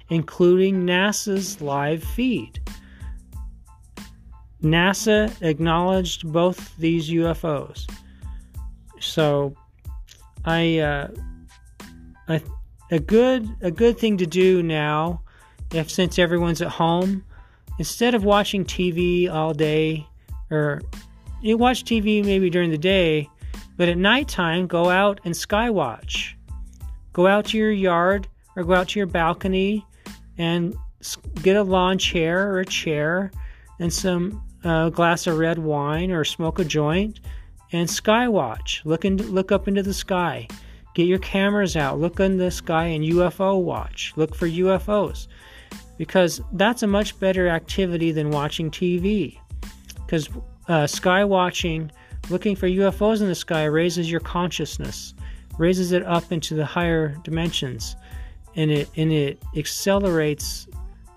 including 0.10 0.86
NASA's 0.86 1.62
live 1.62 2.04
feed. 2.04 2.60
NASA 4.62 5.32
acknowledged 5.42 6.32
both 6.32 6.76
these 6.78 7.10
UFOs. 7.12 7.90
So, 9.00 9.56
I, 10.46 10.80
uh, 10.80 11.08
I, 12.28 12.42
a 12.90 13.00
good 13.00 13.48
a 13.62 13.70
good 13.70 14.00
thing 14.00 14.18
to 14.18 14.26
do 14.26 14.64
now, 14.64 15.22
if 15.72 15.92
since 15.92 16.18
everyone's 16.18 16.62
at 16.62 16.70
home, 16.70 17.24
instead 17.78 18.16
of 18.16 18.24
watching 18.24 18.66
TV 18.66 19.32
all 19.32 19.54
day 19.54 20.08
or 20.50 20.82
you 21.42 21.58
watch 21.58 21.84
TV 21.84 22.24
maybe 22.24 22.50
during 22.50 22.72
the 22.72 22.78
day, 22.78 23.30
but 23.76 23.90
at 23.90 23.98
nighttime, 23.98 24.68
go 24.68 24.90
out 24.90 25.20
and 25.24 25.36
sky 25.36 25.70
watch. 25.70 26.36
Go 27.14 27.28
out 27.28 27.46
to 27.46 27.58
your 27.58 27.72
yard 27.72 28.28
or 28.56 28.64
go 28.64 28.74
out 28.74 28.90
to 28.90 29.00
your 29.00 29.08
balcony 29.08 29.86
and 30.38 30.76
get 31.42 31.56
a 31.56 31.64
lawn 31.64 31.98
chair 31.98 32.52
or 32.52 32.60
a 32.60 32.66
chair 32.66 33.32
and 33.80 33.92
some 33.92 34.44
uh, 34.64 34.90
glass 34.90 35.28
of 35.28 35.38
red 35.38 35.60
wine 35.60 36.12
or 36.12 36.24
smoke 36.24 36.60
a 36.60 36.66
joint 36.66 37.20
and 37.72 37.90
sky 37.90 38.28
watch. 38.28 38.82
Look 38.86 39.06
in, 39.06 39.18
look 39.18 39.52
up 39.52 39.68
into 39.68 39.84
the 39.84 39.94
sky. 39.94 40.48
Get 40.96 41.08
your 41.08 41.20
cameras 41.20 41.76
out. 41.76 42.00
Look 42.00 42.20
in 42.20 42.38
the 42.38 42.50
sky 42.50 42.86
and 42.86 43.06
UFO 43.06 43.62
watch. 43.62 44.14
Look 44.16 44.34
for 44.34 44.48
UFOs 44.48 45.28
because 45.98 46.42
that's 46.54 46.82
a 46.82 46.88
much 46.88 47.20
better 47.20 47.48
activity 47.48 48.12
than 48.12 48.32
watching 48.32 48.72
TV 48.72 49.38
because 50.08 50.30
uh, 50.70 50.88
sky 50.88 51.26
watching, 51.26 51.92
looking 52.30 52.56
for 52.56 52.68
UFOs 52.68 53.22
in 53.22 53.28
the 53.28 53.36
sky, 53.36 53.66
raises 53.66 54.10
your 54.10 54.22
consciousness, 54.22 55.14
raises 55.58 55.92
it 55.92 56.04
up 56.06 56.32
into 56.32 56.56
the 56.56 56.66
higher 56.66 57.10
dimensions, 57.24 57.98
and 58.56 58.72
it 58.72 58.90
and 58.96 59.12
it 59.12 59.44
accelerates 59.56 60.68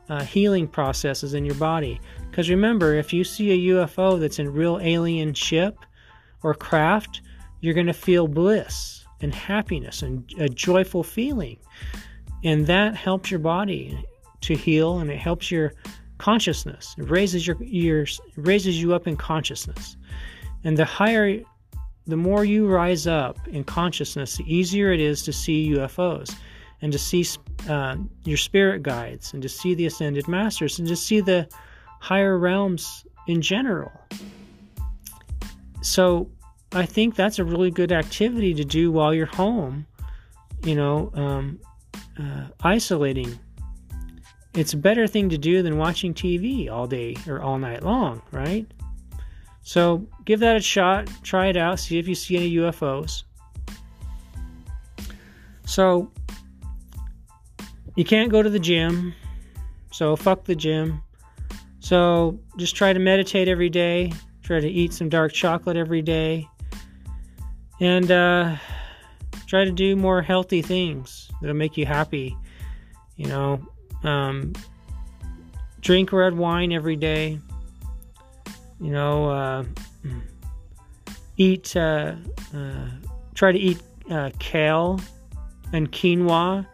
uh, 0.09 0.25
healing 0.25 0.67
processes 0.67 1.35
in 1.35 1.45
your 1.45 1.55
body. 1.55 2.01
Because 2.29 2.51
remember, 2.51 2.95
if 2.95 3.13
you 3.13 3.23
see 3.23 3.53
a 3.53 3.75
UFO 3.75 4.19
that's 4.19 4.41
in 4.41 4.53
real 4.53 4.81
alien 4.83 5.35
ship 5.35 5.79
or 6.43 6.53
craft, 6.53 7.23
you're 7.61 7.75
going 7.75 7.87
to 7.87 7.93
feel 7.93 8.27
bliss 8.27 9.05
and 9.21 9.33
happiness 9.33 10.03
and 10.03 10.29
a 10.39 10.49
joyful 10.49 11.05
feeling, 11.05 11.59
and 12.43 12.67
that 12.67 12.97
helps 12.97 13.31
your 13.31 13.41
body 13.41 14.05
to 14.41 14.55
heal 14.55 14.99
and 14.99 15.11
it 15.11 15.19
helps 15.19 15.51
your 15.51 15.75
consciousness. 16.21 16.95
It 16.99 17.11
raises 17.11 17.47
your, 17.47 17.57
your 17.63 18.07
raises 18.37 18.81
you 18.81 18.95
up 18.95 19.09
in 19.09 19.17
consciousness. 19.17 19.97
And 20.65 20.77
the 20.77 20.85
higher 20.85 21.41
the 22.07 22.17
more 22.17 22.45
you 22.45 22.67
rise 22.67 23.07
up 23.07 23.37
in 23.49 23.65
consciousness, 23.65 24.37
the 24.37 24.55
easier 24.55 24.93
it 24.93 25.01
is 25.01 25.23
to 25.23 25.33
see 25.33 25.71
UFOs. 25.75 26.35
and 26.83 26.93
to 26.93 26.99
see 26.99 27.27
uh, 27.69 27.97
your 28.25 28.39
spirit 28.39 28.83
guides 28.83 29.35
and 29.35 29.43
to 29.43 29.49
see 29.49 29.75
the 29.75 29.85
ascended 29.85 30.27
masters 30.27 30.79
and 30.79 30.89
to 30.89 30.97
see 30.97 31.21
the 31.21 31.47
higher 32.01 32.39
realms 32.39 33.05
in 33.27 33.43
general. 33.43 33.93
So 35.83 36.31
I 36.73 36.87
think 36.87 37.17
that's 37.17 37.39
a 37.39 37.45
really 37.45 37.71
good 37.71 37.93
activity 37.93 38.55
to 38.55 38.65
do 38.65 38.91
while 38.91 39.13
you're 39.13 39.27
home, 39.27 39.87
you 40.65 40.75
know, 40.75 41.11
um, 41.15 41.61
uh, 42.19 42.47
isolating. 42.63 43.39
It's 44.55 44.73
a 44.73 44.77
better 44.77 45.07
thing 45.07 45.29
to 45.29 45.39
do 45.39 45.63
than 45.63 45.79
watching 45.79 46.13
TV 46.13 46.71
all 46.71 46.87
day 46.87 47.17
or 47.29 47.41
all 47.41 47.59
night 47.59 47.85
long, 47.85 48.21
right? 48.33 48.67
So 49.63 50.07
give 50.25 50.41
that 50.41 50.57
a 50.57 50.61
shot, 50.61 51.09
try 51.23 51.47
it 51.47 51.57
out, 51.57 51.79
see 51.79 51.99
if 51.99 52.09
you 52.09 52.15
see 52.15 52.37
any 52.37 52.53
UFOs. 52.57 53.23
So 55.67 56.11
you 57.95 58.05
can't 58.05 58.31
go 58.31 58.43
to 58.43 58.51
the 58.51 58.59
gym, 58.59 59.15
so 59.93 60.17
fuck 60.17 60.45
the 60.45 60.57
gym. 60.57 61.01
So 61.79 62.41
just 62.57 62.75
try 62.75 62.93
to 62.93 62.99
meditate 62.99 63.47
every 63.47 63.69
day, 63.69 64.13
try 64.43 64.59
to 64.59 64.69
eat 64.69 64.93
some 64.93 65.09
dark 65.09 65.33
chocolate 65.33 65.77
every 65.77 66.03
day, 66.03 66.49
and 67.81 68.11
uh, 68.11 68.57
try 69.47 69.65
to 69.65 69.71
do 69.71 69.95
more 69.95 70.23
healthy 70.23 70.61
things 70.61 71.31
that'll 71.41 71.55
make 71.57 71.77
you 71.77 71.87
happy. 71.87 72.37
You 73.17 73.27
know, 73.27 73.69
um, 74.05 74.53
drink 75.81 76.13
red 76.13 76.37
wine 76.37 76.73
every 76.73 76.97
day. 76.97 77.39
You 78.81 78.93
know, 78.93 79.31
uh, 79.31 79.65
eat, 81.37 81.77
uh, 81.77 82.15
uh 82.55 82.87
try 83.35 83.53
to 83.53 83.59
eat 83.59 83.81
uh, 84.11 84.31
kale 84.39 85.01
and 85.73 85.91
quinoa. 85.93 86.67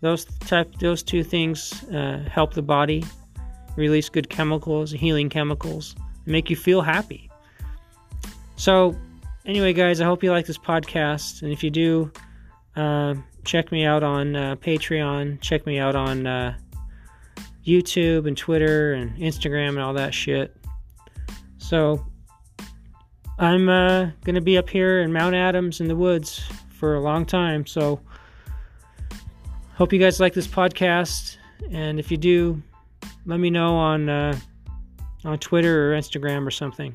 Those 0.00 0.24
type, 0.24 0.74
those 0.80 1.02
two 1.02 1.22
things 1.22 1.84
uh, 1.84 2.24
help 2.30 2.54
the 2.54 2.62
body 2.62 3.04
release 3.76 4.08
good 4.08 4.28
chemicals, 4.28 4.90
healing 4.90 5.28
chemicals, 5.28 5.94
make 6.26 6.50
you 6.50 6.56
feel 6.56 6.82
happy. 6.82 7.30
So, 8.56 8.96
anyway, 9.46 9.72
guys, 9.72 10.00
I 10.00 10.04
hope 10.04 10.22
you 10.22 10.30
like 10.30 10.46
this 10.46 10.58
podcast, 10.58 11.42
and 11.42 11.52
if 11.52 11.62
you 11.62 11.70
do, 11.70 12.12
uh, 12.76 13.14
check 13.44 13.70
me 13.72 13.84
out 13.84 14.02
on 14.02 14.32
Patreon. 14.32 15.40
Check 15.40 15.66
me 15.66 15.78
out 15.78 15.94
on 15.94 16.26
YouTube 17.64 18.26
and 18.26 18.36
Twitter 18.36 18.94
and 18.94 19.16
Instagram 19.18 19.70
and 19.70 19.80
all 19.80 19.94
that 19.94 20.14
shit. 20.14 20.56
So, 21.58 22.04
I'm 23.38 23.68
uh, 23.68 24.10
going 24.24 24.34
to 24.34 24.40
be 24.40 24.58
up 24.58 24.68
here 24.68 25.00
in 25.00 25.12
Mount 25.12 25.34
Adams 25.34 25.80
in 25.80 25.88
the 25.88 25.96
woods 25.96 26.42
for 26.70 26.94
a 26.94 27.00
long 27.00 27.24
time. 27.24 27.66
So, 27.66 28.00
hope 29.74 29.92
you 29.92 29.98
guys 29.98 30.20
like 30.20 30.34
this 30.34 30.46
podcast. 30.46 31.36
And 31.70 31.98
if 31.98 32.10
you 32.10 32.16
do, 32.16 32.62
let 33.26 33.40
me 33.40 33.50
know 33.50 33.74
on 33.76 34.08
uh, 34.08 34.38
on 35.24 35.38
Twitter 35.38 35.92
or 35.92 35.96
Instagram 35.96 36.46
or 36.46 36.50
something. 36.50 36.94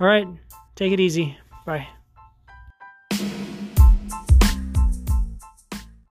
All 0.00 0.06
right, 0.06 0.28
take 0.76 0.92
it 0.92 1.00
easy. 1.00 1.36
Bye. 1.66 1.88